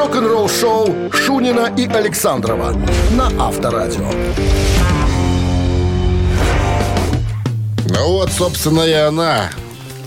Рок-н-ролл-шоу 0.00 1.12
Шунина 1.12 1.70
и 1.76 1.86
Александрова 1.86 2.74
на 3.10 3.26
Авторадио. 3.38 4.10
Ну 7.84 8.12
вот, 8.12 8.32
собственно, 8.32 8.80
и 8.80 8.92
она. 8.92 9.50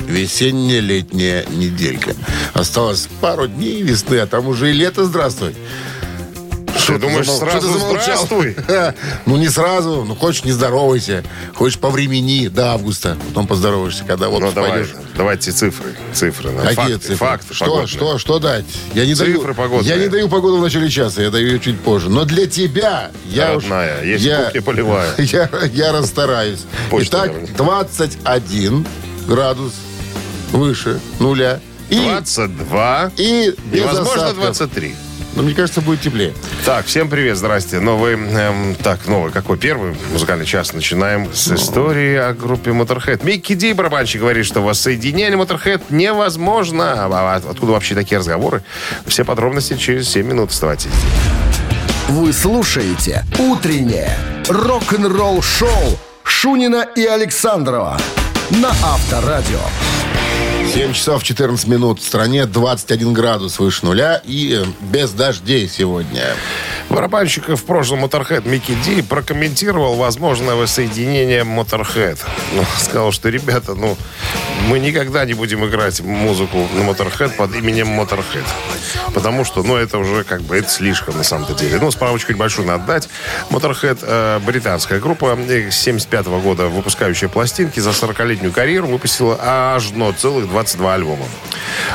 Весенне-летняя 0.07 1.45
неделька. 1.47 2.15
Осталось 2.55 3.07
пару 3.21 3.47
дней 3.47 3.83
весны, 3.83 4.15
а 4.15 4.25
там 4.25 4.47
уже 4.47 4.71
и 4.71 4.73
лето, 4.73 5.05
здравствуй. 5.05 5.53
Что, 6.83 6.97
думаешь, 6.99 7.25
замол- 7.27 7.39
сразу 7.39 7.57
что 7.59 7.73
ты 7.73 7.79
замолчал? 7.79 8.01
здравствуй? 8.27 8.55
Ну, 9.25 9.37
не 9.37 9.49
сразу. 9.49 10.03
Ну, 10.05 10.15
хочешь, 10.15 10.43
не 10.43 10.51
здоровайся. 10.51 11.23
Хочешь, 11.55 11.79
по 11.79 11.89
времени 11.89 12.47
до 12.47 12.73
августа. 12.73 13.17
Потом 13.29 13.47
поздороваешься, 13.47 14.03
когда 14.05 14.29
вот 14.29 14.41
Ну, 14.41 14.51
давай, 14.51 14.71
пойдешь. 14.71 14.89
давайте 15.15 15.51
цифры. 15.51 15.95
Цифры. 16.13 16.51
Какие 16.51 16.75
факты, 16.75 16.97
цифры? 16.97 17.15
Факты 17.15 17.53
что, 17.53 17.65
погодные. 17.65 17.87
что, 17.87 18.17
что 18.17 18.39
дать? 18.39 18.65
Я 18.93 19.05
не 19.05 19.15
Цифры 19.15 19.33
даю, 19.41 19.53
погодные. 19.55 19.89
Я 19.89 19.97
не 20.01 20.09
даю 20.09 20.29
погоду 20.29 20.57
в 20.57 20.61
начале 20.61 20.89
часа, 20.89 21.21
я 21.21 21.29
даю 21.31 21.47
ее 21.47 21.59
чуть 21.59 21.79
позже. 21.79 22.09
Но 22.09 22.25
для 22.25 22.45
тебя 22.47 23.11
я 23.25 23.55
уж... 23.55 23.63
Родная, 23.63 24.03
есть 24.03 24.23
я, 24.25 24.45
кухня 24.45 24.61
полевая. 24.61 25.09
Я, 25.17 25.49
я 25.73 25.91
расстараюсь. 25.93 26.61
Почта 26.89 27.17
Итак, 27.17 27.29
говорит. 27.31 27.55
21 27.55 28.85
градус 29.27 29.73
выше 30.51 30.99
нуля. 31.19 31.59
И, 31.89 31.95
22. 31.95 33.11
и 33.17 33.53
Невозможно 33.71 34.13
осадков. 34.25 34.37
23. 34.43 34.95
Но 35.35 35.41
мне 35.41 35.53
кажется, 35.55 35.81
будет 35.81 36.01
теплее. 36.01 36.33
Так, 36.65 36.85
всем 36.85 37.09
привет, 37.09 37.37
здрасте. 37.37 37.79
Новый, 37.79 38.13
эм, 38.13 38.75
так, 38.75 39.07
новый, 39.07 39.31
какой 39.31 39.57
первый 39.57 39.95
музыкальный 40.11 40.45
час? 40.45 40.73
Начинаем 40.73 41.33
с 41.33 41.51
истории 41.51 42.15
о 42.15 42.33
группе 42.33 42.71
Motorhead. 42.71 43.25
Микки 43.25 43.53
Ди, 43.53 43.73
барабанщик, 43.73 44.21
говорит, 44.21 44.45
что 44.45 44.61
воссоединение 44.61 45.37
Motorhead 45.37 45.81
невозможно. 45.89 47.05
А 47.05 47.35
откуда 47.35 47.71
вообще 47.73 47.95
такие 47.95 48.19
разговоры? 48.19 48.63
Все 49.07 49.25
подробности 49.25 49.75
через 49.75 50.09
7 50.09 50.25
минут. 50.27 50.51
Оставайтесь. 50.51 50.91
Вы 52.09 52.31
слушаете 52.33 53.23
«Утреннее 53.39 54.15
рок-н-ролл-шоу» 54.49 55.97
Шунина 56.23 56.85
и 56.95 57.05
Александрова 57.05 57.97
на 58.51 58.69
Авторадио. 58.69 59.59
7 60.73 60.91
часов 60.93 61.23
14 61.23 61.67
минут. 61.67 61.99
В 61.99 62.03
стране 62.03 62.47
21 62.47 63.13
градус 63.13 63.59
выше 63.59 63.85
нуля 63.85 64.19
и 64.25 64.59
э, 64.59 64.65
без 64.81 65.11
дождей 65.11 65.69
сегодня. 65.69 66.23
Барабанщик 66.89 67.49
в 67.49 67.63
прошлом 67.63 68.03
Motorhead 68.03 68.49
Микки 68.49 68.75
Ди 68.83 69.03
прокомментировал 69.03 69.93
возможное 69.93 70.55
воссоединение 70.55 71.43
Motorhead. 71.43 72.17
Ну, 72.55 72.63
сказал, 72.79 73.11
что, 73.11 73.29
ребята, 73.29 73.75
ну, 73.75 73.95
мы 74.67 74.79
никогда 74.79 75.25
не 75.25 75.33
будем 75.33 75.65
играть 75.65 76.01
музыку 76.01 76.67
на 76.73 76.81
Motorhead 76.81 77.35
под 77.35 77.55
именем 77.55 77.99
Motorhead. 77.99 78.45
Потому 79.13 79.45
что, 79.45 79.63
ну, 79.63 79.75
это 79.75 79.97
уже 79.97 80.23
как 80.23 80.41
бы, 80.41 80.57
это 80.57 80.69
слишком 80.69 81.17
на 81.17 81.23
самом-то 81.23 81.53
деле. 81.53 81.77
Ну, 81.79 81.91
справочку 81.91 82.31
небольшую 82.31 82.67
надо 82.67 82.85
дать. 82.85 83.09
Motorhead 83.49 83.99
э, 84.01 84.39
британская 84.39 84.99
группа, 84.99 85.37
э, 85.47 85.71
с 85.71 85.75
75 85.75 86.27
года 86.27 86.67
выпускающая 86.67 87.29
пластинки, 87.29 87.79
за 87.79 87.91
40-летнюю 87.91 88.51
карьеру 88.51 88.87
выпустила 88.87 89.37
аж, 89.39 89.91
но 89.91 90.11
целых 90.11 90.49
22 90.49 90.93
альбома. 90.93 91.25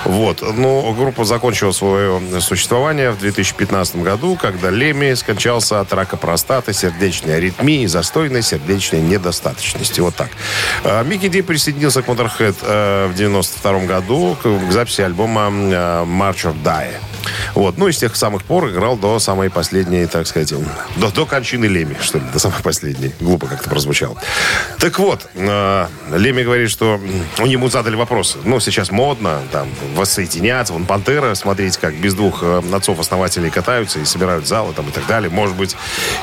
Вот. 0.04 0.42
Но 0.56 0.92
группа 0.92 1.24
закончила 1.24 1.72
свое 1.72 2.20
существование 2.40 3.10
в 3.10 3.18
2015 3.18 3.96
году, 3.96 4.36
когда 4.40 4.70
Леми 4.70 5.14
скончался 5.14 5.80
от 5.80 5.92
рака 5.92 6.16
простаты, 6.16 6.72
сердечной 6.72 7.36
аритмии 7.36 7.86
застойной 7.86 8.42
сердечной 8.42 9.00
недостаточности. 9.00 10.00
Вот 10.00 10.14
так. 10.14 10.30
А, 10.84 11.02
Микки 11.02 11.28
Ди 11.28 11.42
присоединился 11.42 12.02
к 12.02 12.06
Motorhead 12.06 12.47
э, 12.62 13.06
в 13.08 13.14
92 13.14 13.80
году 13.86 14.36
к, 14.42 14.68
к 14.68 14.72
записи 14.72 15.02
альбома 15.02 15.48
э, 15.48 16.04
March 16.04 16.44
or 16.44 16.54
Die. 16.62 16.92
Вот. 17.54 17.78
Ну 17.78 17.88
и 17.88 17.92
с 17.92 17.98
тех 17.98 18.16
самых 18.16 18.44
пор 18.44 18.70
играл 18.70 18.96
до 18.96 19.18
самой 19.18 19.50
последней, 19.50 20.06
так 20.06 20.26
сказать, 20.26 20.52
до, 20.96 21.10
до 21.10 21.26
кончины 21.26 21.66
Леми, 21.66 21.96
что 22.00 22.18
ли, 22.18 22.24
до 22.32 22.38
самой 22.38 22.62
последней. 22.62 23.12
Глупо 23.20 23.46
как-то 23.46 23.68
прозвучало. 23.68 24.16
Так 24.78 24.98
вот, 24.98 25.26
э, 25.34 25.86
Леми 26.12 26.42
говорит, 26.42 26.70
что 26.70 27.00
м, 27.38 27.44
ему 27.46 27.68
задали 27.68 27.96
вопросы. 27.96 28.38
Ну, 28.44 28.60
сейчас 28.60 28.90
модно, 28.90 29.40
там, 29.52 29.68
воссоединяться. 29.94 30.72
Вон 30.72 30.86
Пантера, 30.86 31.34
смотрите, 31.34 31.78
как 31.80 31.94
без 31.94 32.14
двух 32.14 32.42
э, 32.42 32.62
отцов-основателей 32.72 33.50
катаются 33.50 33.98
и 33.98 34.04
собирают 34.04 34.46
залы 34.46 34.72
там 34.74 34.88
и 34.88 34.92
так 34.92 35.06
далее. 35.06 35.30
Может 35.30 35.56
быть, 35.56 35.76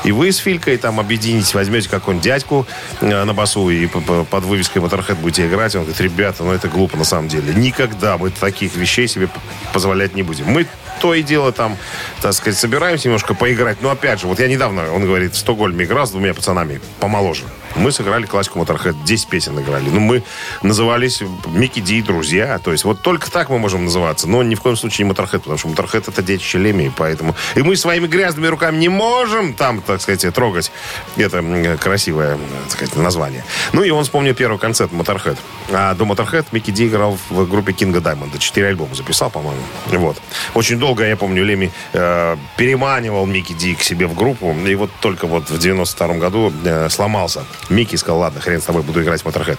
и 0.04 0.12
вы 0.12 0.32
с 0.32 0.38
Филькой 0.38 0.76
там 0.76 1.00
объединитесь, 1.00 1.54
возьмете 1.54 1.88
какого-нибудь 1.88 2.24
дядьку 2.24 2.66
э, 3.00 3.24
на 3.24 3.34
басу 3.34 3.68
и 3.70 3.86
под 3.86 4.44
вывеской 4.44 4.82
Motorhead 4.82 5.16
будете 5.16 5.46
играть. 5.46 5.74
Он 5.74 5.82
говорит, 5.82 6.00
ребята, 6.00 6.42
ну 6.42 6.52
это 6.52 6.68
глупо 6.68 6.96
на 6.96 7.04
самом 7.04 7.28
деле. 7.28 7.54
Никогда 7.54 8.18
мы 8.18 8.30
таких 8.30 8.74
вещей 8.76 9.08
себе 9.08 9.28
позволять 9.72 10.14
не 10.14 10.22
будем. 10.22 10.46
Мы 10.46 10.66
то 11.00 11.14
и 11.14 11.22
дело 11.22 11.52
там, 11.52 11.76
так 12.22 12.32
сказать, 12.32 12.58
собираемся 12.58 13.08
немножко 13.08 13.34
поиграть. 13.34 13.78
Но 13.80 13.90
опять 13.90 14.20
же, 14.20 14.26
вот 14.26 14.38
я 14.40 14.48
недавно, 14.48 14.92
он 14.92 15.04
говорит, 15.04 15.34
в 15.34 15.38
Стокгольме 15.38 15.84
играл 15.84 16.06
с 16.06 16.10
двумя 16.10 16.34
пацанами 16.34 16.80
помоложе. 17.00 17.44
Мы 17.76 17.92
сыграли 17.92 18.24
классику 18.24 18.58
Motorhead, 18.58 18.96
10 19.04 19.28
песен 19.28 19.60
играли. 19.60 19.88
Ну, 19.90 20.00
мы 20.00 20.22
назывались 20.62 21.22
Микки 21.46 21.80
Ди 21.80 21.98
и 21.98 22.02
друзья. 22.02 22.58
То 22.58 22.72
есть 22.72 22.84
вот 22.84 23.02
только 23.02 23.30
так 23.30 23.50
мы 23.50 23.58
можем 23.58 23.84
называться. 23.84 24.28
Но 24.28 24.42
ни 24.42 24.54
в 24.54 24.60
коем 24.60 24.76
случае 24.76 25.06
не 25.06 25.12
Motorhead, 25.12 25.40
потому 25.40 25.58
что 25.58 25.68
Motorhead 25.68 26.04
это 26.08 26.22
детище 26.22 26.58
Леми, 26.58 26.90
поэтому... 26.96 27.34
И 27.54 27.62
мы 27.62 27.76
своими 27.76 28.06
грязными 28.06 28.46
руками 28.46 28.78
не 28.78 28.88
можем 28.88 29.52
там, 29.54 29.82
так 29.82 30.00
сказать, 30.00 30.34
трогать 30.34 30.72
это 31.16 31.76
красивое, 31.80 32.38
так 32.64 32.72
сказать, 32.72 32.96
название. 32.96 33.44
Ну 33.72 33.82
и 33.82 33.90
он 33.90 34.04
вспомнил 34.04 34.34
первый 34.34 34.58
концерт 34.58 34.92
Motorhead. 34.92 35.38
А 35.70 35.94
до 35.94 36.04
Motorhead 36.04 36.46
Микки 36.52 36.70
Ди 36.70 36.86
играл 36.86 37.18
в 37.28 37.46
группе 37.46 37.72
Кинга 37.72 38.00
Даймонда. 38.00 38.38
Четыре 38.38 38.68
альбома 38.68 38.94
записал, 38.94 39.30
по-моему. 39.30 39.62
Вот. 39.86 40.16
Очень 40.54 40.78
долго, 40.78 41.04
я 41.04 41.16
помню, 41.16 41.44
Леми 41.44 41.70
э, 41.92 42.36
переманивал 42.56 43.26
Микки 43.26 43.52
Ди 43.52 43.74
к 43.74 43.82
себе 43.82 44.06
в 44.06 44.14
группу. 44.14 44.54
И 44.66 44.74
вот 44.74 44.90
только 45.00 45.26
вот 45.26 45.50
в 45.50 45.58
92 45.58 46.14
году 46.14 46.52
э, 46.64 46.88
сломался. 46.88 47.44
Микки 47.68 47.96
сказал, 47.96 48.20
ладно, 48.20 48.40
хрен 48.40 48.60
с 48.60 48.64
тобой, 48.64 48.82
буду 48.82 49.02
играть 49.02 49.22
в 49.22 49.26
Motorhead. 49.26 49.58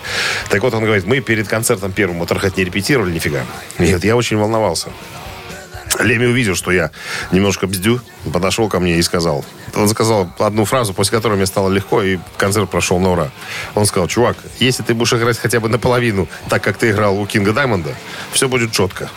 Так 0.50 0.62
вот, 0.62 0.74
он 0.74 0.84
говорит, 0.84 1.06
мы 1.06 1.20
перед 1.20 1.48
концертом 1.48 1.92
первым 1.92 2.22
Motorhead 2.22 2.54
не 2.58 2.64
репетировали 2.64 3.12
нифига. 3.12 3.46
Нет, 3.80 4.04
я 4.04 4.16
очень 4.16 4.38
волновался. 4.38 4.90
Леми 6.00 6.26
увидел, 6.26 6.56
что 6.56 6.72
я 6.72 6.92
немножко 7.32 7.66
бздю, 7.66 8.00
подошел 8.32 8.70
ко 8.70 8.80
мне 8.80 8.98
и 8.98 9.02
сказал. 9.02 9.44
Он 9.76 9.90
сказал 9.90 10.30
одну 10.38 10.66
фразу, 10.66 10.94
после 10.94 11.18
которой 11.18 11.36
мне 11.36 11.46
стало 11.46 11.70
легко, 11.70 12.04
и 12.04 12.20
концерт 12.38 12.70
прошел 12.70 13.00
на 13.00 13.12
ура. 13.12 13.32
Он 13.74 13.86
сказал, 13.86 14.08
чувак, 14.08 14.38
если 14.60 14.84
ты 14.84 14.94
будешь 14.94 15.14
играть 15.14 15.38
хотя 15.38 15.60
бы 15.60 15.70
наполовину, 15.70 16.28
так 16.50 16.64
как 16.64 16.78
ты 16.78 16.92
играл 16.92 17.20
у 17.20 17.26
Кинга 17.26 17.52
Даймонда, 17.52 17.96
все 18.32 18.48
будет 18.48 18.72
четко. 18.72 19.10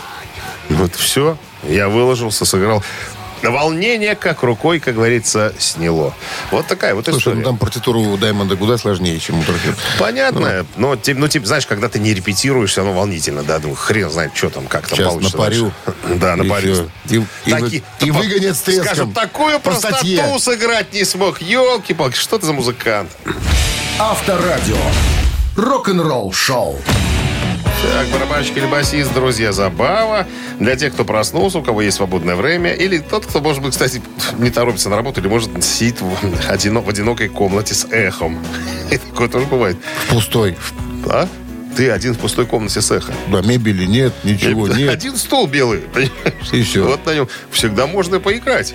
Вот 0.69 0.95
все, 0.95 1.37
я 1.65 1.89
выложился, 1.89 2.45
сыграл. 2.45 2.83
Волнение 3.43 4.15
как 4.17 4.43
рукой, 4.43 4.81
как 4.81 4.95
говорится, 4.95 5.53
сняло. 5.59 6.15
Вот 6.51 6.67
такая 6.67 6.95
вот 6.95 7.05
Слушай, 7.07 7.19
история. 7.19 7.37
ну 7.39 7.43
там 7.45 7.57
партитуру 7.57 8.01
у 8.01 8.17
Даймонда 8.17 8.57
куда 8.57 8.77
сложнее, 8.79 9.19
чем 9.19 9.39
у 9.39 9.43
Motorhead. 9.43 9.75
Понятно, 9.99 10.67
но, 10.77 10.97
тем- 10.97 11.19
ну, 11.21 11.29
типа, 11.29 11.47
знаешь, 11.47 11.67
когда 11.67 11.89
ты 11.89 11.99
не 11.99 12.13
репетируешь, 12.15 12.71
все 12.71 12.83
равно 12.83 12.99
волнительно, 12.99 13.43
да, 13.43 13.59
ну, 13.63 13.75
хрен 13.75 14.11
знает, 14.11 14.33
что 14.35 14.51
там, 14.51 14.67
как 14.67 14.87
там 14.89 14.99
Сейчас 14.99 15.09
получится. 15.13 15.37
напарю. 15.37 15.73
дальше. 15.87 16.21
Да, 16.21 16.35
И 16.35 16.37
напарю. 16.37 16.91
И- 17.09 17.15
и 17.47 17.51
Таки- 17.51 17.83
вы- 18.01 18.07
и 18.07 18.11
выгонят 18.11 18.57
с 18.57 18.61
треском. 18.61 18.85
Скажут, 18.87 19.15
такую 19.15 19.55
По 19.61 19.71
простоту 19.71 19.95
статье. 19.97 20.39
сыграть 20.39 20.93
не 20.93 21.05
смог. 21.05 21.41
Елки-палки, 21.41 22.17
что 22.17 22.39
ты 22.39 22.47
за 22.47 22.53
музыкант? 22.53 23.11
Авторадио. 23.99 24.77
Рок-н-ролл-шоу. 25.57 26.79
Так, 27.83 28.09
барабанщик 28.09 28.57
или 28.59 28.67
басист, 28.67 29.13
друзья, 29.15 29.53
забава. 29.53 30.27
Для 30.59 30.77
тех, 30.77 30.93
кто 30.93 31.05
проснулся, 31.05 31.59
у 31.59 31.63
кого 31.63 31.83
есть 31.83 31.97
свободное 31.97 32.37
время. 32.37 32.75
Или 32.75 32.99
тот, 32.99 33.25
кто, 33.27 33.41
может 33.41 33.63
быть, 33.63 33.73
кстати, 33.73 34.03
не 34.39 34.51
торопится 34.51 34.91
на 34.91 34.97
работу, 34.97 35.21
или, 35.21 35.29
может, 35.29 35.65
сидит 35.65 36.01
в, 36.01 36.13
одино- 36.51 36.83
в 36.83 36.89
одинокой 36.89 37.29
комнате 37.29 37.75
с 37.75 37.87
эхом. 37.91 38.39
И 38.91 38.99
такое 38.99 39.29
тоже 39.29 39.47
бывает. 39.47 39.77
Пустой. 40.11 40.57
А? 41.07 41.27
Ты 41.77 41.91
один 41.91 42.15
в 42.15 42.19
пустой 42.19 42.47
комнате 42.47 42.81
с 42.83 42.91
эхом. 42.91 43.15
Да, 43.29 43.41
мебели 43.41 43.87
нет, 43.87 44.13
ничего 44.25 44.69
нет. 44.69 44.91
Один 44.91 45.17
стол 45.17 45.47
белый, 45.47 45.79
понимаешь? 45.81 46.53
И 46.53 46.63
всё. 46.63 46.85
Вот 46.87 47.07
на 47.07 47.15
нем 47.15 47.29
всегда 47.51 47.87
можно 47.87 48.21
поиграть. 48.21 48.75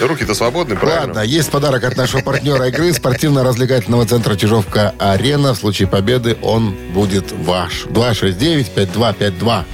Руки-то 0.00 0.34
свободны, 0.34 0.76
правильно? 0.76 1.06
Ладно, 1.06 1.20
есть 1.20 1.50
подарок 1.50 1.84
от 1.84 1.96
нашего 1.96 2.20
партнера 2.20 2.68
игры 2.68 2.92
спортивно-развлекательного 2.92 4.04
центра 4.06 4.36
Чижовка-Арена. 4.36 5.54
В 5.54 5.58
случае 5.58 5.88
победы 5.88 6.36
он 6.42 6.76
будет 6.92 7.32
ваш. 7.32 7.86
269-5252. 7.86 9.64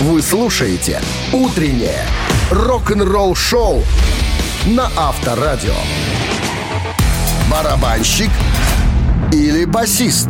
Вы 0.00 0.22
слушаете 0.22 1.00
«Утреннее 1.32 2.04
рок-н-ролл-шоу» 2.50 3.82
на 4.66 4.90
Авторадио. 4.96 5.74
Барабанщик 7.50 8.30
или 9.32 9.64
басист? 9.64 10.28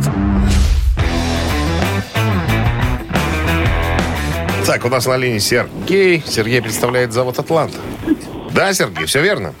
Так, 4.65 4.85
у 4.85 4.89
нас 4.89 5.05
на 5.05 5.17
линии 5.17 5.39
Сергей. 5.39 6.23
Сергей 6.25 6.61
представляет 6.61 7.11
завод 7.11 7.37
«Атланта». 7.37 7.77
Да, 8.53 8.73
Сергей, 8.73 9.05
все 9.05 9.21
верно? 9.21 9.53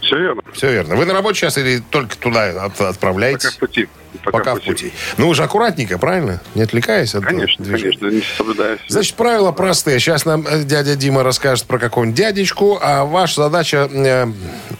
Все 0.00 0.16
верно. 0.18 0.42
Все 0.52 0.72
верно. 0.72 0.96
Вы 0.96 1.04
на 1.04 1.12
работе 1.12 1.38
сейчас 1.40 1.58
или 1.58 1.82
только 1.90 2.16
туда 2.16 2.64
от- 2.64 2.80
отправляетесь? 2.80 3.44
Пока 3.50 3.56
в 3.56 3.58
пути. 3.58 3.88
Пока, 4.24 4.54
в 4.54 4.60
пути. 4.62 4.92
Ну, 5.18 5.28
вы 5.28 5.34
же 5.34 5.42
аккуратненько, 5.42 5.98
правильно? 5.98 6.40
Не 6.54 6.62
отвлекаясь 6.62 7.14
от 7.14 7.24
Конечно, 7.24 7.62
движения. 7.64 7.96
конечно, 7.98 8.16
не 8.16 8.22
соблюдаю. 8.36 8.78
Значит, 8.88 9.14
правила 9.16 9.52
простые. 9.52 9.98
Сейчас 10.00 10.24
нам 10.24 10.46
э, 10.48 10.62
дядя 10.64 10.94
Дима 10.96 11.22
расскажет 11.22 11.66
про 11.66 11.78
какого-нибудь 11.78 12.16
дядечку, 12.16 12.78
а 12.80 13.04
ваша 13.04 13.42
задача 13.42 13.88
э, 13.92 14.26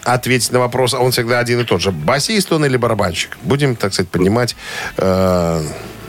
ответить 0.03 0.51
на 0.51 0.59
вопрос, 0.59 0.93
а 0.93 0.99
он 0.99 1.11
всегда 1.11 1.39
один 1.39 1.59
и 1.59 1.63
тот 1.63 1.81
же. 1.81 1.91
Басист 1.91 2.51
он 2.51 2.65
или 2.65 2.77
барабанщик? 2.77 3.37
Будем, 3.43 3.75
так 3.75 3.93
сказать, 3.93 4.09
поднимать 4.09 4.55
э, 4.97 5.61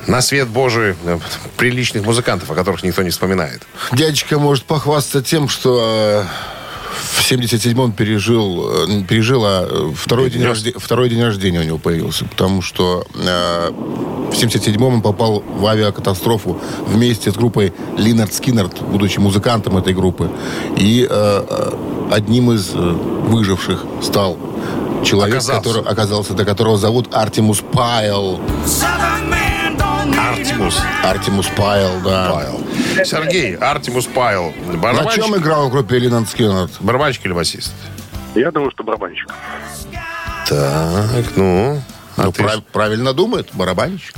на 0.06 0.20
свет 0.22 0.48
Божий 0.48 0.94
э, 1.04 1.18
приличных 1.56 2.04
музыкантов, 2.04 2.50
о 2.50 2.54
которых 2.54 2.82
никто 2.84 3.02
не 3.02 3.10
вспоминает. 3.10 3.62
Дядечка 3.92 4.38
может 4.38 4.64
похвастаться 4.64 5.22
тем, 5.22 5.48
что 5.48 6.24
э, 6.24 6.24
в 6.90 7.20
77-м 7.30 7.92
пережил, 7.92 8.68
э, 8.88 9.02
пережил, 9.08 9.42
а 9.44 9.66
э, 9.68 9.92
второй 9.94 10.30
день, 10.30 10.42
рожде- 10.42 10.74
второй 10.78 11.08
день 11.08 11.22
рождения 11.22 11.60
у 11.60 11.64
него 11.64 11.78
появился. 11.78 12.24
Потому 12.24 12.62
что 12.62 13.04
э, 13.14 13.70
в 13.70 14.32
77-м 14.34 14.82
он 14.82 15.02
попал 15.02 15.42
в 15.46 15.66
авиакатастрофу 15.66 16.60
вместе 16.86 17.30
с 17.30 17.34
группой 17.34 17.72
Линард 17.96 18.32
Скиннерт, 18.34 18.80
будучи 18.82 19.18
музыкантом 19.18 19.76
этой 19.76 19.94
группы. 19.94 20.30
И 20.76 21.06
э, 21.08 21.44
э, 21.48 21.72
одним 22.12 22.52
из 22.52 22.70
э, 22.74 22.78
выживших 22.78 23.84
стал 24.02 24.36
человек, 25.04 25.36
Оказался. 25.36 25.62
который 25.62 25.82
оказался, 25.90 26.34
до 26.34 26.44
которого 26.44 26.76
зовут 26.76 27.14
Артемус 27.14 27.62
Пайл. 27.72 28.40
Артемус 30.60 30.82
Артемус 31.02 31.46
Пайл, 31.56 32.00
да. 32.04 32.30
Пайл. 32.32 32.60
Сергей, 33.06 33.56
Артемус 33.56 34.04
Пайл. 34.06 34.52
На 34.66 35.06
чем 35.06 35.34
играл 35.36 35.68
в 35.68 35.72
группе 35.72 35.98
Lynyrd 35.98 36.28
Skynyrd? 36.28 36.70
барабанщик 36.80 37.24
или 37.24 37.32
басист? 37.32 37.72
Я 38.34 38.50
думаю, 38.50 38.70
что 38.70 38.84
барабанщик. 38.84 39.26
Так, 40.46 41.24
ну... 41.36 41.82
а 42.16 42.24
Ну, 42.24 42.32
ты 42.32 42.42
прав- 42.42 42.64
правильно 42.72 43.14
думает, 43.14 43.48
барабанщик. 43.54 44.14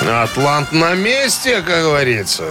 Атлант 0.00 0.72
на 0.72 0.94
месте, 0.94 1.60
как 1.60 1.82
говорится. 1.82 2.44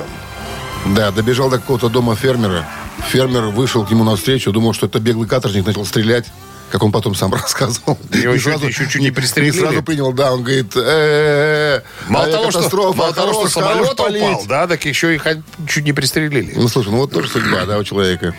Да, 0.85 1.09
добежал 1.11 1.49
до 1.49 1.57
какого-то 1.57 1.89
дома 1.89 2.15
фермера. 2.15 2.63
Фермер 3.09 3.45
вышел 3.45 3.83
к 3.85 3.89
нему 3.89 4.03
навстречу, 4.03 4.51
думал, 4.51 4.73
что 4.73 4.85
это 4.85 4.99
беглый 4.99 5.27
каторжник, 5.27 5.65
начал 5.65 5.83
стрелять. 5.85 6.27
Как 6.71 6.83
он 6.83 6.91
потом 6.91 7.15
сам 7.15 7.33
рассказывал. 7.33 7.97
Его 8.11 8.33
еще- 8.33 8.51
еще 8.51 8.87
чуть 8.89 9.01
не 9.01 9.11
пристрелили. 9.11 9.51
Не 9.53 9.59
сразу 9.59 9.83
принял, 9.83 10.11
да, 10.13 10.33
он 10.33 10.43
говорит, 10.43 10.73
э 10.75 11.81
Мало 12.07 12.27
того, 12.27 12.51
что, 12.51 12.93
мало 12.93 13.13
того, 13.13 13.33
что 13.33 13.49
самолет 13.49 13.95
полить». 13.95 14.21
упал, 14.23 14.45
да, 14.47 14.67
так 14.67 14.83
еще 14.85 15.15
и 15.15 15.21
чуть 15.67 15.83
не 15.83 15.93
пристрелили. 15.93 16.53
Ну, 16.55 16.67
слушай, 16.67 16.89
ну 16.89 16.97
вот 16.97 17.11
тоже 17.11 17.29
судьба, 17.29 17.65
да, 17.65 17.77
у 17.77 17.83
человека. 17.83 18.35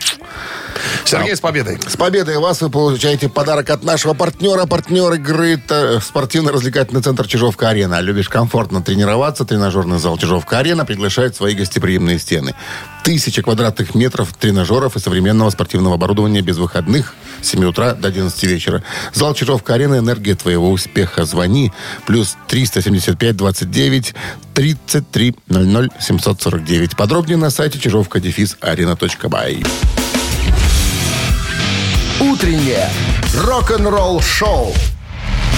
Сергей, 1.04 1.36
с 1.36 1.40
победой. 1.40 1.78
С 1.86 1.96
победой 1.96 2.38
вас 2.38 2.60
вы 2.60 2.70
получаете 2.70 3.28
подарок 3.28 3.70
от 3.70 3.84
нашего 3.84 4.14
партнера. 4.14 4.66
Партнер 4.66 5.12
игры 5.14 5.62
э, 5.68 6.00
спортивно-развлекательный 6.00 7.02
центр 7.02 7.26
Чижовка-Арена. 7.26 8.00
Любишь 8.00 8.28
комфортно 8.28 8.82
тренироваться? 8.82 9.44
Тренажерный 9.44 9.98
зал 9.98 10.18
Чижовка-Арена 10.18 10.84
приглашает 10.84 11.34
в 11.34 11.36
свои 11.36 11.54
гостеприимные 11.54 12.18
стены. 12.18 12.54
Тысяча 13.04 13.42
квадратных 13.42 13.94
метров 13.94 14.34
тренажеров 14.34 14.96
и 14.96 14.98
современного 14.98 15.50
спортивного 15.50 15.94
оборудования 15.94 16.40
без 16.40 16.56
выходных 16.56 17.14
с 17.40 17.48
7 17.50 17.64
утра 17.64 17.94
до 17.94 18.08
11 18.08 18.42
вечера. 18.44 18.82
Зал 19.12 19.34
Чижовка-Арена. 19.34 19.98
Энергия 19.98 20.34
твоего 20.34 20.70
успеха. 20.70 21.24
Звони. 21.24 21.72
Плюс 22.06 22.36
375 22.48 23.36
29 23.36 24.14
33 24.54 25.36
00 25.48 25.90
749. 26.00 26.96
Подробнее 26.96 27.36
на 27.36 27.50
сайте 27.50 27.78
чижовка-арена.бай. 27.78 29.62
Утреннее 32.36 32.86
рок-н-ролл-шоу 33.34 34.74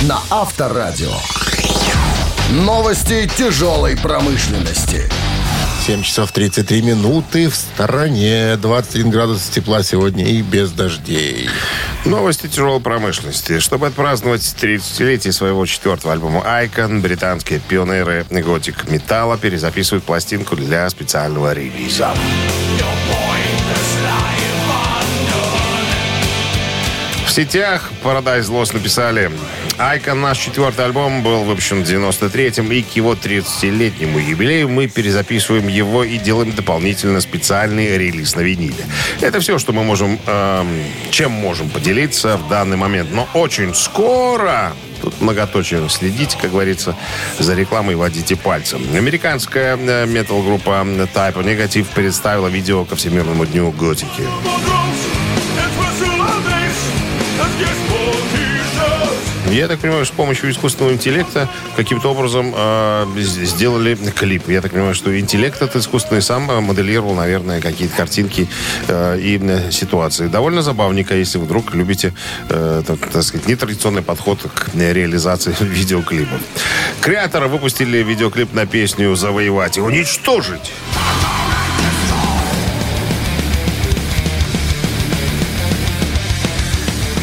на 0.02 0.20
Авторадио. 0.30 1.10
Новости 2.50 3.28
тяжелой 3.36 3.96
промышленности. 3.96 5.10
7 5.88 6.02
часов 6.04 6.30
33 6.30 6.82
минуты 6.82 7.50
в 7.50 7.56
стороне. 7.56 8.56
21 8.58 9.10
градус 9.10 9.48
тепла 9.48 9.82
сегодня 9.82 10.25
и 10.25 10.40
без 10.40 10.70
дождей. 10.70 11.48
Новости 12.04 12.46
тяжелой 12.46 12.78
промышленности. 12.78 13.58
Чтобы 13.58 13.88
отпраздновать 13.88 14.42
30-летие 14.42 15.32
своего 15.32 15.66
четвертого 15.66 16.12
альбома 16.12 16.42
«Айкон», 16.44 17.00
британские 17.00 17.58
пионеры 17.58 18.25
готик 18.30 18.88
металла 18.88 19.36
перезаписывают 19.36 20.04
пластинку 20.04 20.54
для 20.54 20.88
специального 20.90 21.52
релиза. 21.52 22.14
Сетях 27.38 27.93
Paradise 28.02 28.50
Lost 28.50 28.75
написали 28.75 29.31
Айкон, 29.79 30.20
наш 30.20 30.38
четвертый 30.38 30.87
альбом, 30.87 31.23
был 31.23 31.44
выпущен 31.44 31.85
в 31.85 31.88
93-м, 31.88 32.73
и 32.73 32.82
к 32.82 32.96
его 32.96 33.14
30-летнему 33.14 34.19
юбилею 34.19 34.69
мы 34.69 34.88
перезаписываем 34.88 35.69
его 35.69 36.02
и 36.02 36.19
делаем 36.19 36.50
дополнительно 36.50 37.20
специальный 37.20 37.96
релиз 37.96 38.35
на 38.35 38.40
виниле. 38.40 38.85
Это 39.20 39.38
все, 39.38 39.61
что 39.61 39.73
мы 39.73 39.85
можем, 39.85 40.19
эм, 40.26 40.82
чем 41.12 41.31
можем 41.31 41.70
поделиться 41.70 42.38
в 42.38 42.49
данный 42.49 42.76
момент. 42.76 43.11
Но 43.12 43.29
очень 43.35 43.73
скоро 43.73 44.73
Тут 45.00 45.20
многоточие. 45.20 45.88
Следите, 45.88 46.37
как 46.43 46.50
говорится, 46.50 46.96
за 47.38 47.55
рекламой 47.55 47.94
водите 47.94 48.35
пальцем. 48.35 48.82
Американская 48.93 49.76
э, 49.76 50.06
метал-группа 50.06 50.70
Type 51.14 51.44
Negative 51.44 51.87
представила 51.94 52.49
видео 52.49 52.85
ко 52.85 52.96
Всемирному 52.96 53.46
дню 53.46 53.70
готики. 53.70 54.25
Я 59.50 59.67
так 59.67 59.81
понимаю, 59.81 60.05
с 60.05 60.11
помощью 60.11 60.50
искусственного 60.50 60.93
интеллекта 60.93 61.49
каким-то 61.75 62.11
образом 62.11 62.52
э, 62.55 63.06
сделали 63.17 63.94
клип. 63.94 64.49
Я 64.49 64.61
так 64.61 64.73
понимаю, 64.73 64.94
что 64.94 65.19
интеллект 65.19 65.56
этот 65.62 65.76
искусственный 65.76 66.20
сам 66.23 66.50
э, 66.50 66.61
моделировал, 66.61 67.14
наверное, 67.14 67.61
какие-то 67.61 67.96
картинки 67.96 68.49
э, 68.88 69.19
и 69.19 69.70
ситуации. 69.73 70.29
Довольно 70.29 70.62
забавненько, 70.62 71.17
если 71.17 71.38
вдруг 71.38 71.75
любите, 71.75 72.12
э, 72.50 72.82
так, 72.87 72.99
так 73.11 73.23
сказать, 73.23 73.49
нетрадиционный 73.49 74.02
подход 74.02 74.40
к 74.43 74.75
реализации 74.75 75.55
видеоклипов. 75.61 76.40
Креаторы 77.00 77.49
выпустили 77.49 77.99
видеоклип 77.99 78.52
на 78.52 78.67
песню 78.67 79.14
«Завоевать 79.17 79.79
и 79.79 79.81
уничтожить». 79.81 80.73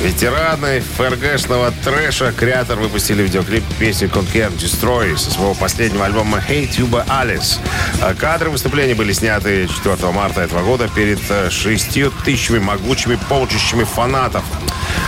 Ветераны 0.06 0.82
ФРГшного 0.82 1.74
трэша 1.84 2.32
Креатор 2.32 2.78
выпустили 2.78 3.24
видеоклип 3.24 3.64
песни 3.80 4.08
Conquer 4.08 4.56
Destroy 4.56 5.18
со 5.18 5.32
своего 5.32 5.56
последнего 5.56 6.06
альбома 6.06 6.44
Hey 6.48 6.70
Tuba 6.70 7.04
Alice. 7.08 7.58
А 8.04 8.14
Кадры 8.14 8.52
выступления 8.52 8.94
были 8.94 9.14
сняты 9.14 9.68
4 9.68 10.12
марта 10.12 10.42
этого 10.42 10.62
года 10.62 10.88
перед 10.94 11.20
э, 11.30 11.50
шестью 11.50 12.12
тысячами 12.24 12.60
могучими 12.60 13.18
полчищами 13.28 13.84
фанатов. 13.84 14.44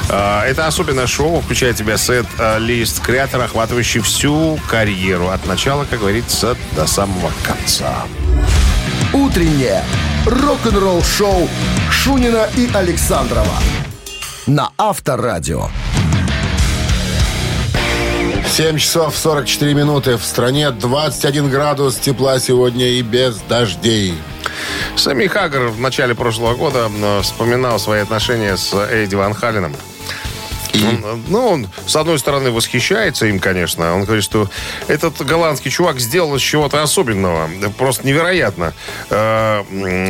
А, 0.10 0.44
Это 0.48 0.66
особенное 0.66 1.06
шоу 1.06 1.42
включает 1.42 1.76
в 1.76 1.80
себя 1.80 1.96
сет-лист 1.98 3.00
Креатора, 3.02 3.44
охватывающий 3.44 4.02
всю 4.02 4.60
карьеру 4.68 5.28
от 5.28 5.46
начала, 5.46 5.86
как 5.86 6.00
говорится, 6.00 6.58
до 6.76 6.88
самого 6.88 7.32
конца. 7.44 8.04
Утреннее 9.14 9.84
рок-н-ролл-шоу 10.26 11.48
Шунина 11.92 12.50
и 12.56 12.68
Александрова 12.74 13.54
на 14.48 14.72
Авторадио. 14.78 15.68
7 18.48 18.78
часов 18.78 19.16
44 19.16 19.74
минуты. 19.74 20.18
В 20.18 20.24
стране 20.24 20.72
21 20.72 21.50
градус 21.50 21.96
тепла 21.98 22.40
сегодня 22.40 22.88
и 22.88 23.02
без 23.02 23.38
дождей. 23.42 24.16
Сами 24.96 25.28
Хаггар 25.28 25.68
в 25.68 25.80
начале 25.80 26.16
прошлого 26.16 26.56
года 26.56 26.90
э, 26.90 27.22
вспоминал 27.22 27.78
свои 27.78 28.00
отношения 28.00 28.58
с 28.58 28.74
Эдди 28.74 29.16
Ван 29.16 29.34
Халленом. 29.34 29.76
Он, 30.86 31.24
ну, 31.28 31.48
он, 31.48 31.70
с 31.86 31.96
одной 31.96 32.20
стороны, 32.20 32.52
восхищается 32.52 33.26
им, 33.28 33.40
конечно. 33.40 33.94
Он 33.96 34.04
говорит, 34.04 34.24
что 34.24 34.50
этот 34.88 35.26
голландский 35.26 35.72
чувак 35.72 36.00
сделал 36.00 36.36
из 36.36 36.42
чего-то 36.42 36.82
особенного. 36.82 37.50
Просто 37.78 38.06
невероятно. 38.06 38.74
Э, 39.10 39.64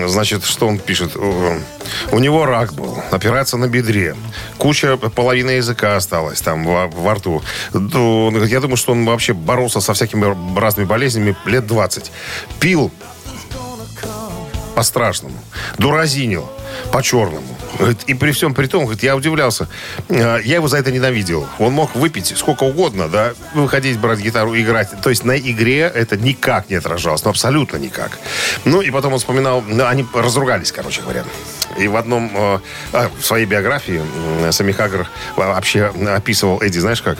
значит, 0.07 0.45
что 0.45 0.67
он 0.67 0.79
пишет? 0.79 1.15
У 1.15 2.19
него 2.19 2.45
рак 2.45 2.73
был, 2.73 3.01
операция 3.11 3.57
на 3.57 3.67
бедре. 3.67 4.15
Куча, 4.57 4.97
половина 4.97 5.51
языка 5.51 5.95
осталась 5.95 6.41
там 6.41 6.65
во, 6.65 6.87
во 6.87 7.15
рту. 7.15 7.41
Ну, 7.73 8.45
Я 8.45 8.59
думаю, 8.59 8.77
что 8.77 8.91
он 8.91 9.05
вообще 9.05 9.33
боролся 9.33 9.79
со 9.79 9.93
всякими 9.93 10.59
разными 10.59 10.85
болезнями 10.85 11.35
лет 11.45 11.65
20. 11.67 12.11
Пил 12.59 12.91
по-страшному. 14.75 15.35
Дуразинил 15.79 16.47
по-черному. 16.91 17.57
И 18.07 18.13
при 18.13 18.31
всем 18.31 18.53
при 18.53 18.67
том, 18.67 18.83
говорит, 18.83 19.03
я 19.03 19.15
удивлялся. 19.15 19.67
Э, 20.09 20.39
Я 20.43 20.55
его 20.55 20.67
за 20.67 20.77
это 20.77 20.91
ненавидел. 20.91 21.47
Он 21.59 21.73
мог 21.73 21.95
выпить 21.95 22.33
сколько 22.35 22.63
угодно, 22.63 23.07
да, 23.07 23.33
выходить, 23.53 23.99
брать 23.99 24.19
гитару, 24.19 24.55
играть. 24.55 24.89
То 25.01 25.09
есть 25.09 25.23
на 25.23 25.37
игре 25.37 25.91
это 25.93 26.17
никак 26.17 26.69
не 26.69 26.75
отражалось. 26.75 27.23
Ну, 27.23 27.31
абсолютно 27.31 27.77
никак. 27.77 28.19
Ну, 28.65 28.81
и 28.81 28.89
потом 28.91 29.13
он 29.13 29.19
вспоминал, 29.19 29.63
ну, 29.67 29.85
они 29.85 30.05
разругались, 30.13 30.71
короче 30.71 31.01
говоря. 31.01 31.23
И 31.77 31.87
в 31.87 31.95
одном, 31.95 32.31
э, 32.33 32.59
а, 32.93 33.11
в 33.19 33.25
своей 33.25 33.45
биографии 33.45 34.01
э, 34.41 34.51
Сами 34.51 34.71
Хаггар 34.71 35.07
вообще 35.35 35.91
описывал 36.07 36.61
Эдди, 36.61 36.79
знаешь 36.79 37.01
как? 37.01 37.17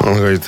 Он 0.00 0.14
говорит, 0.14 0.42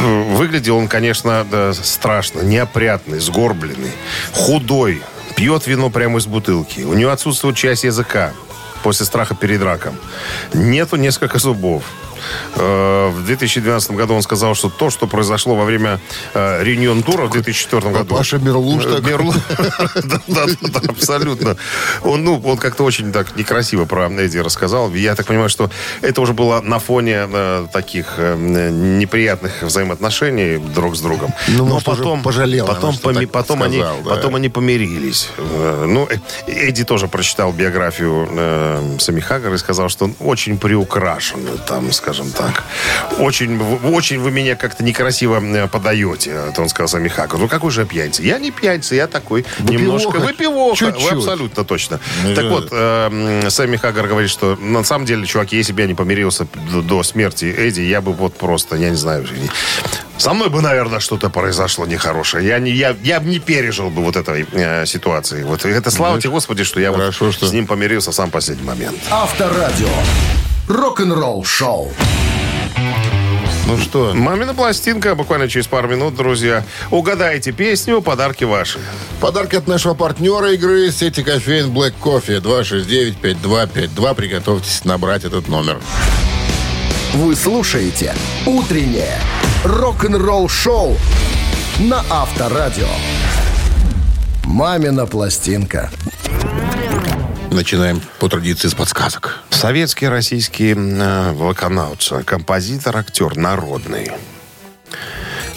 выглядел 0.00 0.76
он, 0.76 0.88
конечно, 0.88 1.46
да, 1.50 1.72
страшно, 1.74 2.40
неопрятный, 2.40 3.18
сгорбленный, 3.20 3.92
худой, 4.32 5.02
пьет 5.40 5.66
вино 5.66 5.88
прямо 5.88 6.18
из 6.18 6.26
бутылки. 6.26 6.82
У 6.82 6.92
него 6.92 7.12
отсутствует 7.12 7.56
часть 7.56 7.84
языка 7.84 8.34
после 8.82 9.06
страха 9.06 9.34
перед 9.34 9.62
раком. 9.62 9.96
Нету 10.52 10.96
несколько 10.96 11.38
зубов. 11.38 11.82
Э, 12.56 13.08
В 13.10 13.24
2012 13.24 13.92
году 13.92 14.14
он 14.14 14.22
сказал, 14.22 14.54
что 14.54 14.68
то, 14.68 14.90
что 14.90 15.06
произошло 15.06 15.54
во 15.54 15.64
время 15.64 16.00
э, 16.34 16.62
реюнион 16.62 17.02
тура 17.02 17.26
в 17.26 17.30
2004 17.30 17.90
году... 17.92 18.14
Паша 18.14 18.38
Мерлуш. 18.38 18.84
Мерлу- 18.84 19.34
Да, 20.28 20.44
абсолютно. 20.88 21.56
Он, 22.02 22.24
ну, 22.24 22.40
он 22.44 22.56
как-то 22.56 22.84
очень 22.84 23.12
так 23.12 23.36
некрасиво 23.36 23.84
про 23.84 24.08
Эдди 24.08 24.38
рассказал. 24.38 24.92
Я 24.94 25.14
так 25.14 25.26
понимаю, 25.26 25.48
что 25.48 25.70
это 26.00 26.20
уже 26.20 26.32
было 26.32 26.60
на 26.60 26.78
фоне 26.78 27.26
э, 27.30 27.66
таких 27.72 28.18
неприятных 28.18 29.62
взаимоотношений 29.62 30.58
друг 30.58 30.96
с 30.96 31.00
другом. 31.00 31.32
Ну, 31.48 31.66
Но 31.66 31.80
потом, 31.80 32.22
пожалел, 32.22 32.66
потом, 32.66 32.96
так 32.96 33.16
они, 33.16 33.26
сказал, 33.78 33.96
потом 34.04 34.34
они 34.34 34.48
помирились. 34.48 35.28
Ну, 35.38 36.08
Эдди 36.46 36.84
тоже 36.84 37.08
прочитал 37.08 37.52
биографию 37.52 38.28
Сами 38.98 39.20
Хаггара 39.20 39.54
и 39.54 39.58
сказал, 39.58 39.88
что 39.88 40.04
он 40.06 40.14
очень 40.20 40.58
приукрашен, 40.58 41.40
там, 41.66 41.92
скажем 42.12 42.32
так. 42.32 42.64
Очень, 43.18 43.60
очень 43.84 44.18
вы 44.20 44.30
меня 44.30 44.56
как-то 44.56 44.82
некрасиво 44.82 45.40
э, 45.40 45.68
подаете, 45.68 46.30
это 46.48 46.62
он 46.62 46.68
сказал 46.68 46.88
Сами 46.88 47.08
Хаггар. 47.08 47.38
Ну, 47.38 47.48
какой 47.48 47.70
же 47.70 47.82
я 47.82 47.86
пьяница? 47.86 48.22
Я 48.22 48.38
не 48.38 48.50
пьяница, 48.50 48.94
я 48.94 49.06
такой 49.06 49.44
немножко 49.60 50.18
выпивоха. 50.18 50.76
Чуть-чуть. 50.76 51.12
Вы 51.12 51.18
абсолютно 51.18 51.64
точно. 51.64 52.00
Ну, 52.24 52.34
так 52.34 52.44
вот, 52.46 52.68
э, 52.72 53.46
Сами 53.48 53.76
Хаггар 53.76 54.06
говорит, 54.08 54.30
что 54.30 54.56
на 54.56 54.82
самом 54.84 55.06
деле, 55.06 55.26
чуваки, 55.26 55.56
если 55.56 55.72
бы 55.72 55.82
я 55.82 55.86
не 55.86 55.94
помирился 55.94 56.46
до, 56.72 56.82
до 56.82 57.02
смерти 57.02 57.44
Эдди, 57.44 57.82
я 57.82 58.00
бы 58.00 58.12
вот 58.12 58.36
просто, 58.36 58.76
я 58.76 58.90
не 58.90 58.96
знаю, 58.96 59.26
со 60.18 60.34
мной 60.34 60.50
бы, 60.50 60.60
наверное, 60.60 61.00
что-то 61.00 61.30
произошло 61.30 61.86
нехорошее. 61.86 62.46
Я, 62.46 62.58
не, 62.58 62.70
я, 62.72 62.94
я 63.02 63.20
бы 63.20 63.28
не 63.28 63.38
пережил 63.38 63.88
бы 63.88 64.02
вот 64.02 64.16
этой 64.16 64.46
э, 64.52 64.84
ситуации. 64.84 65.44
Вот 65.44 65.64
это 65.64 65.90
слава 65.90 66.20
тебе, 66.20 66.30
Господи, 66.30 66.64
что 66.64 66.80
я 66.80 66.92
Хорошо, 66.92 67.26
вот 67.26 67.34
что- 67.34 67.46
с 67.46 67.52
ним 67.52 67.66
помирился 67.66 68.10
в 68.10 68.14
сам 68.14 68.30
последний 68.30 68.64
момент. 68.66 68.98
Авторадио. 69.10 69.88
Рок-н-ролл 70.70 71.42
шоу. 71.44 71.90
Ну 73.66 73.76
что, 73.76 74.12
Мамина 74.14 74.54
пластинка 74.54 75.16
буквально 75.16 75.48
через 75.48 75.66
пару 75.66 75.88
минут, 75.88 76.14
друзья. 76.14 76.64
Угадайте 76.92 77.50
песню, 77.50 78.00
подарки 78.00 78.44
ваши. 78.44 78.78
подарки 79.20 79.56
от 79.56 79.66
нашего 79.66 79.94
партнера 79.94 80.52
игры 80.52 80.92
сети 80.92 81.24
кофеин 81.24 81.72
Black 81.72 81.94
Coffee 82.00 82.40
269-5252. 82.40 84.14
Приготовьтесь 84.14 84.84
набрать 84.84 85.24
этот 85.24 85.48
номер. 85.48 85.80
Вы 87.14 87.34
слушаете 87.34 88.14
«Утреннее 88.46 89.18
рок-н-ролл-шоу» 89.64 90.96
на 91.80 92.04
Авторадио. 92.08 92.86
«Мамина 94.44 95.06
пластинка». 95.06 95.90
Начинаем 97.50 98.00
по 98.20 98.28
традиции 98.28 98.68
с 98.68 98.74
подсказок. 98.74 99.40
Советский 99.50 100.06
российский 100.08 100.74
э, 100.76 102.22
композитор, 102.24 102.96
актер, 102.96 103.36
народный. 103.36 104.12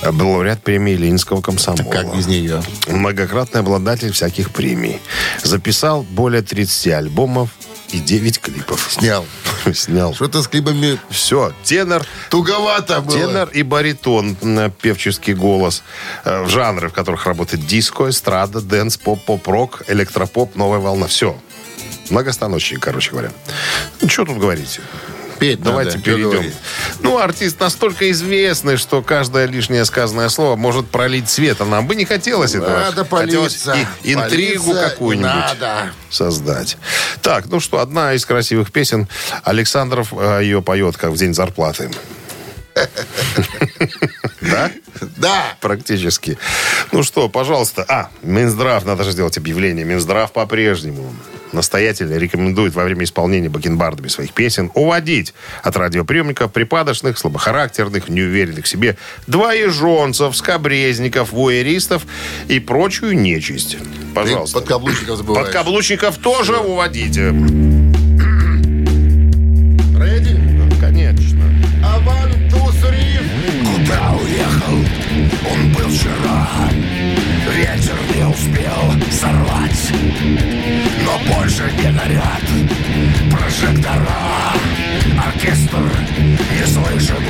Э, 0.01 0.11
Был 0.11 0.31
лауреат 0.31 0.63
премии 0.63 0.95
Ленинского 0.95 1.41
комсомола. 1.41 1.91
Как 1.91 2.15
без 2.15 2.25
нее? 2.27 2.61
Многократный 2.87 3.61
обладатель 3.61 4.11
всяких 4.11 4.51
премий. 4.51 4.99
Записал 5.43 6.01
более 6.03 6.41
30 6.41 6.87
альбомов 6.93 7.49
и 7.89 7.99
9 7.99 8.39
клипов. 8.41 8.87
Снял. 8.91 9.23
Снял. 9.73 10.15
Что-то 10.15 10.41
с 10.41 10.47
клипами 10.47 10.99
Все, 11.11 11.53
тенор, 11.63 12.03
туговато 12.31 13.01
было. 13.01 13.15
тенор 13.17 13.49
и 13.49 13.61
баритон, 13.61 14.35
м, 14.41 14.71
певческий 14.71 15.35
голос. 15.35 15.83
Э, 16.25 16.41
В 16.43 16.49
жанры, 16.49 16.89
в 16.89 16.93
которых 16.93 17.27
работает 17.27 17.67
диско, 17.67 18.09
эстрада, 18.09 18.61
dance, 18.61 18.97
поп, 18.97 19.23
поп-рок, 19.23 19.83
электропоп, 19.87 20.55
новая 20.55 20.79
волна. 20.79 21.05
Все. 21.05 21.37
Многостаночник, 22.09 22.79
короче 22.81 23.11
говоря. 23.11 23.31
Ну, 24.01 24.09
что 24.09 24.25
тут 24.25 24.37
говорить? 24.37 24.79
Петь 25.39 25.61
Давайте 25.61 25.97
что 25.97 26.01
перейдем. 26.01 26.53
Ну, 27.01 27.17
артист 27.17 27.59
настолько 27.59 28.09
известный, 28.11 28.77
что 28.77 29.01
каждое 29.01 29.45
лишнее 29.45 29.83
сказанное 29.83 30.29
слово 30.29 30.55
может 30.55 30.87
пролить 30.89 31.29
свет. 31.29 31.59
А 31.59 31.65
нам 31.65 31.87
бы 31.87 31.95
не 31.95 32.05
хотелось 32.05 32.55
этого. 32.55 32.79
Надо 32.79 33.03
и- 34.03 34.13
интригу 34.13 34.73
какую-нибудь 34.73 35.29
надо. 35.29 35.91
создать. 36.09 36.77
Так, 37.21 37.47
ну 37.47 37.59
что, 37.59 37.79
одна 37.79 38.13
из 38.13 38.25
красивых 38.25 38.71
песен. 38.71 39.07
Александров 39.43 40.13
э, 40.13 40.39
ее 40.43 40.61
поет, 40.61 40.97
как 40.97 41.11
в 41.11 41.17
день 41.17 41.33
зарплаты. 41.33 41.89
Да? 44.41 44.71
Да. 45.17 45.55
Практически. 45.61 46.37
Ну 46.91 47.03
что, 47.03 47.29
пожалуйста. 47.29 47.85
А, 47.87 48.09
Минздрав, 48.21 48.85
надо 48.85 49.03
же 49.03 49.11
сделать 49.11 49.37
объявление. 49.37 49.85
Минздрав 49.85 50.31
по-прежнему 50.31 51.13
настоятельно 51.53 52.15
рекомендует 52.17 52.73
во 52.73 52.83
время 52.83 53.03
исполнения 53.03 53.49
бакенбардами 53.49 54.07
своих 54.07 54.33
песен 54.33 54.71
уводить 54.73 55.33
от 55.61 55.75
радиоприемников 55.75 56.51
припадочных, 56.51 57.17
слабохарактерных, 57.17 58.09
неуверенных 58.09 58.65
в 58.65 58.67
себе 58.67 58.97
двоежонцев, 59.27 60.35
скобрезников, 60.35 61.31
вуэристов 61.31 62.05
и 62.47 62.59
прочую 62.59 63.17
нечисть. 63.17 63.77
Пожалуйста. 64.13 64.59
Подкаблучников 64.59 65.17
забываешь. 65.17 65.45
Подкаблучников 65.45 66.17
тоже 66.17 66.57
уводите. 66.57 67.33
Он 75.49 75.71
был 75.73 75.87
вчера 75.89 76.69
Ветер 77.55 77.97
не 78.15 78.25
успел 78.25 78.93
сорвать 79.11 79.91
Но 81.05 81.35
больше 81.35 81.71
не 81.77 81.91
горят 81.91 82.43
прожектора 83.31 84.53
Оркестр 85.25 85.83
не 86.51 86.65
слышит 86.65 87.23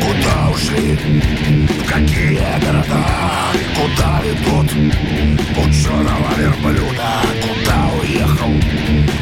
Куда 0.00 0.50
ушли? 0.50 0.98
В 1.78 1.86
какие 1.86 2.38
города? 2.64 3.04
Куда 3.76 4.22
ведут? 4.24 4.72
У 5.56 5.70
черного 5.70 6.34
верблюда 6.38 7.22
Куда 7.42 7.90
уехал? 8.00 8.50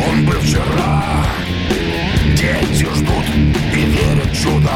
Он 0.09 0.25
был 0.25 0.41
вчера 0.41 1.25
Дети 2.43 2.85
ждут 2.93 3.25
и 3.73 3.85
верят 3.85 4.33
чудо 4.33 4.73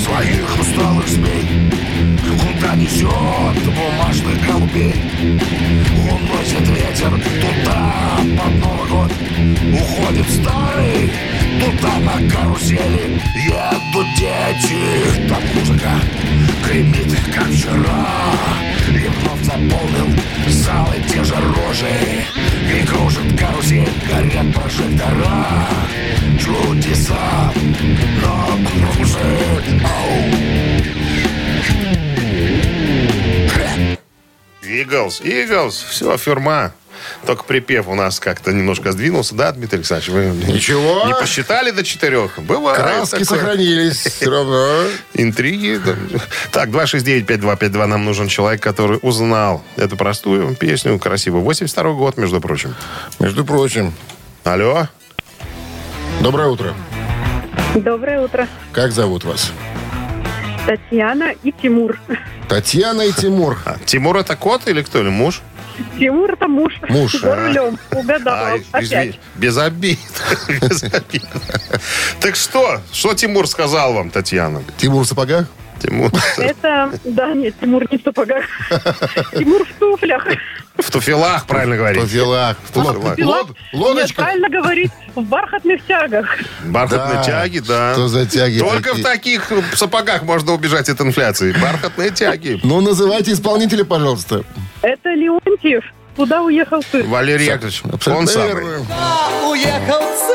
Своих 0.00 0.58
усталых 0.58 1.06
змей. 1.06 1.70
Куда 2.18 2.74
несет 2.74 3.06
бумажных 3.64 4.44
голубей? 4.44 4.96
Уносит 6.10 6.68
ветер 6.68 7.12
туда 7.40 7.94
под 8.36 8.54
Новый 8.58 8.88
год. 8.90 9.12
Уходит 9.72 10.28
старый 10.30 11.12
туда 11.60 11.96
на 12.00 12.28
карусели. 12.28 13.20
Едут 13.36 14.06
дети 14.18 15.28
Там 15.28 15.42
музыка 15.54 15.92
гремит, 16.64 17.12
как 17.34 17.48
вчера 17.48 18.06
И 18.88 19.08
вновь 19.08 19.42
заполнил 19.42 20.20
залы 20.48 20.96
те 21.08 21.22
же 21.24 21.34
рожи 21.34 22.24
И 22.72 22.86
кружит 22.86 23.38
карусель, 23.38 23.88
горят 24.08 24.54
прожектора 24.54 25.68
Чудеса 26.38 27.52
на 28.22 28.70
кружит 28.70 29.82
Ау. 29.84 30.50
Иглс, 34.62 35.20
Иглс, 35.20 35.82
все, 35.82 36.16
фирма. 36.16 36.72
Только 37.26 37.44
припев 37.44 37.88
у 37.88 37.94
нас 37.94 38.20
как-то 38.20 38.52
немножко 38.52 38.92
сдвинулся, 38.92 39.34
да, 39.34 39.52
Дмитрий 39.52 39.78
Александрович? 39.78 40.10
Вы 40.10 40.52
Ничего. 40.52 41.04
Не 41.06 41.14
посчитали 41.14 41.70
до 41.70 41.84
четырех? 41.84 42.38
Бывает. 42.38 42.78
Краски 42.78 43.24
такое. 43.24 43.24
сохранились 43.24 43.96
все 43.98 44.30
равно. 44.30 44.84
Интриги. 45.14 45.80
Так, 46.50 46.68
269-5252 46.70 47.86
нам 47.86 48.04
нужен 48.04 48.28
человек, 48.28 48.62
который 48.62 48.98
узнал 49.02 49.62
эту 49.76 49.96
простую 49.96 50.54
песню, 50.54 50.98
красивую. 50.98 51.42
82 51.42 51.92
год, 51.92 52.16
между 52.16 52.40
прочим. 52.40 52.74
Между 53.18 53.44
прочим. 53.44 53.92
Алло? 54.44 54.88
Доброе 56.20 56.48
утро. 56.48 56.74
Доброе 57.74 58.20
утро. 58.20 58.48
Как 58.72 58.92
зовут 58.92 59.24
вас? 59.24 59.52
Татьяна 60.66 61.32
и 61.42 61.52
Тимур. 61.52 61.98
Татьяна 62.48 63.02
и 63.02 63.12
Тимур. 63.12 63.58
А, 63.64 63.76
Тимур 63.84 64.16
это 64.16 64.36
кот 64.36 64.68
или 64.68 64.82
кто? 64.82 65.00
Или 65.00 65.08
муж? 65.08 65.40
Тимур 65.98 66.32
это 66.32 66.48
муж. 66.48 66.74
Муж, 66.88 67.20
За 67.20 67.32
а. 67.32 67.36
рулем. 67.48 67.78
Угадала. 67.92 68.58
А, 68.72 68.80
без 68.80 68.92
обид. 68.92 69.98
Без 70.60 70.82
обид. 70.84 71.22
Так 72.20 72.36
что? 72.36 72.80
Что 72.92 73.14
Тимур 73.14 73.48
сказал 73.48 73.94
вам, 73.94 74.10
Татьяна? 74.10 74.62
Тимур 74.76 75.04
в 75.04 75.08
сапогах? 75.08 75.46
Тимур. 75.80 76.10
Это, 76.38 76.90
да, 77.04 77.32
нет, 77.34 77.54
Тимур 77.60 77.84
не 77.90 77.98
в 77.98 78.02
сапогах. 78.02 78.44
Тимур 79.38 79.64
в 79.64 79.72
туфлях. 79.78 80.26
В 80.78 80.90
туфелах, 80.90 81.46
правильно 81.46 81.76
говорить. 81.76 82.00
Туфелак. 82.02 82.56
Туфелак. 82.72 83.18
Лод- 83.18 83.48
Нет, 83.48 83.56
Лодочка. 83.72 84.22
правильно 84.22 84.48
говорить, 84.48 84.90
в 85.14 85.22
бархатных 85.22 85.84
тягах. 85.86 86.26
Бархатные 86.64 87.16
Да. 87.18 87.24
тяги, 87.24 87.58
да. 87.58 87.92
Что 87.94 88.08
за 88.08 88.26
тяги 88.26 88.58
Только 88.60 88.90
такие? 88.90 89.02
в 89.02 89.02
таких 89.48 89.52
сапогах 89.74 90.22
можно 90.22 90.52
убежать 90.54 90.88
от 90.88 91.00
инфляции. 91.00 91.52
Бархатные 91.60 92.10
тяги. 92.10 92.60
Ну, 92.62 92.80
называйте 92.80 93.32
исполнителя, 93.32 93.84
пожалуйста. 93.84 94.44
Это 94.82 95.10
Леонтьев. 95.10 95.84
Куда 96.16 96.42
уехал 96.42 96.82
сын? 96.90 97.06
Валерий 97.08 97.46
Яковлевич, 97.46 97.82
он 97.84 97.94
Абсолютно 97.94 98.26
самый. 98.26 98.48
верно. 98.48 98.86
Уехал 99.50 100.00
в 100.02 100.34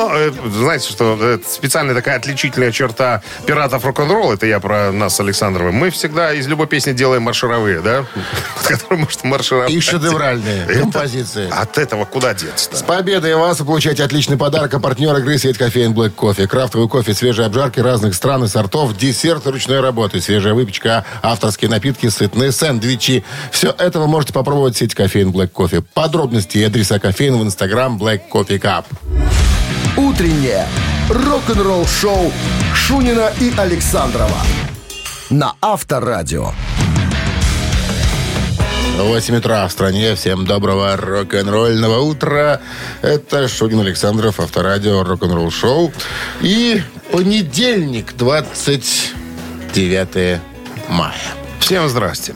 Ну, 0.00 0.08
э, 0.14 0.32
знаете, 0.50 0.88
что 0.88 1.14
это 1.22 1.46
специальная 1.46 1.94
такая 1.94 2.16
отличительная 2.16 2.72
черта 2.72 3.22
пиратов 3.44 3.84
рок-н-ролл, 3.84 4.32
это 4.32 4.46
я 4.46 4.58
про 4.58 4.92
нас 4.92 5.16
с 5.16 5.20
Александровым. 5.20 5.74
Мы 5.74 5.90
всегда 5.90 6.32
из 6.32 6.46
любой 6.46 6.68
песни 6.68 6.92
делаем 6.92 7.22
маршировые, 7.22 7.80
да? 7.80 8.06
Которые 8.66 9.00
может 9.00 9.24
маршировать. 9.24 9.70
И 9.70 9.78
шедевральные 9.78 10.64
Это- 10.64 10.80
композиции. 10.80 11.50
От 11.50 11.76
этого 11.76 12.06
куда 12.06 12.32
деться 12.32 12.74
С 12.74 12.82
победой 12.82 13.34
вас 13.34 13.60
вы 13.60 13.66
получаете 13.66 14.02
отличный 14.02 14.38
подарок. 14.38 14.72
А 14.72 14.80
партнер 14.80 15.14
игры 15.18 15.36
сеть 15.36 15.58
кофеин 15.58 15.92
Black 15.92 16.10
Кофе. 16.10 16.48
Крафтовый 16.48 16.88
кофе, 16.88 17.12
свежие 17.12 17.44
обжарки 17.44 17.80
разных 17.80 18.14
стран 18.14 18.44
и 18.44 18.48
сортов, 18.48 18.96
десерт 18.96 19.46
ручной 19.46 19.80
работы, 19.80 20.22
свежая 20.22 20.54
выпечка, 20.54 21.04
авторские 21.20 21.70
напитки, 21.70 22.08
сытные 22.08 22.52
сэндвичи. 22.52 23.22
Все 23.50 23.74
это 23.76 24.00
вы 24.00 24.06
можете 24.06 24.32
попробовать 24.32 24.76
в 24.76 24.78
сеть 24.78 24.94
кофеин 24.94 25.28
Black 25.30 25.48
Кофе. 25.48 25.82
Подробности 25.82 26.56
и 26.56 26.64
адреса 26.64 26.98
кофеин 26.98 27.36
в 27.36 27.42
инстаграм 27.42 27.98
Black 27.98 28.22
Coffee 28.32 28.58
Cup. 28.58 28.86
Утреннее 29.96 30.66
рок-н-ролл-шоу 31.08 32.32
Шунина 32.74 33.32
и 33.40 33.52
Александрова 33.56 34.36
на 35.30 35.54
Авторадио. 35.60 36.52
8 38.98 39.36
утра 39.36 39.66
в 39.66 39.72
стране. 39.72 40.14
Всем 40.14 40.44
доброго 40.44 40.96
рок-н-ролльного 40.96 42.00
утра. 42.00 42.60
Это 43.00 43.48
Шунин 43.48 43.80
Александров, 43.80 44.40
Авторадио, 44.40 45.02
рок-н-ролл 45.04 45.50
шоу. 45.50 45.92
И 46.40 46.82
понедельник, 47.10 48.14
29 48.16 50.40
мая. 50.88 51.14
Всем 51.60 51.88
здрасте. 51.88 52.34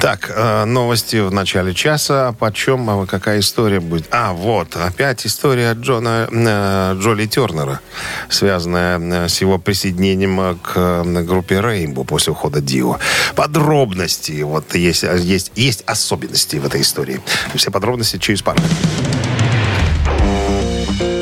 Так, 0.00 0.30
э, 0.34 0.64
новости 0.64 1.16
в 1.16 1.32
начале 1.32 1.74
часа. 1.74 2.34
Почем, 2.38 2.88
а 2.90 3.06
какая 3.06 3.40
история 3.40 3.80
будет? 3.80 4.06
А, 4.10 4.32
вот, 4.32 4.76
опять 4.76 5.26
история 5.26 5.72
Джона 5.74 6.28
э, 6.30 6.96
Джоли 7.00 7.26
Тернера, 7.26 7.80
связанная 8.28 8.98
э, 8.98 9.28
с 9.28 9.40
его 9.40 9.58
присоединением 9.58 10.58
к 10.60 11.04
группе 11.24 11.60
Рейнбо 11.60 12.04
после 12.04 12.32
ухода 12.32 12.60
Дио. 12.60 12.98
Подробности, 13.34 14.42
вот 14.42 14.74
есть, 14.74 15.02
есть, 15.02 15.52
есть 15.54 15.82
особенности 15.86 16.56
в 16.56 16.66
этой 16.66 16.80
истории. 16.80 17.20
Все 17.54 17.70
подробности 17.70 18.18
через 18.18 18.42
пару. 18.42 18.60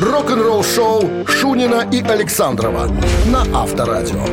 Рок-н-ролл-шоу 0.01 1.27
Шунина 1.27 1.89
и 1.91 2.03
Александрова 2.03 2.91
на 3.27 3.43
Авторадио. 3.55 4.25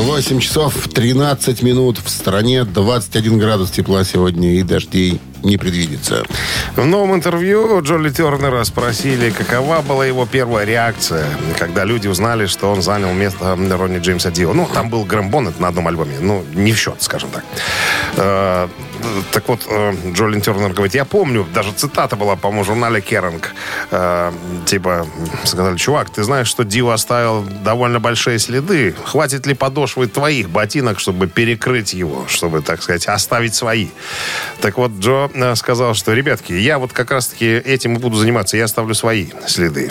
8 0.00 0.40
часов 0.40 0.88
13 0.88 1.62
минут. 1.62 1.98
В 1.98 2.08
стране 2.08 2.64
21 2.64 3.38
градус 3.38 3.70
тепла 3.70 4.02
сегодня 4.04 4.54
и 4.54 4.62
дождей 4.62 5.20
не 5.42 5.58
предвидится. 5.58 6.24
В 6.74 6.84
новом 6.86 7.14
интервью 7.14 7.82
Джоли 7.82 8.10
Тернера 8.10 8.64
спросили, 8.64 9.30
какова 9.30 9.82
была 9.82 10.06
его 10.06 10.26
первая 10.26 10.64
реакция, 10.64 11.26
когда 11.58 11.84
люди 11.84 12.08
узнали, 12.08 12.46
что 12.46 12.70
он 12.72 12.82
занял 12.82 13.12
место 13.12 13.56
Ронни 13.56 13.98
Джеймса 13.98 14.30
Дио. 14.30 14.54
Ну, 14.54 14.68
там 14.72 14.88
был 14.88 15.04
Грэм 15.04 15.30
Боннет 15.30 15.60
на 15.60 15.68
одном 15.68 15.86
альбоме. 15.88 16.16
Ну, 16.20 16.44
не 16.54 16.72
в 16.72 16.78
счет, 16.78 16.96
скажем 17.00 17.30
так. 17.30 18.70
Так 19.32 19.48
вот, 19.48 19.66
э, 19.68 19.94
Джолин 20.12 20.40
Тернер 20.40 20.72
говорит, 20.72 20.94
я 20.94 21.04
помню, 21.04 21.46
даже 21.54 21.72
цитата 21.72 22.16
была, 22.16 22.36
по-моему, 22.36 22.62
в 22.62 22.66
журнале 22.66 23.00
Керанг. 23.00 23.54
Э, 23.90 24.32
типа, 24.66 25.06
сказали, 25.44 25.76
чувак, 25.76 26.10
ты 26.10 26.22
знаешь, 26.22 26.48
что 26.48 26.64
Дио 26.64 26.90
оставил 26.90 27.42
довольно 27.42 28.00
большие 28.00 28.38
следы. 28.38 28.94
Хватит 29.04 29.46
ли 29.46 29.54
подошвы 29.54 30.06
твоих 30.06 30.50
ботинок, 30.50 31.00
чтобы 31.00 31.26
перекрыть 31.26 31.92
его, 31.92 32.24
чтобы, 32.28 32.62
так 32.62 32.82
сказать, 32.82 33.06
оставить 33.06 33.54
свои? 33.54 33.88
Так 34.60 34.78
вот, 34.78 34.92
Джо 34.98 35.30
э, 35.32 35.54
сказал, 35.54 35.94
что, 35.94 36.12
ребятки, 36.12 36.52
я 36.52 36.78
вот 36.78 36.92
как 36.92 37.10
раз-таки 37.10 37.46
этим 37.46 37.96
и 37.96 37.98
буду 37.98 38.16
заниматься. 38.16 38.56
Я 38.56 38.64
оставлю 38.64 38.94
свои 38.94 39.28
следы 39.46 39.90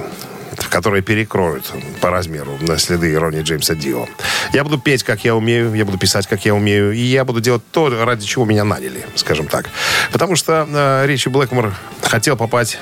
которые 0.69 1.01
перекроют 1.01 1.71
по 2.01 2.09
размеру 2.09 2.57
на 2.61 2.77
следы 2.77 3.17
Ронни 3.17 3.41
Джеймса 3.41 3.75
Дио. 3.75 4.07
Я 4.53 4.63
буду 4.63 4.79
петь, 4.79 5.03
как 5.03 5.23
я 5.23 5.35
умею, 5.35 5.73
я 5.73 5.85
буду 5.85 5.97
писать, 5.97 6.27
как 6.27 6.45
я 6.45 6.53
умею, 6.53 6.91
и 6.91 6.99
я 6.99 7.25
буду 7.25 7.41
делать 7.41 7.63
то, 7.71 7.89
ради 8.05 8.25
чего 8.25 8.45
меня 8.45 8.63
наняли, 8.63 9.05
скажем 9.15 9.47
так. 9.47 9.69
Потому 10.11 10.35
что 10.35 10.67
э, 10.69 11.05
Ричи 11.05 11.29
Блэкмор 11.29 11.73
хотел 12.01 12.37
попасть 12.37 12.77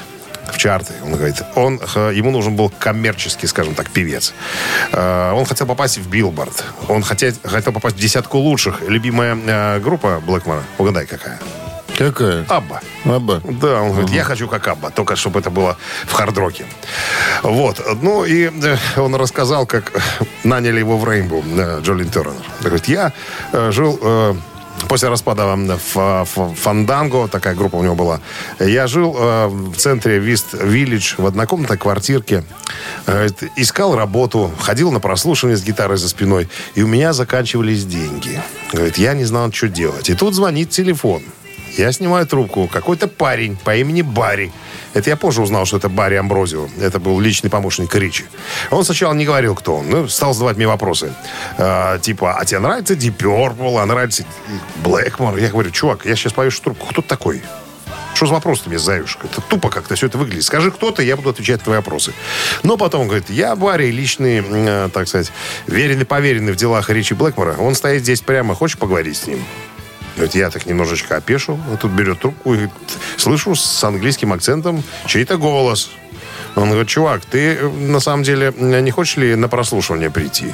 в 0.51 0.57
чарты. 0.57 0.93
Он 1.03 1.15
говорит, 1.15 1.41
он, 1.55 1.75
ему 2.13 2.31
нужен 2.31 2.55
был 2.55 2.69
коммерческий, 2.69 3.47
скажем 3.47 3.75
так, 3.75 3.89
певец. 3.89 4.33
Э, 4.91 5.31
Он 5.31 5.45
хотел 5.45 5.67
попасть 5.67 5.97
в 5.97 6.09
Билборд. 6.09 6.63
Он 6.87 7.03
хотел, 7.03 7.33
хотел 7.43 7.73
попасть 7.73 7.95
в 7.95 7.99
десятку 7.99 8.37
лучших. 8.37 8.81
Любимая 8.87 9.35
э, 9.35 9.79
группа 9.79 10.21
Блэкмора, 10.25 10.63
угадай 10.77 11.05
какая? 11.05 11.39
Какая? 11.97 12.45
Абба. 12.47 12.79
Аба. 13.05 13.41
Да, 13.43 13.81
он 13.81 13.91
говорит, 13.91 14.11
я 14.11 14.23
хочу 14.23 14.47
как 14.47 14.67
Абба, 14.67 14.91
только 14.91 15.15
чтобы 15.15 15.39
это 15.39 15.49
было 15.49 15.77
в 16.05 16.13
хардроке. 16.13 16.65
Вот. 17.41 17.81
Ну, 18.01 18.23
и 18.23 18.51
э, 18.51 18.77
он 18.97 19.15
рассказал, 19.15 19.65
как 19.65 19.91
наняли 20.43 20.79
его 20.79 20.97
в 20.97 21.09
Рейнбоу, 21.09 21.43
э, 21.43 21.79
Джолин 21.81 22.09
Тернер. 22.09 22.35
Говорит, 22.61 22.87
я 22.87 23.13
э, 23.51 23.71
жил... 23.71 24.37
После 24.87 25.09
распада 25.09 25.57
Фанданго, 26.27 27.27
такая 27.27 27.55
группа 27.55 27.77
у 27.77 27.83
него 27.83 27.95
была, 27.95 28.21
я 28.59 28.85
жил 28.85 29.11
в 29.11 29.75
центре 29.75 30.19
Вист 30.19 30.53
Виллидж 30.53 31.15
в 31.17 31.25
однокомнатной 31.25 31.79
квартирке. 31.79 32.43
Искал 33.55 33.95
работу, 33.95 34.51
ходил 34.59 34.91
на 34.91 34.99
прослушивание 34.99 35.57
с 35.57 35.63
гитарой 35.63 35.97
за 35.97 36.07
спиной, 36.07 36.47
и 36.75 36.83
у 36.83 36.87
меня 36.87 37.13
заканчивались 37.13 37.85
деньги. 37.85 38.39
Говорит, 38.71 38.99
я 38.99 39.15
не 39.15 39.25
знал, 39.25 39.51
что 39.51 39.67
делать. 39.67 40.11
И 40.11 40.13
тут 40.13 40.35
звонит 40.35 40.69
телефон. 40.69 41.23
Я 41.77 41.91
снимаю 41.91 42.25
трубку. 42.25 42.67
Какой-то 42.67 43.07
парень 43.07 43.55
по 43.55 43.75
имени 43.75 44.01
Барри. 44.01 44.51
Это 44.93 45.11
я 45.11 45.15
позже 45.15 45.43
узнал, 45.43 45.65
что 45.65 45.77
это 45.77 45.89
Барри 45.89 46.15
Амброзио. 46.15 46.67
Это 46.81 46.99
был 46.99 47.19
личный 47.19 47.51
помощник 47.51 47.93
Ричи. 47.93 48.25
Он 48.71 48.83
сначала 48.83 49.13
не 49.13 49.25
говорил, 49.25 49.53
кто 49.53 49.77
он. 49.77 49.89
Ну, 49.89 50.07
стал 50.07 50.33
задавать 50.33 50.57
мне 50.57 50.67
вопросы. 50.67 51.13
А, 51.57 51.99
типа, 51.99 52.35
а 52.39 52.45
тебе 52.45 52.59
нравится 52.59 52.95
Deep 52.95 53.17
Purple? 53.17 53.79
А 53.79 53.85
нравится 53.85 54.25
Блэкмор? 54.83 55.37
Я 55.37 55.49
говорю, 55.49 55.69
чувак, 55.69 56.05
я 56.05 56.15
сейчас 56.15 56.33
повешу 56.33 56.61
трубку. 56.63 56.87
Кто 56.87 57.03
ты 57.03 57.07
такой? 57.07 57.43
Что 58.15 58.25
за 58.25 58.33
вопрос 58.33 58.61
ты 58.61 58.69
мне 58.69 58.79
задаешь? 58.79 59.15
Это 59.23 59.41
тупо 59.41 59.69
как-то 59.69 59.93
все 59.93 60.07
это 60.07 60.17
выглядит. 60.17 60.43
Скажи, 60.43 60.71
кто 60.71 60.89
ты, 60.89 61.03
я 61.03 61.15
буду 61.15 61.29
отвечать 61.29 61.59
на 61.59 61.65
твои 61.65 61.77
вопросы. 61.77 62.13
Но 62.63 62.75
потом 62.75 63.01
он 63.01 63.07
говорит, 63.07 63.29
я 63.29 63.55
Барри, 63.55 63.91
личный, 63.91 64.43
э, 64.43 64.89
так 64.91 65.07
сказать, 65.07 65.31
веренный, 65.67 66.05
поверенный 66.05 66.53
в 66.53 66.55
делах 66.55 66.89
Ричи 66.89 67.13
Блэкмора. 67.13 67.57
Он 67.59 67.75
стоит 67.75 68.01
здесь 68.01 68.21
прямо. 68.21 68.55
Хочешь 68.55 68.79
поговорить 68.79 69.17
с 69.17 69.27
ним? 69.27 69.45
Говорит, 70.17 70.35
я 70.35 70.49
так 70.49 70.65
немножечко 70.65 71.15
опешил. 71.15 71.59
Он 71.69 71.77
тут 71.77 71.91
берет 71.91 72.19
трубку 72.19 72.55
и 72.55 72.67
слышу 73.17 73.55
с 73.55 73.83
английским 73.83 74.33
акцентом 74.33 74.83
чей-то 75.05 75.37
голос. 75.37 75.91
Он 76.55 76.69
говорит, 76.69 76.87
чувак, 76.87 77.23
ты 77.23 77.53
э, 77.53 77.69
на 77.69 77.99
самом 77.99 78.23
деле 78.23 78.51
э, 78.57 78.79
не 78.79 78.89
хочешь 78.89 79.17
ли 79.17 79.35
на 79.35 79.47
прослушивание 79.47 80.09
прийти? 80.09 80.53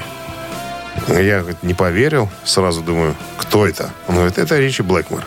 Я 1.08 1.46
не 1.62 1.74
поверил. 1.74 2.30
Сразу 2.44 2.82
думаю, 2.82 3.16
кто 3.38 3.66
это? 3.66 3.92
Он 4.10 4.16
говорит, 4.16 4.38
это 4.38 4.60
Ричи 4.60 4.84
Блэкмор. 4.84 5.24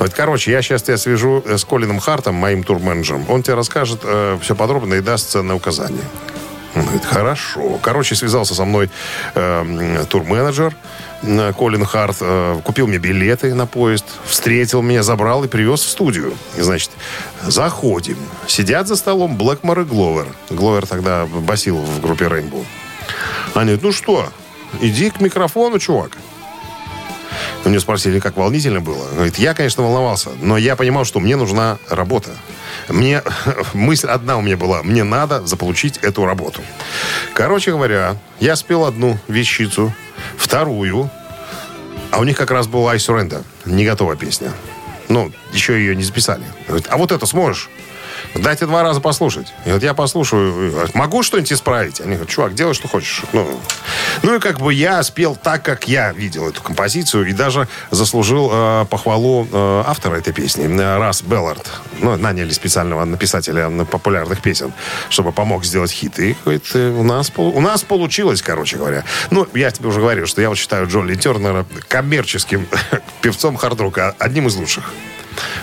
Вот, 0.00 0.12
короче, 0.12 0.50
я 0.50 0.60
сейчас 0.60 0.82
тебя 0.82 0.96
свяжу 0.96 1.44
э, 1.46 1.56
с 1.56 1.64
Колином 1.64 2.00
Хартом, 2.00 2.34
моим 2.34 2.64
турменеджером. 2.64 3.26
Он 3.28 3.44
тебе 3.44 3.54
расскажет 3.54 4.00
э, 4.02 4.38
все 4.42 4.56
подробно 4.56 4.94
и 4.94 5.00
даст 5.00 5.30
ценное 5.30 5.54
указание. 5.54 6.04
Он 6.74 6.82
говорит, 6.82 7.04
хорошо. 7.04 7.78
Короче, 7.82 8.14
связался 8.14 8.54
со 8.54 8.64
мной 8.64 8.90
э, 9.34 10.04
турменеджер 10.08 10.74
э, 11.22 11.52
Колин 11.56 11.84
Харт, 11.84 12.18
э, 12.20 12.60
купил 12.62 12.86
мне 12.86 12.98
билеты 12.98 13.54
на 13.54 13.66
поезд, 13.66 14.04
встретил 14.26 14.82
меня, 14.82 15.02
забрал 15.02 15.44
и 15.44 15.48
привез 15.48 15.80
в 15.80 15.88
студию. 15.88 16.34
И, 16.56 16.60
значит, 16.60 16.90
заходим. 17.42 18.18
Сидят 18.46 18.86
за 18.86 18.96
столом 18.96 19.36
Блэкмор 19.36 19.80
и 19.80 19.84
Гловер. 19.84 20.26
Гловер 20.50 20.86
тогда 20.86 21.26
басил 21.26 21.78
в 21.78 22.00
группе 22.00 22.28
Рейнбоу. 22.28 22.64
Они 23.54 23.64
говорят, 23.64 23.82
ну 23.82 23.92
что, 23.92 24.28
иди 24.80 25.10
к 25.10 25.20
микрофону, 25.20 25.78
чувак. 25.78 26.12
У 27.64 27.68
него 27.68 27.80
спросили, 27.80 28.18
как 28.20 28.36
волнительно 28.36 28.80
было. 28.80 29.08
Говорит, 29.12 29.38
я, 29.38 29.54
конечно, 29.54 29.82
волновался, 29.82 30.30
но 30.40 30.56
я 30.56 30.76
понимал, 30.76 31.04
что 31.04 31.20
мне 31.20 31.36
нужна 31.36 31.78
работа. 31.88 32.30
Мне 32.88 33.22
мысль 33.72 34.08
одна 34.08 34.36
у 34.36 34.40
меня 34.40 34.56
была. 34.56 34.82
Мне 34.82 35.04
надо 35.04 35.46
заполучить 35.46 35.98
эту 35.98 36.24
работу. 36.24 36.60
Короче 37.34 37.72
говоря, 37.72 38.16
я 38.40 38.56
спел 38.56 38.84
одну 38.84 39.18
вещицу, 39.28 39.92
вторую, 40.36 41.10
а 42.10 42.20
у 42.20 42.24
них 42.24 42.36
как 42.36 42.50
раз 42.50 42.66
была 42.66 42.92
«I 42.92 42.98
Surrender», 42.98 43.44
не 43.64 43.84
готовая 43.84 44.16
песня. 44.16 44.52
Ну, 45.08 45.32
еще 45.52 45.74
ее 45.78 45.96
не 45.96 46.02
записали. 46.02 46.44
Говорит, 46.66 46.86
а 46.90 46.96
вот 46.96 47.12
это 47.12 47.26
сможешь? 47.26 47.68
Дайте 48.34 48.66
два 48.66 48.82
раза 48.82 49.00
послушать. 49.00 49.52
И 49.66 49.70
вот 49.70 49.82
я 49.82 49.94
послушаю, 49.94 50.88
могу 50.94 51.22
что-нибудь 51.22 51.52
исправить? 51.52 52.00
Они 52.00 52.12
говорят, 52.12 52.28
чувак, 52.28 52.54
делай, 52.54 52.74
что 52.74 52.88
хочешь. 52.88 53.22
Ну, 53.32 53.48
ну 54.22 54.36
и 54.36 54.38
как 54.38 54.60
бы 54.60 54.72
я 54.72 55.02
спел 55.02 55.36
так, 55.36 55.62
как 55.62 55.88
я 55.88 56.12
видел 56.12 56.48
эту 56.48 56.62
композицию, 56.62 57.26
и 57.28 57.32
даже 57.32 57.68
заслужил 57.90 58.50
э, 58.52 58.86
похвалу 58.88 59.46
э, 59.50 59.82
автора 59.86 60.16
этой 60.16 60.32
песни, 60.32 60.68
э, 60.68 60.98
Рас 60.98 61.22
Беллард. 61.22 61.70
Ну, 62.00 62.16
наняли 62.16 62.50
специального 62.50 63.04
написателя 63.04 63.68
популярных 63.84 64.40
песен, 64.42 64.72
чтобы 65.08 65.32
помог 65.32 65.64
сделать 65.64 65.90
хит. 65.90 66.18
И 66.18 66.36
говорит, 66.44 66.64
э, 66.74 66.90
у 66.90 67.02
нас, 67.02 67.32
у 67.36 67.60
нас 67.60 67.82
получилось, 67.82 68.42
короче 68.42 68.76
говоря. 68.76 69.04
Ну, 69.30 69.46
я 69.54 69.70
тебе 69.70 69.88
уже 69.88 70.00
говорил, 70.00 70.26
что 70.26 70.40
я 70.40 70.48
вот 70.48 70.58
считаю 70.58 70.86
Джоли 70.86 71.14
Тернера 71.14 71.66
коммерческим 71.88 72.66
певцом 73.22 73.56
хард-рока, 73.56 74.14
одним 74.18 74.48
из 74.48 74.56
лучших. 74.56 74.92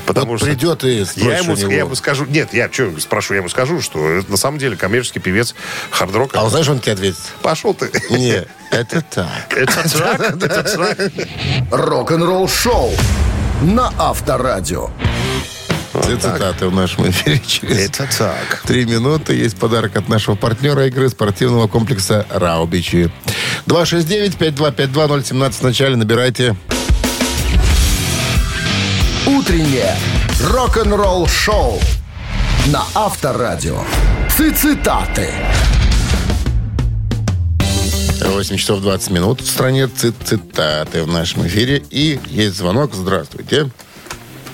Потому 0.06 0.32
Вот 0.32 0.40
что 0.40 0.48
придет 0.48 0.84
и 0.84 1.06
я 1.16 1.38
ему, 1.40 1.56
я 1.56 1.80
ему 1.80 1.96
скажу, 1.96 2.26
нет, 2.26 2.54
я 2.54 2.72
что 2.72 3.00
спрошу, 3.00 3.34
я 3.34 3.40
ему 3.40 3.50
скажу, 3.50 3.82
что 3.82 4.08
это 4.10 4.32
на 4.32 4.38
самом 4.38 4.60
деле 4.60 4.76
коммерческий 4.76 5.20
певец 5.20 5.56
хард-рока. 5.92 6.40
А 6.40 6.44
он 6.44 6.50
знаешь, 6.50 6.68
он 6.68 6.80
тебе 6.80 6.94
ответит? 6.94 7.20
Пошел 7.42 7.74
ты. 7.74 7.92
Не, 8.10 8.46
это 8.72 9.02
так. 9.02 9.30
Это 9.50 10.64
трак. 10.64 10.98
Рок-н-ролл 11.72 12.48
шоу 12.48 12.92
на 13.62 13.92
Авторадио. 13.98 14.90
Все 16.02 16.18
цитаты 16.18 16.68
в 16.68 16.76
нашем 16.76 17.10
эфире 17.10 17.42
через 17.46 17.90
Это 17.90 18.08
так. 18.18 18.64
три 18.66 18.86
минуты. 18.86 19.34
Есть 19.34 19.58
подарок 19.58 19.96
от 19.96 20.10
нашего 20.10 20.36
партнера 20.36 20.88
игры 20.88 21.10
спортивного 21.10 21.68
комплекса 21.68 22.26
«Раубичи». 22.30 23.10
269-5252-017 23.68 25.52
в 25.52 25.62
начале. 25.62 25.96
Набирайте. 25.96 26.56
Утреннее 29.46 29.94
рок-н-ролл 30.42 31.28
шоу 31.28 31.74
на 32.74 32.82
Авторадио. 32.96 33.78
Цитаты. 34.28 35.30
8 38.26 38.58
часов 38.58 38.82
20 38.82 39.12
минут 39.12 39.42
в 39.42 39.48
стране. 39.48 39.86
Цит 39.88 40.16
цитаты 40.24 41.04
в 41.04 41.08
нашем 41.08 41.46
эфире. 41.46 41.84
И 41.92 42.20
есть 42.26 42.56
звонок. 42.56 42.96
Здравствуйте. 42.96 43.70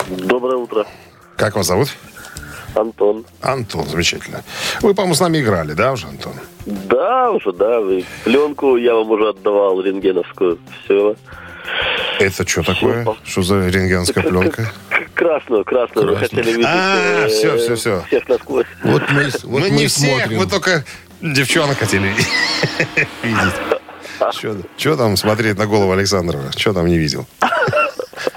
Доброе 0.10 0.58
утро. 0.58 0.86
Как 1.38 1.56
вас 1.56 1.68
зовут? 1.68 1.88
Антон. 2.76 3.24
Антон, 3.40 3.88
замечательно. 3.88 4.44
Вы, 4.82 4.94
по-моему, 4.94 5.16
с 5.16 5.22
нами 5.22 5.40
играли, 5.40 5.72
да, 5.72 5.94
уже, 5.94 6.08
Антон? 6.08 6.34
Да, 6.66 7.32
уже, 7.32 7.54
да. 7.54 7.80
вы- 7.80 8.04
Пленку 8.26 8.76
я 8.76 8.94
вам 8.96 9.10
уже 9.10 9.30
отдавал, 9.30 9.80
рентгеновскую. 9.82 10.60
Все. 10.84 11.16
Это 12.20 12.48
что 12.48 12.62
такое? 12.64 13.06
Что 13.24 13.42
за 13.42 13.68
рентгенская 13.70 14.24
пленка? 14.24 14.72
Красную, 15.16 15.64
красную. 15.66 16.08
Вы 16.10 16.18
хотели 16.18 16.52
видеть 16.52 16.66
А, 16.68 17.26
э, 17.26 17.28
всё, 17.30 17.58
всё, 17.58 17.76
всё. 17.76 18.04
всех 18.08 18.28
насквозь. 18.30 18.66
Вот 18.84 19.02
мы, 19.10 19.24
вот 19.24 19.44
мы 19.44 19.60
мы 19.62 19.70
не 19.72 19.88
всех, 19.88 20.20
смотрим. 20.20 20.38
мы 20.40 20.46
только 20.48 20.84
девчонок 21.22 21.78
хотели 21.80 22.08
видеть. 23.24 23.54
Что 24.78 24.96
там 24.98 25.18
смотреть 25.18 25.58
на 25.58 25.66
голову 25.66 25.92
Александрова? 25.92 26.52
Что 26.56 26.74
там 26.74 26.86
не 26.88 26.98
видел? 26.98 27.28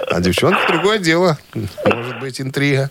А 0.09 0.19
девчонка 0.19 0.59
другое 0.67 0.97
дело. 0.97 1.37
Может 1.85 2.19
быть, 2.19 2.41
интрига. 2.41 2.89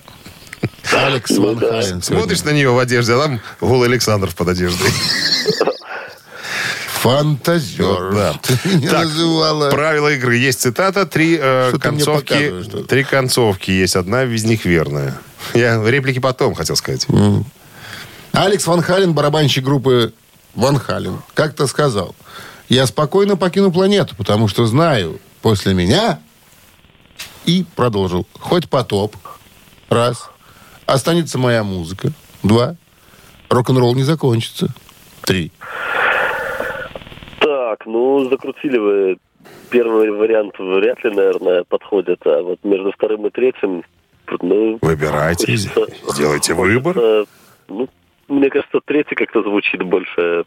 Алекс 0.92 1.30
Ван 1.32 1.58
Хален. 1.58 2.02
Смотришь 2.02 2.44
на 2.44 2.50
нее 2.50 2.70
в 2.70 2.78
одежде, 2.78 3.14
а 3.14 3.18
там 3.22 3.40
голый 3.60 3.88
Александров 3.88 4.34
под 4.36 4.48
одеждой. 4.48 4.90
Фантазер. 7.04 8.14
Да. 8.14 8.40
Так, 8.88 9.04
называла. 9.04 9.68
Правила 9.70 10.08
игры. 10.14 10.36
Есть 10.36 10.62
цитата, 10.62 11.04
три 11.04 11.38
э, 11.38 11.76
концовки. 11.78 12.64
Три 12.88 13.04
концовки 13.04 13.70
есть, 13.70 13.94
одна 13.94 14.24
из 14.24 14.44
них 14.44 14.64
верная. 14.64 15.14
Я 15.52 15.82
реплики 15.84 16.18
потом 16.18 16.54
хотел 16.54 16.76
сказать. 16.76 17.06
Алекс 18.32 18.66
Ван 18.66 18.80
Хален, 18.80 19.12
барабанщик 19.12 19.62
группы 19.62 20.14
Ван 20.54 20.78
Хален, 20.78 21.18
как-то 21.34 21.66
сказал, 21.66 22.16
я 22.70 22.86
спокойно 22.86 23.36
покину 23.36 23.70
планету, 23.70 24.16
потому 24.16 24.48
что 24.48 24.64
знаю, 24.64 25.20
после 25.42 25.74
меня, 25.74 26.18
и 27.44 27.66
продолжил, 27.76 28.26
хоть 28.40 28.68
потоп, 28.70 29.14
раз, 29.90 30.30
останется 30.86 31.36
моя 31.38 31.62
музыка, 31.62 32.12
два, 32.42 32.76
рок-н-ролл 33.50 33.94
не 33.94 34.04
закончится, 34.04 34.74
три. 35.22 35.52
Так, 37.76 37.86
ну, 37.86 38.28
закрутили 38.30 38.78
вы. 38.78 39.16
Первый 39.70 40.10
вариант 40.10 40.54
вряд 40.58 41.02
ли, 41.04 41.10
наверное, 41.10 41.64
подходит. 41.64 42.20
А 42.24 42.40
вот 42.42 42.60
между 42.62 42.92
вторым 42.92 43.26
и 43.26 43.30
третьим, 43.30 43.82
ну... 44.40 44.78
Выбирайте, 44.80 45.46
хочется- 45.46 45.86
сделайте 46.12 46.54
выбор. 46.54 47.26
ну, 47.68 47.88
мне 48.28 48.48
кажется, 48.48 48.78
третий 48.84 49.16
как-то 49.16 49.42
звучит 49.42 49.82
больше 49.82 50.44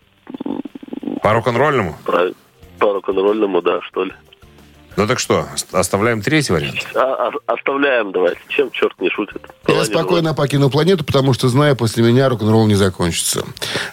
По 1.21 1.33
рок-н-ролльному? 1.33 1.97
по 2.79 2.93
рок-н-ролльному, 2.93 3.61
да, 3.61 3.81
что 3.81 4.05
ли. 4.05 4.13
Ну 4.95 5.05
так 5.05 5.19
что, 5.19 5.45
оставляем 5.73 6.21
третий 6.21 6.53
вариант? 6.53 6.87
А, 6.95 7.27
а- 7.27 7.53
оставляем, 7.53 8.11
давайте. 8.11 8.39
Чем 8.47 8.71
черт 8.71 8.99
не 9.01 9.09
шутит? 9.09 9.41
Я 9.67 9.83
спокойно 9.83 10.33
покину 10.33 10.69
планету, 10.69 11.03
потому 11.03 11.33
что 11.33 11.49
знаю, 11.49 11.75
после 11.75 12.03
меня 12.03 12.29
рок-н-ролл 12.29 12.67
не 12.67 12.75
закончится. 12.75 13.43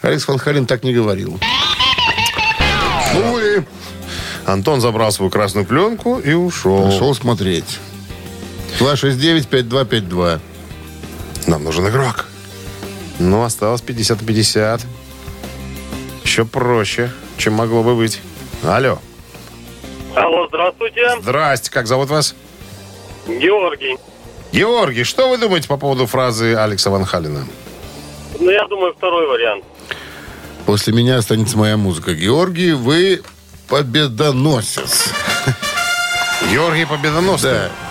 Алекс 0.03 0.27
Ван 0.29 0.39
Хален 0.39 0.67
так 0.67 0.85
не 0.85 0.95
говорил. 0.95 1.39
Антон 4.47 4.81
забрал 4.81 5.13
свою 5.13 5.31
красную 5.31 5.67
пленку 5.67 6.19
и 6.19 6.33
ушел. 6.33 6.85
Пошел 6.85 7.15
смотреть. 7.15 7.79
269-5252. 8.79 10.41
Нам 11.47 11.65
нужен 11.65 11.89
игрок. 11.89 12.27
Ну, 13.19 13.43
осталось 13.43 13.81
50 13.81 14.21
на 14.21 14.27
50. 14.27 14.81
Еще 16.25 16.45
проще, 16.45 17.11
чем 17.37 17.55
могло 17.55 17.83
бы 17.83 17.95
быть. 17.95 18.21
Алло. 18.63 18.99
Алло, 20.17 20.47
здравствуйте. 20.49 21.03
Здрасте, 21.21 21.71
как 21.71 21.87
зовут 21.87 22.11
вас? 22.11 22.35
Георгий. 23.27 23.97
Георгий, 24.53 25.05
что 25.05 25.29
вы 25.29 25.39
думаете 25.39 25.69
по 25.69 25.77
поводу 25.77 26.07
фразы 26.07 26.55
Алекса 26.55 26.91
Ван 26.91 27.05
Халина? 27.05 27.47
Ну, 28.39 28.51
я 28.51 28.67
думаю, 28.67 28.95
второй 28.97 29.27
вариант. 29.27 29.65
После 30.67 30.93
меня 30.93 31.19
останется 31.19 31.59
моя 31.59 31.77
музыка. 31.77 32.15
Георгий, 32.15 32.73
вы 32.73 33.23
победоносец. 33.69 35.11
Георгий 36.51 36.85
Победоносный. 36.85 37.51
Да. 37.51 37.84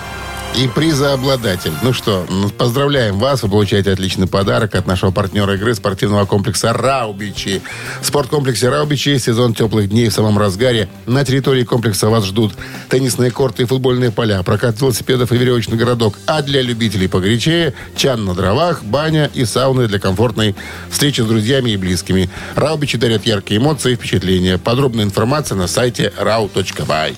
И 0.56 0.68
призообладатель. 0.68 1.74
Ну 1.82 1.94
что, 1.94 2.28
поздравляем 2.60 3.18
вас. 3.18 3.42
Вы 3.42 3.50
получаете 3.50 3.92
отличный 3.92 4.28
подарок 4.28 4.76
от 4.76 4.86
нашего 4.86 5.10
партнера 5.10 5.56
игры 5.56 5.74
спортивного 5.74 6.26
комплекса 6.26 6.74
«Раубичи». 6.74 7.64
В 8.02 8.06
спорткомплексе 8.06 8.70
«Раубичи» 8.70 9.18
сезон 9.18 9.56
теплых 9.56 9.90
дней 9.90 10.10
в 10.10 10.14
самом 10.14 10.38
разгаре. 10.38 10.90
На 11.08 11.26
территории 11.26 11.64
комплекса 11.64 12.08
вас 12.08 12.26
ждут 12.26 12.54
теннисные 12.90 13.32
корты 13.32 13.64
и 13.64 13.66
футбольные 13.66 14.12
поля, 14.12 14.44
прокат 14.44 14.80
велосипедов 14.80 15.32
и 15.32 15.38
веревочный 15.38 15.76
городок. 15.76 16.20
А 16.28 16.44
для 16.44 16.62
любителей 16.62 17.08
погорячее– 17.08 17.74
чан 17.98 18.24
на 18.24 18.36
дровах, 18.36 18.84
баня 18.84 19.32
и 19.34 19.46
сауны 19.46 19.88
для 19.88 19.98
комфортной 19.98 20.56
встречи 20.92 21.22
с 21.22 21.26
друзьями 21.26 21.72
и 21.72 21.78
близкими. 21.78 22.30
«Раубичи» 22.54 23.00
дарят 23.00 23.26
яркие 23.26 23.60
эмоции 23.60 23.94
и 23.94 23.96
впечатления. 23.96 24.60
Подробная 24.60 25.06
информация 25.06 25.56
на 25.56 25.68
сайте 25.68 26.14
rau.by. 26.16 27.16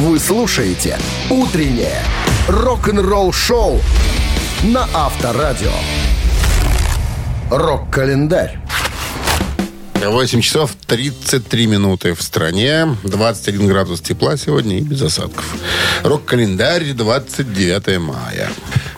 Вы 0.00 0.18
слушаете 0.18 0.98
«Утреннее 1.28 2.02
рок-н-ролл-шоу» 2.48 3.82
на 4.62 4.88
Авторадио. 4.94 5.72
Рок-календарь. 7.50 8.58
8 9.96 10.40
часов 10.40 10.70
33 10.86 11.66
минуты 11.66 12.14
в 12.14 12.22
стране. 12.22 12.96
21 13.02 13.66
градус 13.66 14.00
тепла 14.00 14.38
сегодня 14.38 14.78
и 14.78 14.80
без 14.80 15.02
осадков. 15.02 15.44
Рок-календарь 16.02 16.94
29 16.94 17.98
мая. 17.98 18.48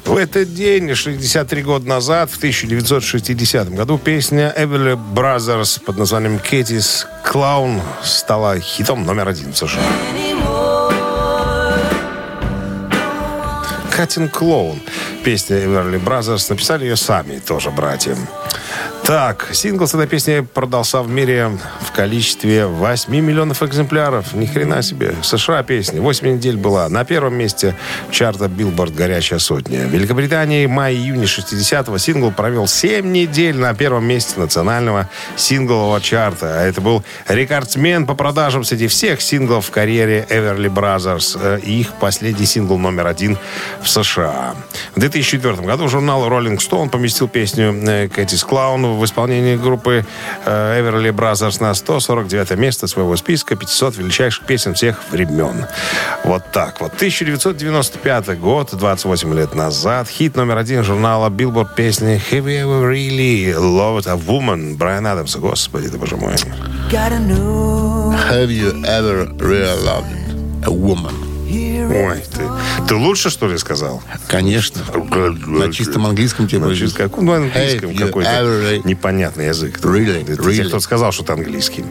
В 0.05 0.17
этот 0.17 0.55
день, 0.55 0.95
63 0.95 1.63
года 1.65 1.89
назад, 1.89 2.31
в 2.31 2.37
1960 2.37 3.75
году, 3.75 3.99
песня 3.99 4.55
Everly 4.57 4.97
Brothers 5.15 5.83
под 5.83 5.99
названием 5.99 6.39
«Кэтис 6.39 7.09
Клаун» 7.25 7.83
стала 8.05 8.61
хитом 8.61 9.05
номер 9.05 9.27
один 9.27 9.53
в 9.53 9.57
США. 9.57 9.83
«Катин 13.97 14.29
Клоун». 14.29 14.81
Песня 15.25 15.59
Everly 15.59 16.03
Brothers 16.03 16.47
написали 16.49 16.85
ее 16.85 16.97
сами, 16.97 17.39
тоже 17.39 17.71
братья. 17.71 18.17
Так, 19.05 19.49
сингл 19.53 19.89
с 19.89 19.95
этой 19.95 20.07
песней 20.07 20.43
продался 20.43 21.03
в 21.03 21.11
мире 21.11 21.51
в 21.81 21.91
количестве 21.91 22.67
8 22.67 23.13
миллионов 23.13 23.61
экземпляров. 23.65 24.33
Ни 24.33 24.47
хрена 24.47 24.81
себе. 24.81 25.17
США 25.23 25.65
песня. 25.65 26.01
8 26.01 26.37
недель 26.37 26.57
была 26.57 26.89
на 26.89 27.05
первом 27.05 27.35
месте 27.35 27.75
чарта 28.13 28.45
Billboard 28.45 28.95
«Горячая 28.95 29.41
сотня». 29.41 29.87
В 29.89 29.91
Великобритании 29.91 30.67
в 30.67 30.71
мае-июне 30.71 31.25
60-го 31.25 31.99
сингл 31.99 32.31
провел 32.31 32.69
7 32.69 33.11
недель 33.11 33.57
на 33.57 33.75
первом 33.75 34.05
месте 34.05 34.39
национального 34.39 35.09
синглового 35.35 36.01
чарта. 36.01 36.61
А 36.61 36.63
это 36.63 36.81
был 36.81 37.03
рекордсмен 37.27 38.07
по 38.07 38.15
продажам 38.15 38.63
среди 38.63 38.87
всех 38.87 39.21
синглов 39.21 39.67
в 39.67 39.71
карьере 39.73 40.25
Everly 40.31 40.73
Brothers. 40.73 41.37
Э, 41.43 41.59
их 41.59 41.93
последний 41.95 42.47
сингл 42.47 42.79
номер 42.79 43.09
один 43.09 43.37
в 43.83 43.89
США. 43.89 44.55
В 44.95 45.01
2004 45.01 45.57
году 45.57 45.89
журнал 45.89 46.25
Rolling 46.29 46.59
Stone 46.59 46.89
поместил 46.89 47.27
песню 47.27 47.75
э, 47.85 48.09
Кэтис 48.09 48.45
Клаун 48.45 48.92
в 48.99 49.05
исполнении 49.05 49.57
группы 49.57 50.05
э, 50.45 50.81
Everly 50.81 51.13
Brothers 51.13 51.61
на 51.61 51.75
149 51.75 52.57
место 52.57 52.87
своего 52.87 53.17
списка 53.17 53.57
500 53.57 53.97
величайших 53.99 54.45
песен 54.45 54.75
всех 54.75 55.01
времен. 55.11 55.67
Вот 56.25 56.43
так 56.53 56.81
вот. 56.81 56.95
1995 56.95 58.39
год, 58.39 58.71
28 58.73 59.35
лет 59.35 59.55
назад, 59.55 60.09
хит 60.09 60.37
номер 60.37 60.59
один 60.59 60.83
журнала 60.85 61.31
Billboard 61.31 61.75
песни 61.75 62.21
Have 62.31 62.45
You 62.45 62.67
Ever 62.67 62.91
Really 62.91 63.55
Loved 63.55 64.07
a 64.09 64.17
Woman 64.17 64.77
Брайан 64.77 65.07
Адамса. 65.07 65.39
Господи, 65.39 65.89
ты 65.89 65.99
боже 65.99 66.17
мой. 66.17 66.35
Have 66.93 68.51
you 68.51 68.85
ever 68.85 69.27
really 69.39 69.77
loved 69.85 70.67
a 70.67 70.71
woman? 70.71 71.32
Ой, 71.53 72.23
ты, 72.35 72.87
ты 72.89 72.95
лучше, 72.95 73.29
что 73.31 73.47
ли, 73.49 73.59
сказал? 73.59 74.03
Конечно. 74.29 74.83
На 75.47 75.73
чистом 75.73 76.07
английском 76.07 76.49
тебе 76.49 76.61
На 76.61 76.75
чистом- 76.75 77.09
каком, 77.11 77.27
ну, 77.27 77.33
английском 77.35 77.91
you 77.91 78.07
какой-то 78.07 78.31
ever- 78.31 78.81
непонятный 78.85 79.47
язык. 79.49 79.79
Really? 79.81 80.23
Это 80.23 80.41
Really? 80.43 80.69
Кто 80.69 80.81
сказал, 80.81 81.13
что 81.13 81.25
это 81.25 81.35
английский. 81.35 81.85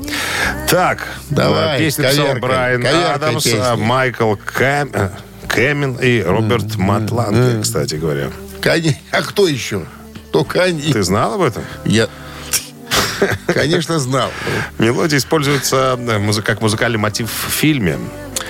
Так, 0.69 1.07
Давай, 1.29 1.75
э, 1.77 1.79
песню 1.79 2.05
писал 2.09 2.25
коверкай, 2.27 2.41
Брайан 2.41 2.81
коверкай 2.81 3.13
Адамс, 3.13 3.43
песни. 3.43 3.59
а 3.61 3.75
Майкл 3.75 4.33
Кэм, 4.35 4.89
э, 4.93 5.09
Кэмин 5.47 5.93
и 6.01 6.21
Роберт 6.21 6.75
Матланге, 6.77 7.61
кстати 7.61 7.95
говоря. 7.95 8.29
Кони- 8.61 8.97
А 9.11 9.21
кто 9.21 9.47
еще? 9.47 9.85
Только 10.31 10.63
они. 10.63 10.91
Ты 10.93 11.03
знал 11.03 11.35
об 11.35 11.41
этом? 11.41 11.63
Я, 11.85 12.07
конечно, 13.47 13.99
знал. 13.99 14.31
Мелодия 14.79 15.17
используется 15.19 15.97
э, 15.99 16.41
как 16.41 16.61
музыкальный 16.61 16.97
мотив 16.99 17.29
в 17.29 17.51
фильме 17.51 17.97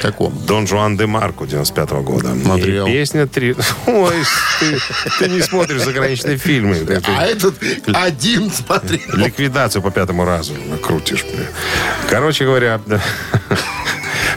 Каком? 0.02 0.34
Дон 0.46 0.68
Жуан 0.68 0.98
де 0.98 1.06
Марко 1.06 1.46
95 1.46 1.92
года. 1.92 2.36
Смотрел. 2.44 2.88
И 2.88 2.92
песня 2.92 3.28
три... 3.28 3.56
Ой, 3.86 4.16
ты, 4.60 4.78
ты 5.20 5.30
не 5.30 5.42
смотришь 5.42 5.82
заграничные 5.82 6.38
фильмы. 6.38 6.78
А 7.18 7.26
этот 7.26 7.56
один 7.94 8.50
смотрел. 8.52 9.00
Ликвидацию 9.14 9.82
по 9.82 9.92
пятому 9.92 10.26
разу 10.26 10.54
крутишь. 10.82 11.26
Короче 12.10 12.46
говоря, 12.46 12.82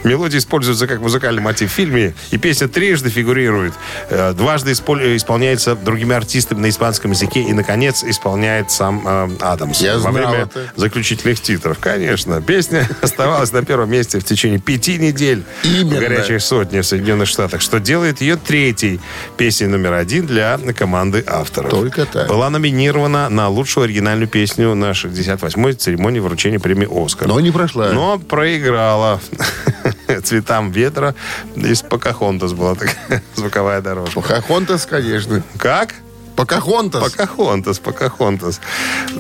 мелодия 0.05 0.39
используется 0.39 0.87
как 0.87 1.01
музыкальный 1.01 1.43
мотив 1.43 1.71
в 1.71 1.75
фильме, 1.75 2.15
и 2.31 2.39
песня 2.39 2.69
трижды 2.69 3.11
фигурирует. 3.11 3.73
Э, 4.11 4.33
Дважды 4.33 4.73
испол- 4.73 5.17
исполняется 5.17 5.75
другими 5.75 6.15
артистами 6.15 6.61
на 6.61 6.69
испанском 6.69 7.11
языке, 7.13 7.43
и, 7.43 7.53
наконец, 7.53 8.05
исполняет 8.05 8.71
сам 8.71 9.03
э, 9.07 9.29
Адамс. 9.41 9.81
Я 9.81 9.99
Во 9.99 10.11
время 10.11 10.43
это. 10.45 10.71
заключительных 10.77 11.41
титров. 11.41 11.79
Конечно. 11.79 12.41
Песня 12.43 12.89
оставалась 13.03 13.53
на 13.53 13.65
первом 13.65 13.91
месте 13.91 14.19
в 14.21 14.25
течение 14.25 14.59
пяти 14.61 14.99
недель 14.99 15.43
Именно. 15.63 15.97
в 15.97 16.01
горячей 16.01 16.39
сотне 16.39 16.83
в 16.83 16.87
Соединенных 16.87 17.29
Штатах, 17.29 17.61
что 17.61 17.81
делает 17.81 18.21
ее 18.21 18.37
третьей 18.37 19.01
песней 19.37 19.67
номер 19.69 19.95
один 19.95 20.27
для 20.27 20.59
команды 20.77 21.25
авторов. 21.27 21.71
Только 21.71 22.05
так. 22.07 22.29
Была 22.29 22.51
номинирована 22.51 23.29
на 23.29 23.49
лучшую 23.49 23.85
оригинальную 23.85 24.29
песню 24.29 24.75
на 24.75 24.91
68-й 24.93 25.75
церемонии 25.75 26.21
вручения 26.21 26.59
премии 26.59 26.89
«Оскар». 26.91 27.29
Но 27.29 27.41
не 27.41 27.51
прошла. 27.51 27.91
Но 27.93 28.19
проиграла 28.19 29.21
цветам 30.25 30.71
ветра. 30.71 31.15
Из 31.57 31.83
Покахонтас 31.83 32.53
была 32.53 32.75
такая 32.75 33.23
звуковая 33.35 33.81
дорожка. 33.81 34.21
Покахонтас, 34.21 34.87
конечно. 34.87 35.43
Как? 35.59 35.95
Покахонтас. 36.37 37.13
Покахонтас, 37.13 37.79
Покахонтас. 37.79 38.61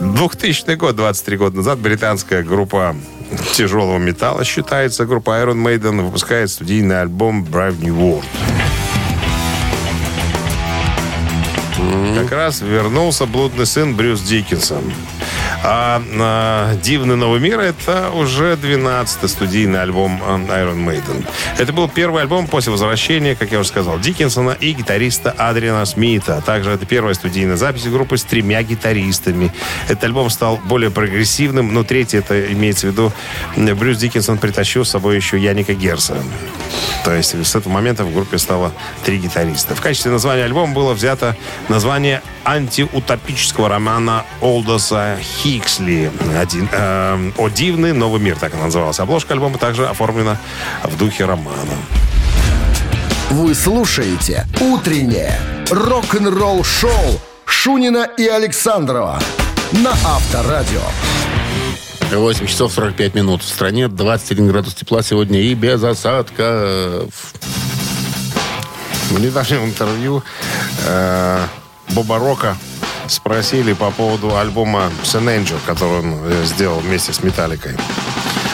2000 0.00 0.74
год, 0.74 0.96
23 0.96 1.36
года 1.36 1.56
назад, 1.56 1.78
британская 1.78 2.42
группа 2.42 2.96
тяжелого 3.52 3.98
металла 3.98 4.44
считается. 4.44 5.06
Группа 5.06 5.30
Iron 5.42 5.62
Maiden 5.62 6.02
выпускает 6.02 6.50
студийный 6.50 7.00
альбом 7.00 7.44
Brave 7.44 7.80
New 7.80 7.94
World. 7.96 8.24
Как 12.16 12.32
раз 12.32 12.60
вернулся 12.60 13.26
блудный 13.26 13.66
сын 13.66 13.94
Брюс 13.94 14.20
Диккенсон. 14.22 14.84
А, 15.62 16.02
а, 16.20 16.76
«Дивный 16.76 17.16
новый 17.16 17.40
мир»— 17.40 17.60
это 17.60 18.10
уже 18.10 18.54
12-й 18.54 19.28
студийный 19.28 19.82
альбом 19.82 20.20
а, 20.22 20.36
Iron 20.36 20.84
Maiden. 20.84 21.24
Это 21.58 21.72
был 21.72 21.88
первый 21.88 22.22
альбом 22.22 22.46
после 22.46 22.70
возвращения, 22.72 23.34
как 23.34 23.52
я 23.52 23.60
уже 23.60 23.68
сказал, 23.68 23.98
Диккенсона 23.98 24.50
и 24.50 24.72
гитариста 24.72 25.30
Адриана 25.30 25.84
Смита. 25.86 26.38
А 26.38 26.40
также 26.40 26.70
это 26.70 26.86
первая 26.86 27.14
студийная 27.14 27.56
запись 27.56 27.84
группы 27.84 28.18
с 28.18 28.24
тремя 28.24 28.62
гитаристами. 28.62 29.52
Этот 29.88 30.04
альбом 30.04 30.30
стал 30.30 30.58
более 30.64 30.90
прогрессивным, 30.90 31.72
но 31.72 31.82
третий, 31.82 32.18
это 32.18 32.52
имеется 32.52 32.88
в 32.88 32.90
виду, 32.90 33.12
Брюс 33.56 33.98
Диккенсон 33.98 34.38
притащил 34.38 34.84
с 34.84 34.90
собой 34.90 35.16
еще 35.16 35.38
Яника 35.38 35.74
Герса. 35.74 36.16
То 37.04 37.14
есть 37.14 37.34
с 37.34 37.54
этого 37.54 37.72
момента 37.72 38.04
в 38.04 38.12
группе 38.12 38.38
стало 38.38 38.72
три 39.04 39.18
гитариста. 39.18 39.74
В 39.74 39.80
качестве 39.80 40.10
названия 40.10 40.44
альбома 40.44 40.72
было 40.72 40.94
взято 40.94 41.36
название 41.68 42.22
антиутопического 42.44 43.68
романа 43.68 44.24
Олдоса 44.40 45.18
Хиксли 45.20 46.10
Один, 46.38 46.68
э, 46.72 47.30
«О 47.36 47.48
дивный 47.50 47.92
новый 47.92 48.20
мир», 48.20 48.36
так 48.38 48.54
она 48.54 48.64
называлась. 48.64 48.98
Обложка 49.00 49.34
альбома 49.34 49.58
также 49.58 49.86
оформлена 49.86 50.38
в 50.82 50.96
духе 50.96 51.26
романа. 51.26 51.76
Вы 53.30 53.54
слушаете 53.54 54.46
«Утреннее 54.60 55.38
рок-н-ролл-шоу» 55.70 57.20
Шунина 57.44 58.08
и 58.16 58.26
Александрова 58.26 59.20
на 59.72 59.90
Авторадио. 59.90 61.13
8 62.16 62.46
часов 62.46 62.72
45 62.72 63.14
минут. 63.14 63.42
В 63.42 63.48
стране 63.48 63.88
21 63.88 64.48
градус 64.48 64.74
тепла 64.74 65.02
сегодня 65.02 65.40
и 65.40 65.54
без 65.54 65.82
осадков. 65.82 67.34
В 69.10 69.20
недавнем 69.20 69.64
интервью 69.64 70.22
э, 70.86 71.46
Боба 71.90 72.18
Рока 72.18 72.56
спросили 73.08 73.72
по 73.72 73.90
поводу 73.90 74.36
альбома 74.36 74.90
Sun 75.02 75.26
Angel, 75.26 75.58
который 75.66 76.00
он 76.00 76.14
э, 76.22 76.44
сделал 76.44 76.80
вместе 76.80 77.12
с 77.12 77.22
Металликой. 77.22 77.76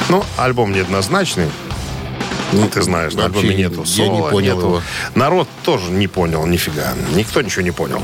Ну, 0.09 0.25
альбом 0.37 0.73
неоднозначный. 0.73 1.49
Ну, 2.53 2.69
ты 2.69 2.83
знаешь, 2.83 3.15
на 3.15 3.27
альбоме 3.27 3.55
нету 3.55 3.85
я 3.87 4.09
не 4.09 4.17
соло, 4.19 4.31
понял 4.31 4.57
нету- 4.57 4.67
его. 4.67 4.83
Народ 5.15 5.49
тоже 5.65 5.91
не 5.91 6.07
понял 6.09 6.47
нифига. 6.47 6.95
Никто 7.15 7.43
ничего 7.43 7.63
не 7.63 7.71
понял. 7.71 8.03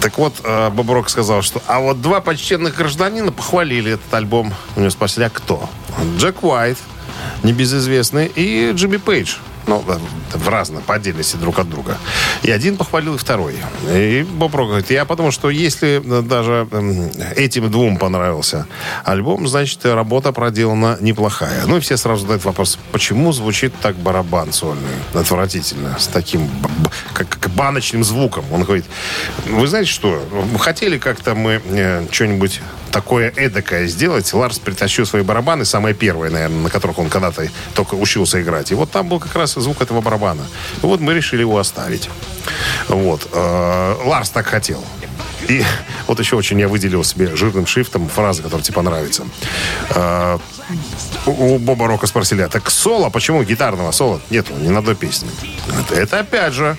Так 0.00 0.18
вот, 0.18 0.34
э, 0.42 0.70
Боб 0.70 0.90
Рок 0.90 1.08
сказал, 1.10 1.42
что... 1.42 1.62
А 1.66 1.78
вот 1.80 2.00
два 2.02 2.20
почтенных 2.20 2.74
гражданина 2.76 3.30
похвалили 3.30 3.92
этот 3.92 4.12
альбом. 4.14 4.52
У 4.76 4.80
него 4.80 4.90
спросили, 4.90 5.24
а 5.24 5.30
кто? 5.30 5.68
Джек 6.18 6.42
Уайт, 6.42 6.78
небезызвестный, 7.42 8.26
и 8.34 8.72
Джимми 8.74 8.96
Пейдж. 8.96 9.36
Ну, 9.66 9.84
э, 9.86 9.98
в 10.36 10.48
разном, 10.48 10.82
по 10.82 10.94
отдельности 10.94 11.36
друг 11.36 11.58
от 11.58 11.68
друга. 11.68 11.98
И 12.42 12.50
один 12.50 12.76
похвалил, 12.76 13.14
и 13.14 13.18
второй. 13.18 13.56
И 13.90 14.26
Боб 14.28 14.52
говорит, 14.52 14.90
я 14.90 15.04
потому 15.04 15.30
что 15.30 15.50
если 15.50 16.02
э, 16.04 16.22
даже 16.22 16.68
эм, 16.70 17.10
этим 17.36 17.70
двум 17.70 17.96
понравился 17.96 18.66
альбом, 19.04 19.46
значит, 19.46 19.84
работа 19.84 20.32
проделана 20.32 20.98
неплохая. 21.00 21.64
Ну 21.66 21.76
и 21.76 21.80
все 21.80 21.96
сразу 21.96 22.22
задают 22.22 22.44
вопрос, 22.44 22.78
почему 22.92 23.32
звучит 23.32 23.72
так 23.80 23.96
барабан 23.96 24.52
сольный? 24.52 24.82
Отвратительно, 25.14 25.96
с 25.98 26.06
таким 26.06 26.48
как 27.14 27.38
баночным 27.54 28.04
звуком. 28.04 28.44
Он 28.52 28.64
говорит, 28.64 28.84
вы 29.46 29.66
знаете 29.66 29.90
что, 29.90 30.22
хотели 30.58 30.98
как-то 30.98 31.34
мы 31.34 31.60
э, 31.64 32.06
что-нибудь 32.10 32.60
такое 32.92 33.32
эдакое 33.34 33.86
сделать. 33.86 34.32
Ларс 34.32 34.58
притащил 34.58 35.06
свои 35.06 35.22
барабаны, 35.22 35.64
самые 35.64 35.94
первые, 35.94 36.30
наверное, 36.30 36.62
на 36.64 36.70
которых 36.70 36.98
он 36.98 37.08
когда-то 37.08 37.48
только 37.74 37.94
учился 37.94 38.40
играть. 38.40 38.70
И 38.70 38.74
вот 38.74 38.90
там 38.90 39.08
был 39.08 39.18
как 39.18 39.34
раз 39.34 39.54
звук 39.54 39.82
этого 39.82 40.00
барабана. 40.00 40.42
И 40.82 40.86
вот 40.86 41.00
мы 41.00 41.14
решили 41.14 41.40
его 41.40 41.58
оставить. 41.58 42.08
Вот. 42.88 43.28
Э, 43.32 43.96
Ларс 44.04 44.30
так 44.30 44.46
хотел. 44.46 44.84
И 45.48 45.64
вот 46.06 46.20
еще 46.20 46.36
очень 46.36 46.60
я 46.60 46.68
выделил 46.68 47.02
себе 47.02 47.34
жирным 47.34 47.66
шрифтом 47.66 48.08
фразы, 48.08 48.42
которые 48.42 48.62
тебе 48.62 48.74
понравятся. 48.76 49.24
Э, 49.90 50.38
У 51.26 51.58
Боба 51.58 51.88
Рока 51.88 52.06
спросили, 52.06 52.42
а 52.42 52.48
так 52.48 52.70
соло, 52.70 53.10
почему 53.10 53.42
гитарного 53.42 53.90
соло 53.92 54.20
нету 54.30 54.52
ни 54.54 54.68
на 54.68 54.78
одной 54.78 54.94
песне? 54.94 55.30
Это, 55.80 55.94
это 56.00 56.20
опять 56.20 56.52
же 56.52 56.76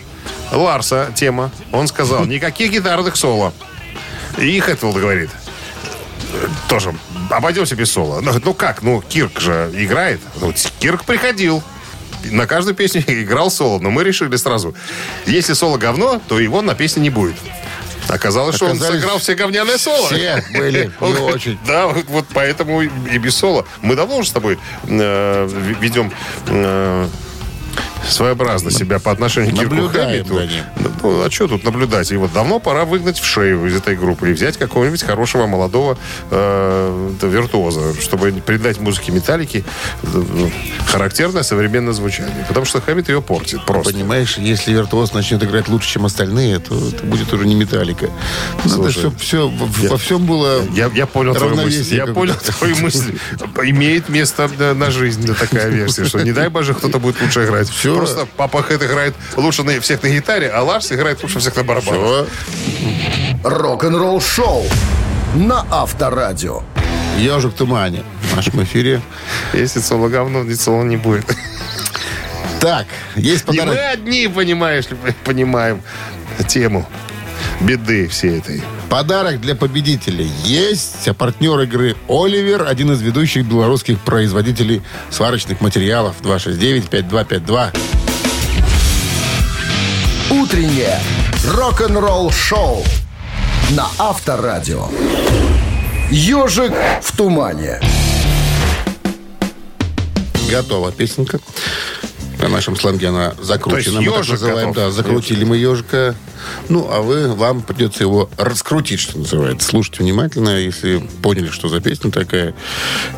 Ларса 0.52 1.12
тема. 1.16 1.52
Он 1.72 1.88
сказал, 1.88 2.26
никаких 2.26 2.72
гитарных 2.72 3.16
соло. 3.16 3.54
И 4.38 4.60
Хэтфилд 4.60 4.98
говорит, 4.98 5.30
тоже 6.70 6.94
обойдемся 7.30 7.76
без 7.76 7.92
соло. 7.92 8.22
Ну, 8.22 8.32
ну 8.44 8.54
как, 8.54 8.82
ну 8.82 9.02
Кирк 9.02 9.40
же 9.40 9.72
играет. 9.76 10.20
Ну, 10.42 10.54
Кирк 10.80 11.06
приходил. 11.06 11.64
На 12.26 12.48
каждую 12.48 12.76
песню 12.76 13.04
играл 13.08 13.52
соло. 13.52 13.80
Но 13.80 13.90
мы 13.90 14.04
решили 14.04 14.36
сразу, 14.38 14.74
если 15.26 15.54
соло 15.54 15.78
говно, 15.78 16.22
то 16.28 16.40
его 16.40 16.62
на 16.62 16.74
песне 16.76 17.02
не 17.04 17.10
будет. 17.10 17.36
Оказалось, 18.10 18.58
что 18.58 18.66
он 18.66 18.72
Оказались 18.72 19.00
сыграл 19.02 19.18
все 19.20 19.34
говняные 19.34 19.78
соло. 19.78 20.08
Все 20.08 20.44
были 20.56 20.92
не 21.02 21.06
Он- 21.06 21.18
очень. 21.34 21.58
Да, 21.66 21.88
вот, 21.88 22.06
вот 22.08 22.26
поэтому 22.34 22.82
и 22.82 22.90
и 23.12 23.18
без 23.18 23.36
соло. 23.36 23.66
Мы 23.82 23.96
давно 23.96 24.18
уже 24.18 24.30
с 24.30 24.32
тобой 24.34 24.60
э, 24.84 25.46
в- 25.46 25.82
ведем 25.82 26.12
э, 26.48 27.08
своеобразно 28.08 28.72
себя 28.72 29.00
по 29.00 29.12
отношению 29.12 29.56
к 29.56 29.60
Кирку 29.60 29.90
за 29.90 30.06
ним. 30.08 30.26
Ну, 31.02 31.24
а 31.24 31.30
что 31.32 31.48
тут 31.48 31.64
наблюдать? 31.64 32.12
Его 32.12 32.28
давно 32.28 32.60
пора 32.60 32.86
выгнать 32.86 33.20
в 33.20 33.26
шею 33.26 33.66
из 33.66 33.76
этой 33.76 33.96
группы 33.96 34.30
и 34.30 34.34
взять 34.34 34.58
какого-нибудь 34.58 35.04
хорошего 35.04 35.48
молодого 35.48 35.98
э, 36.32 37.10
виртуоза, 37.22 38.00
чтобы 38.02 38.32
придать 38.46 38.80
музыке 38.80 39.12
металлики 39.12 39.64
э, 40.04 40.24
характерное 40.88 41.44
современное 41.44 41.94
звучание. 41.94 42.46
Потому 42.48 42.66
что 42.66 42.82
Хэммит 42.82 43.10
ее 43.10 43.22
портит 43.22 43.66
просто. 43.66 43.94
Понимаешь, 43.94 44.38
если 44.38 44.72
виртуоз 44.74 45.14
начнет 45.14 45.44
играть 45.44 45.68
лучше, 45.68 45.90
чем 45.90 46.06
остальные, 46.06 46.60
то 46.60 46.76
это 46.76 47.04
будет 47.04 47.32
уже 47.34 47.46
не 47.46 47.56
металлика. 47.56 48.10
Надо, 48.66 48.92
чтобы 48.92 49.18
все, 49.18 49.52
я- 49.82 49.90
во 49.90 49.98
всем 49.98 50.26
было... 50.26 50.62
Я, 50.74 50.90
я 50.94 51.06
понял 51.06 51.36
твою 51.36 51.56
мысль. 51.56 51.96
Я 51.96 52.08
понял 52.08 52.36
твою 52.36 52.76
мысль. 52.78 53.18
Имеет 53.64 54.10
место 54.10 54.50
да, 54.58 54.74
на 54.74 54.92
жизнь 54.92 55.34
такая 55.36 55.70
версия, 55.70 56.06
что 56.06 56.22
не 56.22 56.32
дай 56.32 56.50
боже, 56.50 56.74
кто-то 56.74 57.00
будет 57.00 57.22
лучше 57.22 57.46
играть. 57.46 57.70
Всё. 57.94 57.98
Просто 58.16 58.28
папа 58.38 58.62
Хэт 58.64 58.82
играет 58.84 59.14
лучше 59.36 59.64
на, 59.64 59.80
всех 59.80 60.04
на 60.04 60.10
гитаре, 60.10 60.50
а 60.50 60.62
Ларс 60.64 60.92
играет 60.92 61.22
лучше 61.24 61.40
всех 61.40 61.56
на 61.56 61.64
барабанах. 61.64 62.28
Все. 62.28 62.28
Рок-н-ролл 63.44 64.22
шоу 64.22 64.66
на 65.36 65.66
Авторадио. 65.70 66.64
Ежик 67.18 67.54
в 67.54 67.56
тумане. 67.56 68.04
В 68.32 68.36
нашем 68.36 68.64
эфире. 68.64 69.02
Если 69.54 69.80
соло 69.80 70.08
говно, 70.10 70.44
соло 70.56 70.84
не 70.84 70.98
будет. 70.98 71.26
Так, 72.60 72.88
есть 73.16 73.46
Не 73.50 73.58
подарок. 73.60 73.76
мы 73.76 73.86
одни, 73.88 74.28
понимаешь 74.28 74.90
ли, 74.90 74.96
понимаем 75.26 75.82
тему 76.48 76.88
беды 77.62 78.08
всей 78.08 78.40
этой. 78.40 78.62
Подарок 78.90 79.42
для 79.42 79.56
победителей 79.56 80.30
есть. 80.44 81.08
А 81.08 81.14
партнер 81.14 81.60
игры 81.62 81.96
«Оливер» 82.08 82.68
один 82.68 82.92
из 82.92 83.02
ведущих 83.02 83.46
белорусских 83.46 84.00
производителей 84.00 84.82
сварочных 85.10 85.62
материалов. 85.62 86.16
269-5252. 86.22 87.76
Утреннее 90.32 91.00
рок-н-ролл 91.46 92.32
шоу 92.32 92.84
на 93.72 93.88
Авторадио. 93.98 94.88
Ежик 96.10 96.74
в 97.02 97.18
тумане. 97.18 97.80
Готова 100.50 100.92
песенка. 100.92 101.40
На 102.44 102.50
нашем 102.50 102.76
сленге 102.76 103.08
она 103.08 103.34
закручена. 103.42 104.00
То 104.00 104.02
есть 104.02 104.12
мы 104.12 104.18
ежик 104.18 104.32
называем. 104.32 104.74
готов? 104.74 104.76
Да, 104.76 104.92
закрутили 104.92 105.46
мы 105.46 105.56
ежика. 105.56 106.14
Ну, 106.68 106.90
а 106.92 107.02
вы, 107.02 107.34
вам 107.34 107.62
придется 107.62 108.04
его 108.04 108.30
раскрутить, 108.38 109.00
что 109.00 109.18
называется. 109.18 109.66
Слушайте 109.66 110.04
внимательно, 110.04 110.60
если 110.60 110.98
поняли, 111.22 111.48
что 111.48 111.70
за 111.70 111.80
песня 111.80 112.12
такая. 112.12 112.54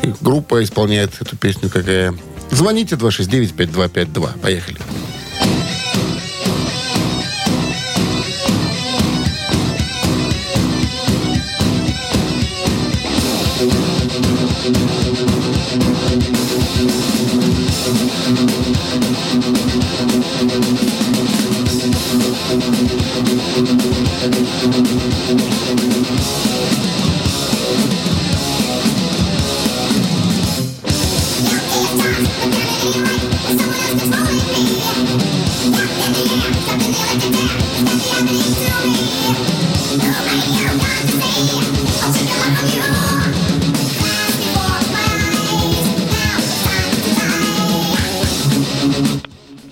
И 0.04 0.14
группа 0.20 0.62
исполняет 0.62 1.20
эту 1.20 1.36
песню 1.36 1.70
какая. 1.70 2.14
Звоните 2.52 2.94
269-5252. 2.94 4.38
Поехали. 4.38 4.78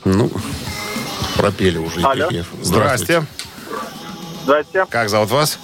Ну, 0.05 0.31
пропели 1.37 1.79
уже. 1.79 2.01
Алло. 2.03 2.29
Здрасте. 2.62 3.25
Здрасте, 4.44 4.87
Как 4.90 5.09
зовут 5.09 5.31
вас? 5.31 5.59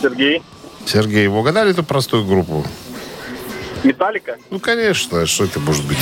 Сергей. 0.00 0.42
Сергей, 0.86 1.28
вы 1.28 1.38
угадали 1.38 1.70
эту 1.70 1.84
простую 1.84 2.24
группу? 2.24 2.66
Металлика? 3.84 4.36
Ну, 4.50 4.58
конечно. 4.60 5.26
Что 5.26 5.44
это 5.44 5.60
может 5.60 5.84
быть? 5.84 5.98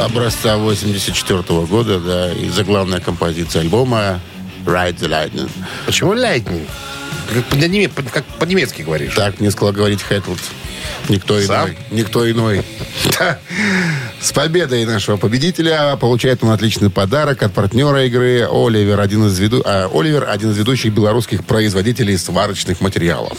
Образца 0.00 0.56
84 0.58 1.42
года, 1.66 2.00
да, 2.00 2.32
и 2.32 2.48
заглавная 2.48 3.00
композиция 3.00 3.62
альбома 3.62 4.20
Ride 4.66 4.98
the 4.98 5.08
Lightning. 5.08 5.50
Почему 5.86 6.14
Lightning? 6.14 6.66
Как 7.32 7.44
по-неме- 7.46 7.90
как 8.10 8.24
по-немецки 8.38 8.82
говоришь. 8.82 9.14
Так 9.14 9.40
мне 9.40 9.50
сказал 9.50 9.72
говорить 9.72 10.02
Хэтлд. 10.02 10.38
Никто 11.08 11.40
Сам? 11.42 11.66
иной. 11.68 11.78
Никто 11.90 12.30
иной. 12.30 12.62
Да. 13.18 13.38
С 14.20 14.32
победой 14.32 14.84
нашего 14.84 15.16
победителя 15.16 15.96
получает 15.96 16.42
он 16.42 16.50
отличный 16.50 16.90
подарок 16.90 17.42
от 17.42 17.52
партнера 17.54 18.04
игры 18.06 18.46
Оливер, 18.50 19.00
один 19.00 19.26
из, 19.26 19.38
веду... 19.38 19.62
а, 19.64 19.88
Оливер, 19.92 20.28
один 20.28 20.50
из 20.50 20.58
ведущих 20.58 20.92
белорусских 20.92 21.44
производителей 21.44 22.16
сварочных 22.18 22.80
материалов. 22.80 23.38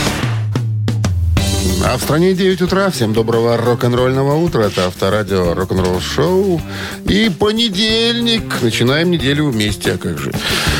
А 1.83 1.97
в 1.97 2.01
стране 2.01 2.33
9 2.33 2.61
утра. 2.61 2.89
Всем 2.91 3.13
доброго 3.13 3.57
рок-н-ролльного 3.57 4.35
утра. 4.35 4.63
Это 4.63 4.85
Авторадио 4.85 5.53
рок-н-ролл 5.55 5.99
шоу. 5.99 6.61
И 7.05 7.29
понедельник. 7.29 8.61
Начинаем 8.61 9.09
неделю 9.09 9.49
вместе. 9.49 9.93
А 9.93 9.97
как 9.97 10.17
же? 10.19 10.31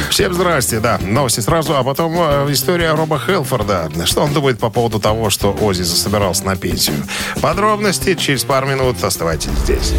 Всем 0.09 0.33
здрасте, 0.33 0.79
да. 0.79 0.99
Новости 1.01 1.39
сразу, 1.39 1.75
а 1.75 1.83
потом 1.83 2.15
э, 2.17 2.51
история 2.51 2.93
Роба 2.93 3.19
Хелфорда. 3.19 3.89
Что 4.05 4.21
он 4.21 4.33
думает 4.33 4.59
по 4.59 4.69
поводу 4.69 4.99
того, 4.99 5.29
что 5.29 5.51
Ози 5.59 5.81
засобирался 5.81 6.45
на 6.45 6.55
пенсию? 6.55 6.97
Подробности 7.41 8.13
через 8.13 8.43
пару 8.43 8.67
минут. 8.67 9.03
Оставайтесь 9.03 9.51
здесь. 9.63 9.93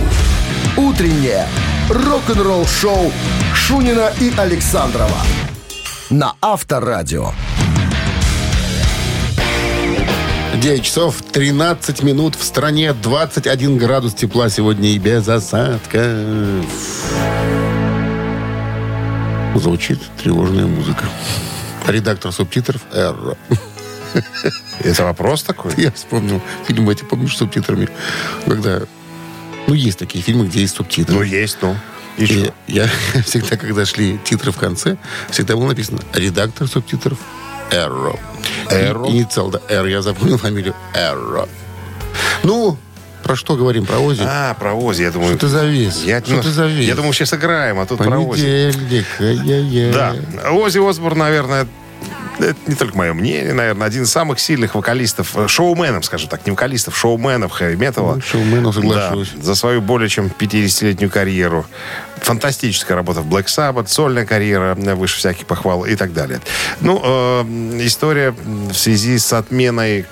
«Утреннее 0.76 1.46
рок-н-ролл-шоу» 1.90 3.12
Шунина 3.54 4.12
и 4.20 4.32
Александрова 4.36 5.18
на 6.12 6.34
Авторадио. 6.40 7.32
9 10.62 10.84
часов 10.84 11.22
13 11.22 12.04
минут 12.04 12.36
в 12.36 12.44
стране. 12.44 12.92
21 12.92 13.78
градус 13.78 14.14
тепла 14.14 14.48
сегодня 14.48 14.90
и 14.90 14.98
без 14.98 15.28
осадков. 15.28 16.04
Звучит 19.56 19.98
тревожная 20.22 20.66
музыка. 20.66 21.04
Редактор 21.88 22.30
субтитров 22.30 22.80
Эрро. 22.92 23.36
Это 24.84 25.02
вопрос 25.02 25.42
такой? 25.42 25.72
Я 25.78 25.90
вспомнил 25.90 26.40
фильм 26.68 26.88
эти, 26.90 27.02
помнишь, 27.02 27.34
с 27.34 27.38
субтитрами? 27.38 27.88
Когда... 28.46 28.82
Ну, 29.66 29.74
есть 29.74 29.98
такие 29.98 30.22
фильмы, 30.22 30.46
где 30.46 30.60
есть 30.60 30.76
субтитры. 30.76 31.12
Ну, 31.12 31.22
есть, 31.22 31.56
ну. 31.60 31.76
И 32.18 32.24
И 32.24 32.52
я 32.68 32.88
всегда, 33.24 33.56
когда 33.56 33.84
шли 33.84 34.20
титры 34.22 34.52
в 34.52 34.58
конце, 34.58 34.96
всегда 35.28 35.56
было 35.56 35.66
написано 35.66 35.98
«Редактор 36.14 36.68
субтитров 36.68 37.18
Эрро». 37.72 38.16
Эрро? 38.70 39.06
И- 39.06 39.10
Инициал, 39.10 39.50
да, 39.50 39.60
Р. 39.68 39.86
Я 39.86 40.02
запомнил 40.02 40.38
фамилию 40.38 40.74
Эрро. 40.94 41.48
Ну, 42.42 42.76
про 43.22 43.36
что 43.36 43.56
говорим? 43.56 43.86
Про 43.86 43.98
Ози? 43.98 44.22
А, 44.26 44.54
про 44.54 44.74
Ози, 44.74 45.02
я 45.02 45.10
думаю... 45.10 45.36
Что 45.36 45.46
ты 45.46 45.48
завис? 45.48 46.02
Я, 46.04 46.20
что 46.20 46.34
ну, 46.34 46.42
ты 46.42 46.50
завис? 46.50 46.86
я 46.86 46.94
думаю, 46.94 47.12
сейчас 47.12 47.32
играем, 47.34 47.78
а 47.78 47.86
тут 47.86 47.98
про 47.98 48.18
Ози. 48.18 48.72
Понедельник. 48.72 49.94
Да, 49.94 50.14
Ози 50.50 50.78
Осборн, 50.78 51.18
наверное, 51.18 51.68
это 52.42 52.58
не 52.66 52.74
только 52.74 52.96
мое 52.96 53.12
мнение, 53.12 53.54
наверное, 53.54 53.86
один 53.86 54.02
из 54.02 54.10
самых 54.10 54.40
сильных 54.40 54.74
вокалистов, 54.74 55.36
э, 55.36 55.48
шоуменов, 55.48 56.04
скажем 56.04 56.28
так, 56.28 56.44
не 56.46 56.50
вокалистов, 56.50 56.96
шоуменов 56.96 57.52
хэви-металла. 57.52 58.16
Ну, 58.16 58.20
шоуменов, 58.20 58.74
соглашусь. 58.74 59.32
Да, 59.34 59.42
за 59.42 59.54
свою 59.54 59.80
более 59.80 60.08
чем 60.08 60.30
50-летнюю 60.38 61.10
карьеру. 61.10 61.66
Фантастическая 62.18 62.96
работа 62.96 63.20
в 63.20 63.26
Black 63.26 63.46
Sabbath, 63.46 63.88
сольная 63.88 64.26
карьера, 64.26 64.76
э, 64.76 64.94
выше 64.94 65.18
всяких 65.18 65.46
похвал 65.46 65.84
и 65.84 65.96
так 65.96 66.12
далее. 66.12 66.40
Ну, 66.80 67.00
э, 67.02 67.42
история 67.80 68.30
в 68.32 68.74
связи 68.74 69.18
с 69.18 69.32
отменой 69.32 70.06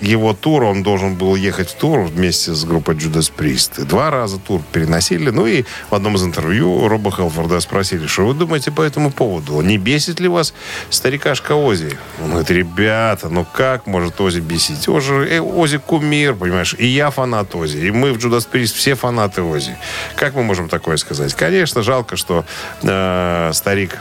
его 0.00 0.34
тур, 0.34 0.64
он 0.64 0.82
должен 0.82 1.14
был 1.14 1.34
ехать 1.34 1.70
в 1.70 1.74
тур 1.74 2.00
вместе 2.00 2.52
с 2.52 2.64
группой 2.64 2.94
Judas 2.94 3.32
Priest. 3.34 3.82
И 3.82 3.84
два 3.84 4.10
раза 4.10 4.38
тур 4.38 4.62
переносили. 4.72 5.30
Ну 5.30 5.46
и 5.46 5.64
в 5.90 5.94
одном 5.94 6.16
из 6.16 6.24
интервью 6.24 6.88
Роба 6.88 7.10
Хелфорда 7.10 7.60
спросили, 7.60 8.06
что 8.06 8.26
вы 8.26 8.34
думаете 8.34 8.70
по 8.70 8.82
этому 8.82 9.10
поводу? 9.10 9.60
Не 9.60 9.78
бесит 9.78 10.20
ли 10.20 10.28
вас 10.28 10.54
старикашка 10.90 11.52
Ози? 11.52 11.98
Он 12.22 12.30
говорит, 12.30 12.50
ребята, 12.50 13.28
ну 13.28 13.46
как 13.50 13.86
может 13.86 14.20
Ози 14.20 14.40
бесить? 14.40 14.88
Ози, 14.88 15.12
э, 15.12 15.40
Ози 15.40 15.78
кумир, 15.78 16.34
понимаешь? 16.34 16.74
И 16.78 16.86
я 16.86 17.10
фанат 17.10 17.54
Ози. 17.54 17.78
И 17.78 17.90
мы 17.90 18.12
в 18.12 18.18
Judas 18.18 18.46
Priest 18.50 18.74
все 18.74 18.94
фанаты 18.94 19.42
Ози. 19.42 19.76
Как 20.16 20.34
мы 20.34 20.42
можем 20.42 20.68
такое 20.68 20.96
сказать? 20.96 21.34
Конечно, 21.34 21.82
жалко, 21.82 22.16
что 22.16 22.44
э, 22.82 23.50
старик 23.54 24.00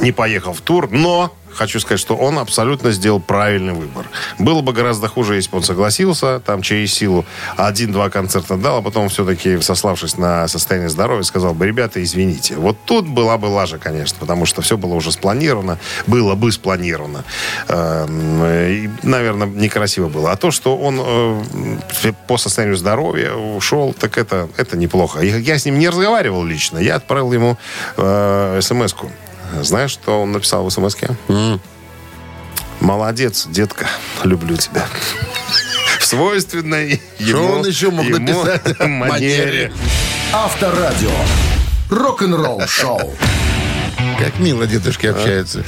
не 0.00 0.12
поехал 0.12 0.52
в 0.52 0.60
тур, 0.60 0.90
но 0.90 1.34
хочу 1.54 1.80
сказать, 1.80 2.00
что 2.00 2.16
он 2.16 2.38
абсолютно 2.38 2.92
сделал 2.92 3.20
правильный 3.20 3.72
выбор. 3.72 4.08
Было 4.38 4.60
бы 4.60 4.72
гораздо 4.72 5.08
хуже, 5.08 5.36
если 5.36 5.50
бы 5.50 5.58
он 5.58 5.62
согласился, 5.62 6.40
там 6.40 6.62
через 6.62 6.92
силу 6.94 7.24
один-два 7.56 8.10
концерта 8.10 8.56
дал, 8.56 8.78
а 8.78 8.82
потом 8.82 9.08
все-таки, 9.08 9.60
сославшись 9.60 10.16
на 10.16 10.48
состояние 10.48 10.88
здоровья, 10.88 11.22
сказал 11.22 11.54
бы, 11.54 11.66
ребята, 11.66 12.02
извините. 12.02 12.56
Вот 12.56 12.76
тут 12.84 13.06
была 13.06 13.38
бы 13.38 13.46
лажа, 13.46 13.78
конечно, 13.78 14.18
потому 14.20 14.46
что 14.46 14.62
все 14.62 14.76
было 14.76 14.94
уже 14.94 15.12
спланировано, 15.12 15.78
было 16.06 16.34
бы 16.34 16.52
спланировано. 16.52 17.24
Эм, 17.68 18.42
И, 18.44 18.90
наверное, 19.02 19.46
некрасиво 19.46 20.08
было. 20.08 20.32
А 20.32 20.36
то, 20.36 20.50
что 20.50 20.76
он 20.76 21.00
э, 21.00 22.12
по 22.26 22.38
состоянию 22.38 22.76
здоровья 22.76 23.32
ушел, 23.34 23.94
так 23.98 24.18
это, 24.18 24.48
это 24.56 24.76
неплохо. 24.76 25.20
Я 25.20 25.58
с 25.58 25.64
ним 25.64 25.78
не 25.78 25.88
разговаривал 25.88 26.44
лично, 26.44 26.78
я 26.78 26.96
отправил 26.96 27.32
ему 27.32 27.56
э, 27.96 28.60
смс-ку. 28.62 29.10
Знаешь, 29.60 29.90
что 29.90 30.22
он 30.22 30.32
написал 30.32 30.64
в 30.64 30.70
смс 30.70 30.96
Молодец, 32.80 33.46
детка, 33.46 33.88
люблю 34.24 34.56
тебя. 34.56 34.86
В 36.00 36.04
свойственной 36.04 37.00
ему, 37.18 37.60
он 37.60 37.66
еще 37.66 37.90
мог 37.90 38.04
ему 38.04 38.18
написать? 38.42 38.80
манере. 38.88 39.72
Авторадио. 40.32 41.12
Рок-н-ролл 41.90 42.66
шоу. 42.66 43.14
Как 44.18 44.38
мило 44.38 44.66
дедушки 44.66 45.06
общаются. 45.06 45.64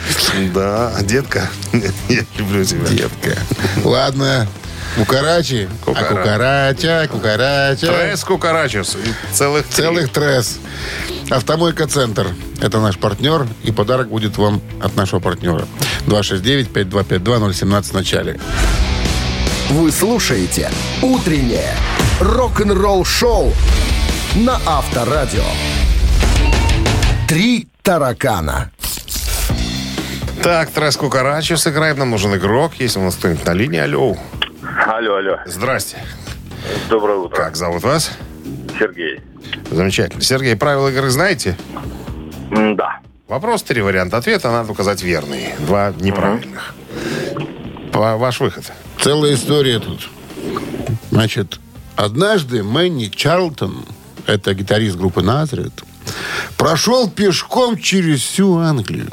Да, 0.52 0.92
детка, 1.02 1.48
я 2.08 2.24
люблю 2.36 2.64
тебя. 2.64 2.86
Детка. 2.88 3.38
Ладно. 3.84 4.48
Кукарачи. 4.96 5.68
А 5.82 5.84
Кукара. 5.84 6.08
кукарача, 6.08 7.08
кукарача. 7.10 7.86
Трес 7.86 8.24
Кукарачес. 8.24 8.96
И 8.96 9.34
Целых 9.34 9.66
три. 9.66 9.84
Целых 9.84 10.12
тресс. 10.12 10.58
Автомойка 11.30 11.86
Центр. 11.88 12.28
Это 12.60 12.80
наш 12.80 12.96
партнер. 12.98 13.46
И 13.64 13.72
подарок 13.72 14.08
будет 14.08 14.36
вам 14.38 14.60
от 14.82 14.94
нашего 14.96 15.20
партнера. 15.20 15.66
269-5252-017 16.06 17.82
в 17.82 17.92
начале. 17.92 18.40
Вы 19.70 19.90
слушаете 19.90 20.70
«Утреннее 21.02 21.74
рок-н-ролл-шоу» 22.20 23.52
на 24.36 24.60
Авторадио. 24.66 25.44
Три 27.26 27.66
таракана. 27.82 28.70
Так, 30.42 30.70
Трес 30.70 30.96
Кукарачес 30.96 31.62
сыграем. 31.62 31.98
Нам 31.98 32.10
нужен 32.10 32.34
игрок. 32.36 32.72
Если 32.78 32.98
у 32.98 33.02
нас 33.02 33.14
кто-нибудь 33.16 33.46
на 33.46 33.52
линии, 33.54 33.80
алло. 33.80 34.16
Алло, 34.96 35.16
алло. 35.16 35.38
Здрасте. 35.44 35.96
Доброе 36.88 37.18
утро. 37.18 37.34
Как 37.36 37.56
зовут 37.56 37.82
вас? 37.82 38.12
Сергей. 38.78 39.20
Замечательно. 39.68 40.22
Сергей, 40.22 40.54
правила 40.54 40.86
игры 40.88 41.10
знаете? 41.10 41.56
М, 42.52 42.76
Да. 42.76 43.00
Вопрос, 43.26 43.64
три 43.64 43.82
варианта 43.82 44.18
ответа, 44.18 44.52
надо 44.52 44.70
указать 44.70 45.02
верный. 45.02 45.48
Два 45.58 45.92
неправильных. 45.98 46.76
По- 47.92 48.16
Ваш 48.16 48.38
выход. 48.38 48.70
Целая 49.00 49.34
история 49.34 49.80
тут. 49.80 50.08
Значит, 51.10 51.58
однажды 51.96 52.62
Мэнни 52.62 53.06
Чарлтон, 53.06 53.84
это 54.26 54.54
гитарист 54.54 54.96
группы 54.96 55.22
Назарет, 55.22 55.72
прошел 56.56 57.10
пешком 57.10 57.76
через 57.78 58.20
всю 58.22 58.58
Англию. 58.58 59.08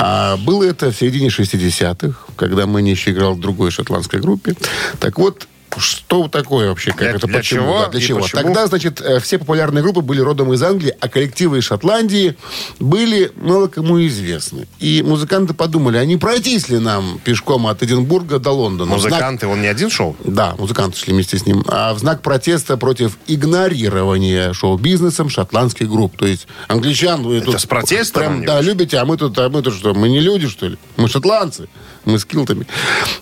А 0.00 0.36
было 0.36 0.62
это 0.62 0.92
в 0.92 0.96
середине 0.96 1.26
60-х, 1.26 2.16
когда 2.36 2.66
еще 2.92 3.10
играл 3.10 3.34
в 3.34 3.40
другой 3.40 3.72
шотландской 3.72 4.20
группе. 4.20 4.54
Так 5.00 5.18
вот, 5.18 5.48
что 5.78 6.28
такое 6.28 6.68
вообще? 6.68 6.90
Как 6.90 7.00
Для- 7.00 7.10
это 7.10 7.26
для 7.26 7.38
почему? 7.38 7.60
чего 7.62 7.78
Да, 7.80 7.88
для 7.88 8.00
и 8.00 8.02
чего? 8.02 8.20
почему? 8.20 8.42
Тогда, 8.42 8.66
значит, 8.66 9.00
э, 9.00 9.20
все 9.20 9.38
популярные 9.38 9.82
группы 9.82 10.00
были 10.00 10.20
родом 10.20 10.52
из 10.52 10.62
Англии, 10.62 10.94
а 11.00 11.08
коллективы 11.08 11.58
из 11.58 11.64
Шотландии 11.64 12.36
были 12.78 13.32
мало 13.36 13.68
кому 13.68 14.00
известны. 14.06 14.66
И 14.78 15.02
музыканты 15.02 15.54
подумали, 15.54 15.96
а 15.96 16.04
не 16.04 16.16
пройтись 16.16 16.68
ли 16.68 16.78
нам 16.78 17.20
пешком 17.24 17.66
от 17.66 17.82
Эдинбурга 17.82 18.38
до 18.38 18.50
Лондона? 18.50 18.96
В 18.96 19.00
знак- 19.00 19.12
Музыканты, 19.12 19.46
он 19.46 19.60
не 19.62 19.66
один 19.68 19.90
шел? 19.90 20.16
да, 20.24 20.54
музыканты 20.58 20.98
шли 20.98 21.12
вместе 21.14 21.38
с 21.38 21.46
ним. 21.46 21.64
А 21.68 21.94
в 21.94 21.98
знак 21.98 22.22
протеста 22.22 22.76
против 22.76 23.18
игнорирования 23.26 24.52
шоу-бизнесом 24.52 25.28
шотландских 25.28 25.88
групп. 25.88 26.16
То 26.16 26.26
есть 26.26 26.46
англичан... 26.68 27.22
Вы 27.22 27.38
Это 27.38 27.58
с 27.58 27.66
протестом 27.66 28.22
Прям, 28.22 28.44
да, 28.44 28.60
любите, 28.60 28.98
а 28.98 29.04
мы 29.04 29.16
тут, 29.16 29.38
а 29.38 29.48
мы 29.48 29.62
тут 29.62 29.74
что? 29.74 29.94
Мы 29.94 30.08
не 30.08 30.20
люди, 30.20 30.48
что 30.48 30.66
ли? 30.68 30.78
Мы 30.96 31.08
шотландцы. 31.08 31.68
Мы 32.08 32.18
с 32.18 32.24
килтами. 32.24 32.66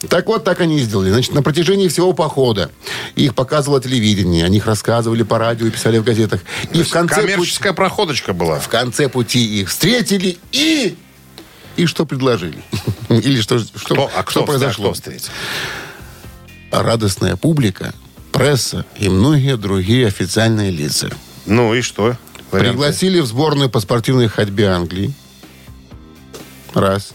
Так 0.08 0.28
вот, 0.28 0.44
так 0.44 0.60
они 0.60 0.76
и 0.78 0.80
сделали. 0.80 1.10
Значит, 1.10 1.34
на 1.34 1.42
протяжении 1.42 1.88
всего 1.88 2.12
похода 2.12 2.70
их 3.16 3.34
показывало 3.34 3.80
телевидение, 3.82 4.44
о 4.44 4.48
них 4.48 4.64
рассказывали 4.66 5.24
по 5.24 5.38
радио 5.40 5.66
и 5.66 5.70
писали 5.70 5.98
в 5.98 6.04
газетах. 6.04 6.40
И 6.72 6.84
в 6.84 6.90
конце, 6.90 7.16
пути, 7.22 7.32
Коммерческая 7.32 7.72
проходочка 7.72 8.32
была. 8.32 8.60
в 8.60 8.68
конце 8.68 9.08
пути 9.08 9.60
их 9.60 9.70
встретили 9.70 10.38
и... 10.52 10.96
И 11.74 11.86
что 11.86 12.06
предложили? 12.06 12.62
Или 13.08 13.40
что, 13.40 13.58
что, 13.58 13.94
Кто, 13.94 14.10
а 14.14 14.22
кто, 14.22 14.30
что 14.30 14.42
произошло? 14.44 14.84
Кто 14.84 14.94
встретил? 14.94 15.30
радостная 16.70 17.34
публика, 17.34 17.92
пресса 18.30 18.86
и 18.96 19.08
многие 19.08 19.56
другие 19.56 20.06
официальные 20.06 20.70
лица. 20.70 21.10
Ну 21.44 21.74
и 21.74 21.80
что? 21.82 22.16
Варианты? 22.52 22.70
Пригласили 22.70 23.18
в 23.18 23.26
сборную 23.26 23.68
по 23.68 23.80
спортивной 23.80 24.28
ходьбе 24.28 24.68
Англии. 24.68 25.12
Раз. 26.72 27.14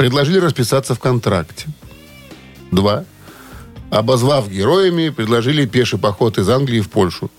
Предложили 0.00 0.38
расписаться 0.38 0.94
в 0.94 0.98
контракте. 0.98 1.66
Два. 2.70 3.04
Обозвав 3.90 4.48
героями, 4.48 5.10
предложили 5.10 5.66
пеший 5.66 5.98
поход 5.98 6.38
из 6.38 6.48
Англии 6.48 6.80
в 6.80 6.88
Польшу. 6.88 7.30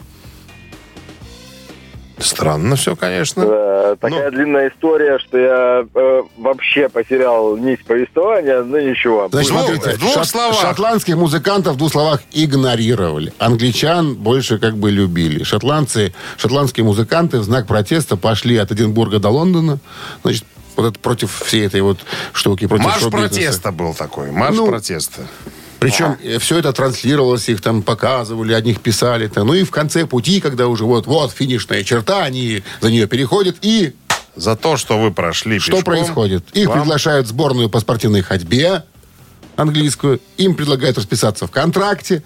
Странно 2.20 2.76
все, 2.76 2.96
конечно. 2.96 3.44
Э, 3.48 3.96
Такая 4.00 4.30
длинная 4.30 4.70
история, 4.70 5.18
что 5.18 5.40
я 5.40 5.88
э, 5.92 6.22
вообще 6.38 6.88
потерял 6.88 7.58
нить 7.58 7.84
повествования, 7.84 8.62
но 8.62 8.80
ничего. 8.80 9.28
Значит, 9.32 9.52
Ну, 9.52 9.58
смотрите, 9.58 9.96
в 9.96 10.00
двух 10.00 10.26
словах. 10.26 10.62
шотландских 10.62 11.16
музыкантов 11.16 11.74
в 11.74 11.78
двух 11.78 11.92
словах 11.92 12.22
игнорировали. 12.32 13.34
Англичан 13.40 14.14
больше 14.14 14.60
как 14.60 14.78
бы 14.78 14.92
любили. 14.92 15.42
Шотландцы, 15.44 16.14
шотландские 16.38 16.84
музыканты 16.84 17.40
в 17.40 17.44
знак 17.44 17.66
протеста 17.66 18.18
пошли 18.18 18.58
от 18.58 18.72
Эдинбурга 18.72 19.18
до 19.18 19.30
Лондона. 19.30 19.80
Значит, 20.22 20.46
вот 20.76 20.88
это 20.92 21.00
против 21.00 21.44
всей 21.46 21.66
этой 21.66 21.82
вот 21.82 22.00
штуки, 22.34 22.68
против 22.68 22.86
Марш 22.86 23.04
протеста 23.10 23.72
был 23.72 23.94
такой. 23.94 24.32
Марш 24.32 24.56
Ну, 24.56 24.68
протеста. 24.68 25.28
Причем 25.80 26.16
все 26.40 26.60
это 26.60 26.72
транслировалось, 26.74 27.50
их 27.50 27.60
там 27.62 27.82
показывали, 27.82 28.54
о 28.54 28.62
них 28.62 28.82
писали. 28.82 29.28
-то. 29.30 29.44
Ну 29.44 29.54
и 29.54 29.64
в 29.64 29.72
конце 29.72 30.06
пути, 30.06 30.40
когда 30.40 30.68
уже 30.68 30.86
вот-вот 30.86 31.32
финишная 31.32 31.84
черта, 31.84 32.24
они 32.24 32.64
за 32.82 32.92
нее 32.92 33.08
переходят. 33.08 33.58
И 33.62 33.94
За 34.36 34.56
то, 34.56 34.78
что 34.78 34.98
вы 34.98 35.12
прошли 35.12 35.60
что 35.60 35.72
пешком, 35.78 35.84
происходит? 35.94 36.46
Их 36.54 36.68
вам- 36.70 36.80
приглашают 36.80 37.26
в 37.28 37.30
сборную 37.30 37.70
по 37.70 37.80
спортивной 37.82 38.22
ходьбе 38.22 38.84
английскую. 39.58 40.22
Им 40.38 40.56
предлагают 40.56 40.98
расписаться 40.98 41.48
в 41.48 41.52
контракте. 41.52 42.24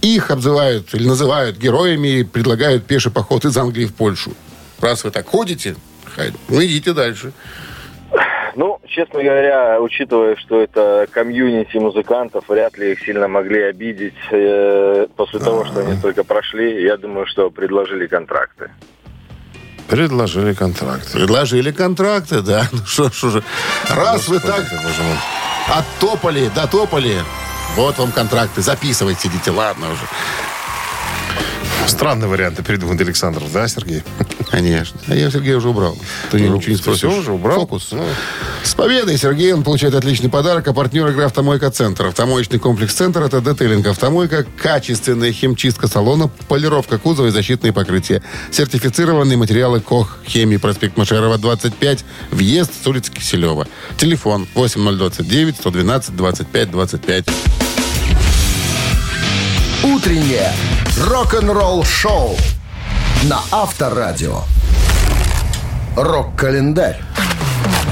Их 0.00 0.30
обзывают 0.30 0.94
или 0.94 1.06
называют 1.06 1.58
героями 1.58 2.20
и 2.20 2.24
предлагают 2.24 2.86
пеший 2.86 3.10
поход 3.12 3.44
из 3.44 3.56
Англии 3.56 3.86
в 3.86 3.92
Польшу. 3.94 4.32
Раз 4.80 5.04
вы 5.04 5.10
так 5.10 5.28
ходите, 5.28 5.76
хай- 6.14 6.32
ну 6.48 6.64
идите 6.64 6.92
дальше. 6.92 7.32
Ну, 8.56 8.80
честно 8.86 9.22
говоря, 9.22 9.80
учитывая, 9.80 10.36
что 10.36 10.60
это 10.60 11.06
комьюнити 11.10 11.76
музыкантов, 11.76 12.44
вряд 12.48 12.78
ли 12.78 12.92
их 12.92 13.00
сильно 13.00 13.26
могли 13.26 13.62
обидеть 13.62 14.14
э, 14.30 15.06
после 15.16 15.40
того, 15.40 15.64
что 15.64 15.80
они 15.80 16.00
только 16.00 16.24
прошли. 16.24 16.82
Я 16.84 16.96
думаю, 16.96 17.26
что 17.26 17.50
предложили 17.50 18.06
контракты. 18.06 18.70
Предложили 19.88 20.54
контракт. 20.54 21.12
Предложили 21.12 21.70
контракты, 21.70 22.40
да. 22.40 22.68
Ну 22.72 22.78
что 22.86 23.10
ж 23.10 23.24
уже. 23.24 23.42
Раз 23.90 24.28
вы 24.28 24.40
так 24.40 24.64
оттопали, 25.68 26.50
дотопали, 26.54 27.16
вот 27.76 27.98
вам 27.98 28.12
контракты. 28.12 28.62
Записывайте, 28.62 29.28
идите, 29.28 29.50
ладно 29.50 29.86
уже. 29.86 30.02
Странные 31.86 32.28
варианты 32.28 32.62
придумает 32.62 33.00
Александров, 33.00 33.52
да, 33.52 33.68
Сергей? 33.68 34.02
Конечно. 34.50 34.98
А 35.08 35.14
я 35.14 35.30
Сергея 35.30 35.56
уже 35.56 35.68
убрал. 35.68 35.96
Ты 36.30 36.40
ничего 36.40 36.72
не 36.72 36.76
спросишь. 36.76 37.08
Все 37.08 37.18
уже 37.18 37.32
убрал? 37.32 37.60
Фокус. 37.60 37.92
С 38.62 38.74
победой, 38.74 39.18
Сергей. 39.18 39.52
Он 39.52 39.62
получает 39.62 39.94
отличный 39.94 40.30
подарок. 40.30 40.66
А 40.68 40.72
партнер 40.72 41.06
игры 41.08 41.24
«Автомойка 41.24 41.70
Центр». 41.70 42.06
Автомоечный 42.06 42.58
комплекс 42.58 42.94
«Центр»— 42.94 43.22
это 43.24 43.40
детейлинг 43.40 43.86
«Автомойка», 43.86 44.46
качественная 44.56 45.32
химчистка 45.32 45.88
салона, 45.88 46.30
полировка 46.48 46.98
кузова 46.98 47.26
и 47.26 47.30
защитные 47.30 47.72
покрытия. 47.72 48.22
Сертифицированные 48.50 49.36
материалы 49.36 49.80
КОХ, 49.80 50.18
хемии, 50.26 50.56
проспект 50.56 50.96
Машерова, 50.96 51.38
25, 51.38 52.04
въезд 52.30 52.72
с 52.82 52.86
улицы 52.86 53.12
Киселева. 53.12 53.66
Телефон 53.96 54.46
8029 54.54 55.56
112 55.56 56.16
25 56.16 56.70
25. 56.70 57.63
Утреннее 60.04 60.52
рок-н-ролл-шоу 61.00 62.36
на 63.22 63.40
Авторадио. 63.50 64.40
Рок-календарь. 65.96 67.00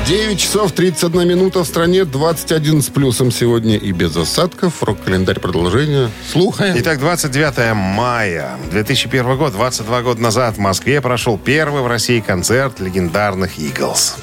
9 0.06 0.38
часов 0.38 0.72
31 0.72 1.26
минута 1.26 1.64
в 1.64 1.66
стране, 1.66 2.04
21 2.04 2.82
с 2.82 2.90
плюсом 2.90 3.30
сегодня 3.30 3.78
и 3.78 3.92
без 3.92 4.14
осадков. 4.14 4.82
Рок-календарь 4.82 5.40
продолжение. 5.40 6.10
Слухаем. 6.30 6.74
Итак, 6.76 6.98
29 6.98 7.74
мая 7.74 8.58
2001 8.70 9.38
год, 9.38 9.52
22 9.52 10.02
года 10.02 10.20
назад 10.20 10.56
в 10.56 10.58
Москве 10.58 11.00
прошел 11.00 11.38
первый 11.38 11.80
в 11.80 11.86
России 11.86 12.20
концерт 12.20 12.78
легендарных 12.78 13.58
«Иглз». 13.58 14.16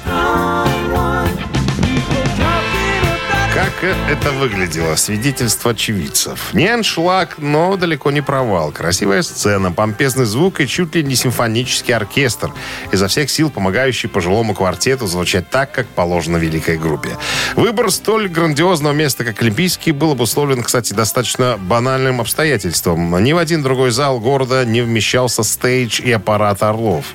Это 3.82 4.30
выглядело? 4.32 4.94
Свидетельство 4.96 5.70
очевидцев. 5.70 6.52
Не 6.52 6.68
аншлаг, 6.68 7.36
но 7.38 7.76
далеко 7.76 8.10
не 8.10 8.20
провал. 8.20 8.72
Красивая 8.72 9.22
сцена, 9.22 9.72
помпезный 9.72 10.26
звук 10.26 10.60
и 10.60 10.68
чуть 10.68 10.94
ли 10.94 11.02
не 11.02 11.14
симфонический 11.14 11.94
оркестр, 11.94 12.52
изо 12.92 13.08
всех 13.08 13.30
сил 13.30 13.48
помогающий 13.48 14.10
пожилому 14.10 14.54
квартету 14.54 15.06
звучать 15.06 15.48
так, 15.48 15.72
как 15.72 15.86
положено 15.86 16.36
великой 16.36 16.76
группе. 16.76 17.16
Выбор 17.56 17.90
столь 17.90 18.28
грандиозного 18.28 18.92
места, 18.92 19.24
как 19.24 19.40
Олимпийский, 19.40 19.92
был 19.92 20.12
обусловлен, 20.12 20.62
кстати, 20.62 20.92
достаточно 20.92 21.56
банальным 21.56 22.20
обстоятельством. 22.20 23.22
Ни 23.24 23.32
в 23.32 23.38
один 23.38 23.62
другой 23.62 23.92
зал 23.92 24.20
города 24.20 24.64
не 24.66 24.82
вмещался 24.82 25.42
стейдж 25.42 26.02
и 26.02 26.12
аппарат 26.12 26.62
«Орлов». 26.62 27.06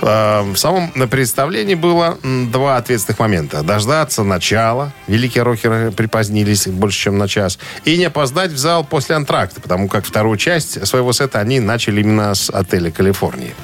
Э, 0.00 0.42
В 0.42 0.56
самом 0.56 0.92
представлении 1.08 1.74
было 1.74 2.18
два 2.22 2.76
ответственных 2.76 3.18
момента. 3.18 3.62
Дождаться 3.64 4.22
начала. 4.22 4.92
Великие 5.08 5.42
рокеры 5.42 5.90
припозднились 6.04 6.66
больше, 6.66 6.98
чем 6.98 7.18
на 7.18 7.28
час. 7.28 7.58
И 7.84 7.96
не 7.96 8.04
опоздать 8.04 8.52
в 8.52 8.58
зал 8.58 8.84
после 8.84 9.16
антракта, 9.16 9.60
потому 9.60 9.88
как 9.88 10.04
вторую 10.04 10.36
часть 10.36 10.86
своего 10.86 11.12
сета 11.12 11.40
они 11.40 11.60
начали 11.60 12.02
именно 12.02 12.34
с 12.34 12.50
отеля 12.50 12.90
«Калифорнии». 12.90 13.54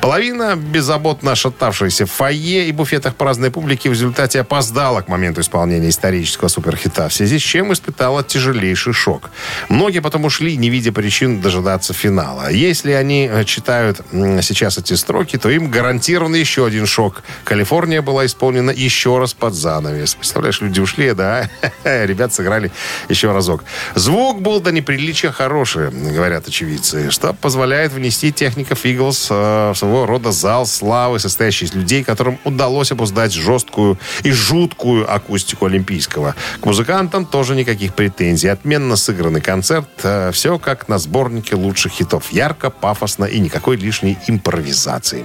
Половина 0.00 0.56
беззаботно 0.56 1.34
шатавшейся 1.34 2.06
в 2.06 2.10
фойе 2.10 2.68
и 2.68 2.72
буфетах 2.72 3.14
праздной 3.14 3.50
публики 3.50 3.88
в 3.88 3.92
результате 3.92 4.40
опоздала 4.40 5.02
к 5.02 5.08
моменту 5.08 5.42
исполнения 5.42 5.90
исторического 5.90 6.48
суперхита, 6.48 7.08
в 7.08 7.12
связи 7.12 7.38
с 7.38 7.42
чем 7.42 7.72
испытала 7.72 8.24
тяжелейший 8.24 8.94
шок. 8.94 9.30
Многие 9.68 10.00
потом 10.00 10.24
ушли, 10.24 10.56
не 10.56 10.70
видя 10.70 10.92
причин 10.92 11.42
дожидаться 11.42 11.92
финала. 11.92 12.50
Если 12.50 12.92
они 12.92 13.28
э, 13.30 13.44
читают 13.44 14.00
сейчас 14.40 14.78
эти 14.78 14.94
строки, 14.94 15.36
то 15.36 15.50
им 15.50 15.70
гарантирован 15.70 16.34
еще 16.34 16.64
один 16.64 16.86
шок. 16.86 17.22
Калифорния 17.44 18.00
была 18.00 18.24
исполнена 18.24 18.70
еще 18.70 19.18
раз 19.18 19.34
под 19.34 19.54
занавес. 19.54 20.14
Представляешь, 20.14 20.60
люди 20.62 20.80
ушли, 20.80 21.12
да? 21.12 21.50
Ребят 22.06 22.32
сыграли 22.32 22.70
еще 23.08 23.32
разок. 23.32 23.64
Звук 23.94 24.40
был 24.40 24.60
до 24.60 24.72
неприличия 24.72 25.30
хороший, 25.30 25.90
говорят 25.90 26.46
очевидцы, 26.48 27.10
что 27.10 27.32
позволяет 27.32 27.92
внести 27.92 28.32
техников 28.32 28.84
Иглс 28.84 29.30
в 29.30 29.74
своего 29.74 30.06
рода 30.06 30.32
зал 30.32 30.66
славы, 30.66 31.18
состоящий 31.18 31.64
из 31.66 31.74
людей, 31.74 32.04
которым 32.04 32.38
удалось 32.44 32.92
обуздать 32.92 33.32
жесткую 33.32 33.98
и 34.22 34.30
жуткую 34.30 35.12
акустику 35.12 35.66
Олимпийского. 35.66 36.34
К 36.60 36.66
музыкантам 36.66 37.26
тоже 37.26 37.54
никаких 37.54 37.94
претензий. 37.94 38.48
Отменно 38.48 38.96
сыгранный 38.96 39.40
концерт. 39.40 39.88
э, 40.02 40.30
Все 40.32 40.58
как 40.58 40.88
на 40.88 40.98
сборнике 40.98 41.56
лучших 41.56 41.92
хитов. 41.92 42.32
Ярко, 42.32 42.70
пафосно 42.70 43.24
и 43.24 43.38
никакой 43.40 43.76
лишней 43.76 44.18
импровизации. 44.26 45.24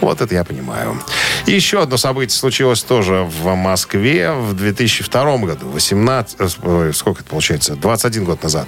Вот 0.00 0.20
это 0.20 0.34
я 0.34 0.44
понимаю. 0.44 1.00
Еще 1.46 1.82
одно 1.82 1.96
событие 1.96 2.36
случилось 2.38 2.82
тоже 2.82 3.22
в 3.42 3.54
Москве 3.54 4.32
в 4.32 4.54
2002 4.54 5.36
году. 5.38 5.68
18, 5.68 5.89
э, 6.38 6.48
ой, 6.62 6.94
сколько 6.94 7.20
это 7.20 7.30
получается? 7.30 7.76
21 7.76 8.24
год 8.24 8.42
назад. 8.42 8.66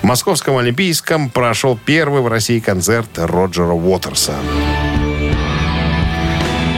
В 0.00 0.04
Московском 0.04 0.56
Олимпийском 0.56 1.30
прошел 1.30 1.78
первый 1.82 2.22
в 2.22 2.28
России 2.28 2.60
концерт 2.60 3.08
Роджера 3.16 3.72
Уотерса. 3.72 4.34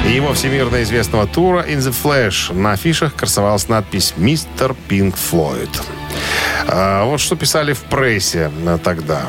И 0.06 0.12
его 0.12 0.32
всемирно 0.32 0.82
известного 0.82 1.26
тура 1.26 1.64
«In 1.68 1.78
the 1.78 1.94
Flash» 2.02 2.52
на 2.52 2.72
афишах 2.72 3.14
красовалась 3.14 3.68
надпись 3.68 4.14
«Мистер 4.16 4.74
Пинк 4.88 5.16
Флойд». 5.16 5.70
А, 6.66 7.04
Вот 7.04 7.20
что 7.20 7.36
писали 7.36 7.72
в 7.72 7.80
прессе 7.80 8.50
э, 8.64 8.78
тогда. 8.82 9.22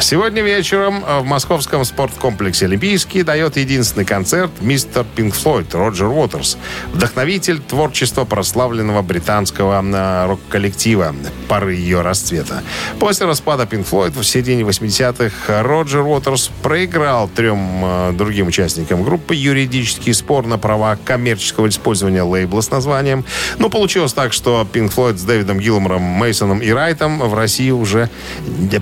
Сегодня 0.00 0.42
вечером 0.42 1.04
э, 1.06 1.20
в 1.20 1.24
московском 1.24 1.84
спорткомплексе 1.84 2.66
«Олимпийский» 2.66 3.22
дает 3.22 3.56
единственный 3.56 4.04
концерт 4.04 4.50
мистер 4.60 5.04
Пинк 5.14 5.34
Флойд 5.34 5.74
Роджер 5.74 6.08
Уотерс, 6.08 6.56
вдохновитель 6.92 7.60
творчества 7.60 8.24
прославленного 8.24 9.02
британского 9.02 9.82
э, 9.82 10.26
рок-коллектива 10.26 11.14
поры 11.48 11.74
ее 11.74 12.02
расцвета. 12.02 12.62
После 12.98 13.26
распада 13.26 13.66
Пинк 13.66 13.86
Флойд 13.86 14.14
в 14.14 14.24
середине 14.24 14.62
80-х 14.62 15.62
Роджер 15.62 16.00
Уотерс 16.02 16.50
проиграл 16.62 17.28
трем 17.28 18.16
другим 18.16 18.48
участникам 18.48 19.02
группы 19.02 19.34
юридический 19.34 20.14
спор 20.14 20.46
на 20.46 20.58
права 20.58 20.96
коммерческого 21.04 21.68
использования 21.68 22.22
лейбла 22.22 22.60
с 22.60 22.70
названием. 22.70 23.24
Но 23.58 23.68
получилось 23.68 24.12
так, 24.12 24.32
что 24.32 24.66
Пинк 24.70 24.92
Флойд 24.92 25.18
с 25.18 25.22
Дэвидом 25.22 25.58
Гилмором, 25.58 26.02
Мейсоном 26.26 26.58
и 26.58 26.70
Райтом 26.70 27.20
в 27.20 27.34
России 27.34 27.70
уже 27.70 28.10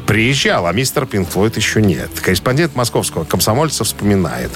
приезжал, 0.06 0.66
а 0.66 0.72
мистер 0.72 1.04
Пинк 1.04 1.28
Флойд 1.28 1.58
еще 1.58 1.82
нет. 1.82 2.08
Корреспондент 2.22 2.74
московского 2.74 3.24
комсомольца 3.24 3.84
вспоминает. 3.84 4.50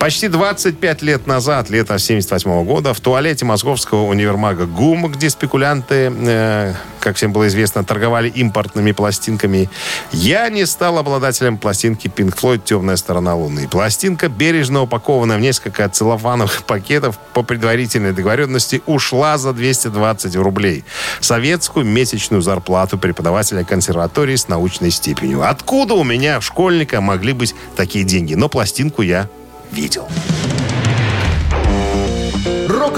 Почти 0.00 0.26
25 0.26 1.02
лет 1.02 1.28
назад, 1.28 1.70
лето 1.70 1.96
78 1.96 2.64
года, 2.64 2.94
в 2.94 3.00
туалете 3.00 3.44
московского 3.44 4.08
универмага 4.08 4.66
ГУМ, 4.66 5.12
где 5.12 5.30
спекулянты, 5.30 6.12
э, 6.12 6.74
как 7.02 7.16
всем 7.16 7.32
было 7.32 7.48
известно, 7.48 7.84
торговали 7.84 8.28
импортными 8.28 8.92
пластинками, 8.92 9.68
я 10.12 10.48
не 10.48 10.64
стал 10.66 10.98
обладателем 10.98 11.58
пластинки 11.58 12.06
Pink 12.06 12.34
Floyd 12.34 12.62
«Темная 12.64 12.96
сторона 12.96 13.34
Луны». 13.34 13.68
Пластинка, 13.68 14.28
бережно 14.28 14.82
упакованная 14.82 15.36
в 15.36 15.40
несколько 15.40 15.88
целлофановых 15.88 16.64
пакетов 16.64 17.18
по 17.34 17.42
предварительной 17.42 18.12
договоренности, 18.12 18.82
ушла 18.86 19.36
за 19.36 19.52
220 19.52 20.36
рублей. 20.36 20.84
Советскую 21.20 21.84
месячную 21.84 22.40
зарплату 22.40 22.98
преподавателя 22.98 23.64
консерватории 23.64 24.36
с 24.36 24.48
научной 24.48 24.90
степенью. 24.90 25.48
Откуда 25.48 25.94
у 25.94 26.04
меня, 26.04 26.40
школьника, 26.40 27.00
могли 27.00 27.32
быть 27.32 27.54
такие 27.76 28.04
деньги? 28.04 28.34
Но 28.34 28.48
пластинку 28.48 29.02
я 29.02 29.28
видел. 29.72 30.08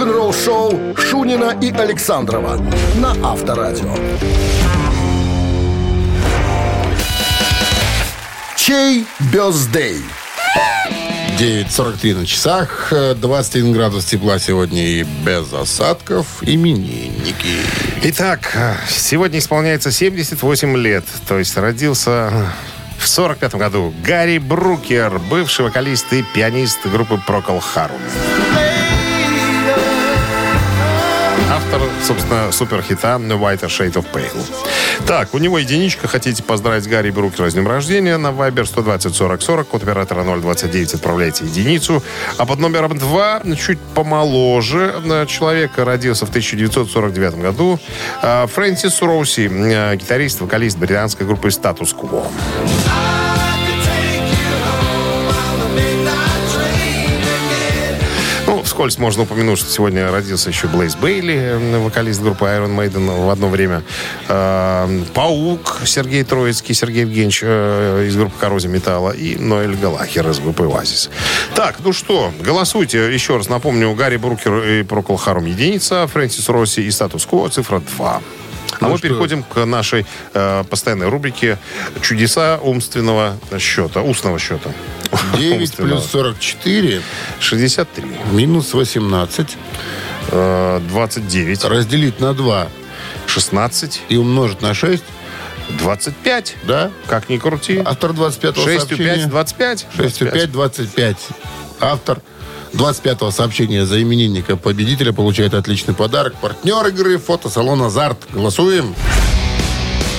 Рок-н-ролл-шоу 0.05 0.94
Шунина 0.98 1.57
и 1.62 1.70
Александрова 1.70 2.59
на 2.96 3.12
Авторадио. 3.26 3.94
Чей 8.55 9.07
бездей? 9.32 10.02
9.43 11.38 12.14
на 12.16 12.26
часах, 12.26 12.92
э, 12.92 13.14
21 13.14 13.72
градус 13.72 14.05
тепла 14.05 14.38
сегодня 14.38 14.86
и 14.86 15.05
без 15.24 15.50
осадков. 15.55 16.42
Именинники. 16.42 17.57
Итак, 18.02 18.52
э, 18.55 18.74
сегодня 18.88 19.38
исполняется 19.38 19.90
78 19.90 20.76
лет. 20.76 21.05
То 21.26 21.38
есть 21.38 21.57
родился 21.57 22.28
э, 22.30 22.46
в 22.98 23.09
45 23.09 23.55
году 23.55 23.94
Гарри 24.05 24.36
Брукер, 24.36 25.18
бывший 25.30 25.64
вокалист 25.64 26.12
и 26.12 26.22
пианист 26.34 26.86
группы 26.86 27.18
Procol 27.26 27.62
Harum. 27.74 28.53
Собственно, 32.05 32.52
суперхита 32.52 33.16
«White 33.16 33.62
Shade 33.62 33.94
of 33.94 34.07
Pale». 34.12 34.44
Так, 35.07 35.34
у 35.34 35.38
него 35.38 35.59
единичка. 35.59 36.07
Хотите 36.07 36.42
поздравить 36.42 36.86
Гарри 36.88 37.11
Брукера 37.11 37.48
с 37.48 37.55
днем 37.55 37.66
рождения? 37.66 38.16
На 38.16 38.28
Viber 38.28 38.66
120 38.66 39.14
40 39.14 39.42
40, 39.42 39.68
код 39.68 39.82
оператора 39.82 40.22
029, 40.22 40.94
отправляйте 40.94 41.44
единицу. 41.44 42.02
А 42.36 42.46
под 42.46 42.59
номером 42.59 42.98
2, 42.98 43.42
чуть 43.57 43.78
помоложе, 43.94 44.94
э, 45.05 45.26
человека 45.26 45.84
родился 45.84 46.26
в 46.26 46.30
1949 46.30 47.40
году. 47.40 47.78
э, 48.22 48.46
Фрэнсис 48.46 49.00
Роуси, 49.02 49.50
э, 49.50 49.96
гитарист, 49.96 50.40
вокалист 50.40 50.78
британской 50.78 51.26
группы 51.26 51.50
«Статус 51.50 51.92
Кво». 51.92 52.26
Вскользь 58.75 58.99
можно 58.99 59.22
упомянуть, 59.22 59.61
что 59.61 59.70
сегодня 59.70 60.11
родился 60.11 60.51
еще 60.51 60.66
Блейз 60.66 60.97
Бейли, 60.97 61.37
э, 61.37 61.79
вокалист 61.79 62.20
группы 62.20 62.45
Iron 62.47 62.75
Maiden 62.77 63.25
в 63.25 63.31
одно 63.31 63.49
время. 63.49 63.85
Э, 64.27 65.05
Паук 65.14 65.83
Сергей 65.85 66.25
Троицкий, 66.25 66.75
Сергей 66.75 67.03
Евгеньевич 67.03 67.39
э, 67.45 68.07
из 68.09 68.16
группы 68.16 68.35
Коррозия 68.37 68.68
Металла 68.68 69.12
и 69.12 69.37
Ноэль 69.37 69.77
Галахер 69.77 70.29
из 70.29 70.41
группы 70.41 70.64
Оазис. 70.64 71.09
Так, 71.55 71.77
ну 71.85 71.93
что, 71.93 72.33
голосуйте. 72.41 73.14
Еще 73.14 73.37
раз 73.37 73.49
напомню, 73.49 73.95
Гарри 73.95 74.16
Брукер 74.16 74.64
и 74.64 74.83
Прокол 74.83 75.18
Харум 75.18 75.45
единица, 75.45 76.09
Фрэнсис 76.09 76.49
Росси 76.49 76.83
и 76.83 76.91
статус-кво 76.91 77.49
цифра 77.51 77.79
2. 77.79 78.22
А 78.81 78.85
Ну 78.87 78.91
мы 78.91 78.99
что? 78.99 79.09
переходим 79.09 79.43
к 79.43 79.64
нашей 79.64 80.07
э, 80.33 80.64
постоянной 80.68 81.09
рубрике 81.09 81.59
«Чудеса 82.03 82.59
умственного 82.62 83.37
счета», 83.59 84.03
устного 84.03 84.39
счета. 84.39 84.70
9 85.37 85.61
Умственного. 85.61 85.97
плюс 85.97 86.11
44 86.11 87.03
63. 87.41 88.05
минус 88.33 88.75
18 88.75 89.57
Э, 90.31 90.81
29. 90.89 91.64
разделить 91.64 92.18
на 92.20 92.33
2 92.35 92.68
16. 93.27 94.03
и 94.09 94.16
умножить 94.16 94.62
на 94.62 94.72
6, 94.75 95.03
25. 95.79 96.57
да? 96.64 96.91
Как 97.07 97.29
ни 97.29 97.37
крути. 97.39 97.81
Автор 97.85 98.11
25-го 98.12 98.62
6 98.64 98.79
сообщения. 98.89 99.14
5, 99.16 99.29
25. 99.29 99.87
6 99.97 100.18
5 100.18 100.53
25. 100.53 101.16
Автор 101.81 102.20
25-го 102.75 103.31
сообщения 103.31 103.87
за 103.87 104.03
именинника 104.03 104.57
победителя 104.57 105.12
получает 105.12 105.55
отличный 105.55 105.95
подарок. 105.95 106.35
Партнер 106.41 106.87
игры 106.89 107.18
фотосалон 107.18 107.83
«Азарт». 107.83 108.18
Голосуем. 108.33 108.95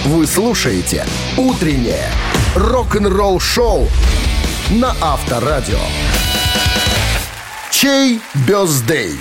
Вы 0.06 0.26
слушаете 0.28 1.06
«Утреннее 1.38 2.10
рок-н-ролл-шоу» 2.56 3.88
на 4.70 4.96
Авторадио. 5.02 5.80
Чей 7.72 8.22
бездей? 8.48 9.16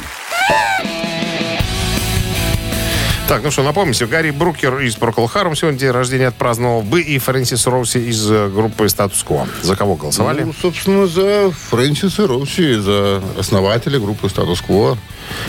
Так, 3.27 3.43
ну 3.43 3.51
что, 3.51 3.63
напомните, 3.63 4.05
Гарри 4.05 4.31
Брукер 4.33 4.81
из 4.81 4.97
Procol 4.97 5.33
Harum 5.33 5.57
сегодня 5.57 5.79
день 5.79 5.91
рождения 5.93 6.27
отпраздновал 6.29 6.83
бы 6.83 7.01
и 7.01 7.19
Фрэнсис 7.19 7.67
Роуси 7.67 7.97
из 7.97 8.31
э, 8.31 8.51
группы 8.51 8.87
Статус 8.91 9.25
Quo. 9.27 9.49
За 9.63 9.77
кого 9.77 9.97
голосовали? 9.97 10.43
Ну, 10.43 10.53
собственно, 10.61 11.07
за 11.07 11.51
Фрэнсиса 11.71 12.27
Росси, 12.27 12.75
за 12.75 13.23
основателя 13.39 13.99
группы 13.99 14.29
«Статус-кво» 14.29 14.99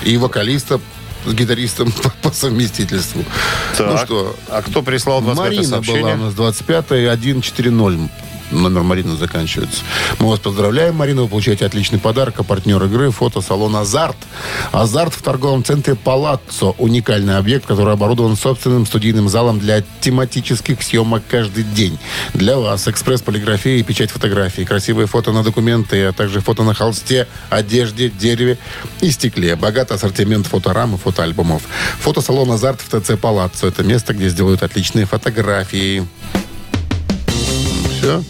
и 0.06 0.16
вокалиста 0.16 0.80
с 1.26 1.34
гитаристом 1.34 1.92
по, 2.04 2.10
по 2.22 2.32
совместительству. 2.32 3.26
Ну 3.78 3.86
Так, 3.86 4.06
что, 4.06 4.36
а 4.48 4.62
кто 4.62 4.82
прислал 4.82 5.22
25 5.22 5.46
Марина 5.46 5.64
сообщение? 5.64 6.02
была 6.02 6.14
у 6.14 6.18
нас 6.18 6.34
25 6.34 6.86
140. 6.86 8.10
Номер 8.52 8.84
Марины 8.84 9.16
заканчивается. 9.18 9.82
Мы 10.20 10.30
вас 10.30 10.40
поздравляем, 10.40 10.96
Марина. 10.96 11.24
Вы 11.24 11.28
получаете 11.28 11.66
отличный 11.66 12.00
подарок. 12.00 12.40
А 12.40 12.44
партнер 12.44 12.84
игры 12.84 13.12
фотосалон 13.12 13.76
«Азарт». 13.76 14.18
«Азарт» 14.72 15.14
в 15.14 15.22
торговом 15.22 15.64
центре 15.64 15.96
«Палаццо». 15.96 16.76
Уникальный 16.78 17.38
объект, 17.38 17.66
который 17.66 17.94
оборудован 17.94 18.36
собственным 18.36 18.86
студийным 18.86 19.30
залом 19.30 19.60
для 19.60 19.84
тематических 20.02 20.82
съемок 20.84 21.24
каждый 21.28 21.64
день. 21.64 21.98
Для 22.34 22.58
вас 22.58 22.88
экспресс-полиграфия 22.88 23.78
и 23.78 23.84
печать 23.84 24.12
фотографий. 24.12 24.66
Красивые 24.66 25.08
фото 25.08 25.32
на 25.32 25.44
документы, 25.44 26.06
а 26.06 26.14
также 26.14 26.40
фото 26.40 26.64
на 26.64 26.74
холсте, 26.74 27.28
одежде, 27.50 28.10
дереве 28.10 28.58
и 29.02 29.10
стекле. 29.10 29.56
Богатый 29.56 29.94
ассортимент 29.94 30.48
фоторам 30.48 30.96
и 30.96 30.98
фотоальбомов. 30.98 31.64
Фотосалон 32.00 32.52
«Азарт» 32.52 32.82
в 32.82 33.02
ТЦ 33.02 33.20
«Палаццо». 33.20 33.68
Это 33.68 33.84
место, 33.84 34.14
где 34.14 34.30
сделают 34.30 34.62
отличные 34.64 35.06
фотографии. 35.06 36.06
Все. 38.06 38.24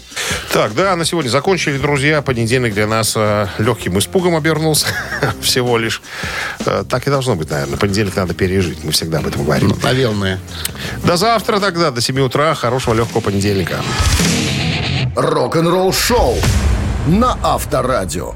Так, 0.52 0.74
да, 0.74 0.96
на 0.96 1.04
сегодня 1.04 1.28
закончили, 1.28 1.76
друзья. 1.76 2.22
Понедельник 2.22 2.72
для 2.72 2.86
нас 2.86 3.12
э, 3.14 3.46
легким 3.58 3.98
испугом 3.98 4.34
обернулся 4.34 4.86
всего 5.42 5.76
лишь. 5.76 6.00
Э, 6.64 6.82
так 6.88 7.06
и 7.06 7.10
должно 7.10 7.36
быть, 7.36 7.50
наверное. 7.50 7.76
Понедельник 7.76 8.16
надо 8.16 8.32
пережить. 8.32 8.82
Мы 8.82 8.92
всегда 8.92 9.18
об 9.18 9.26
этом 9.26 9.44
говорим. 9.44 9.76
Наверное. 9.82 10.40
До 11.04 11.18
завтра 11.18 11.60
тогда, 11.60 11.90
до 11.90 12.00
7 12.00 12.18
утра. 12.20 12.54
Хорошего 12.54 12.94
легкого 12.94 13.20
понедельника. 13.20 13.82
Рок-н-ролл-шоу 15.14 16.36
на 17.06 17.38
Авторадио. 17.42 18.34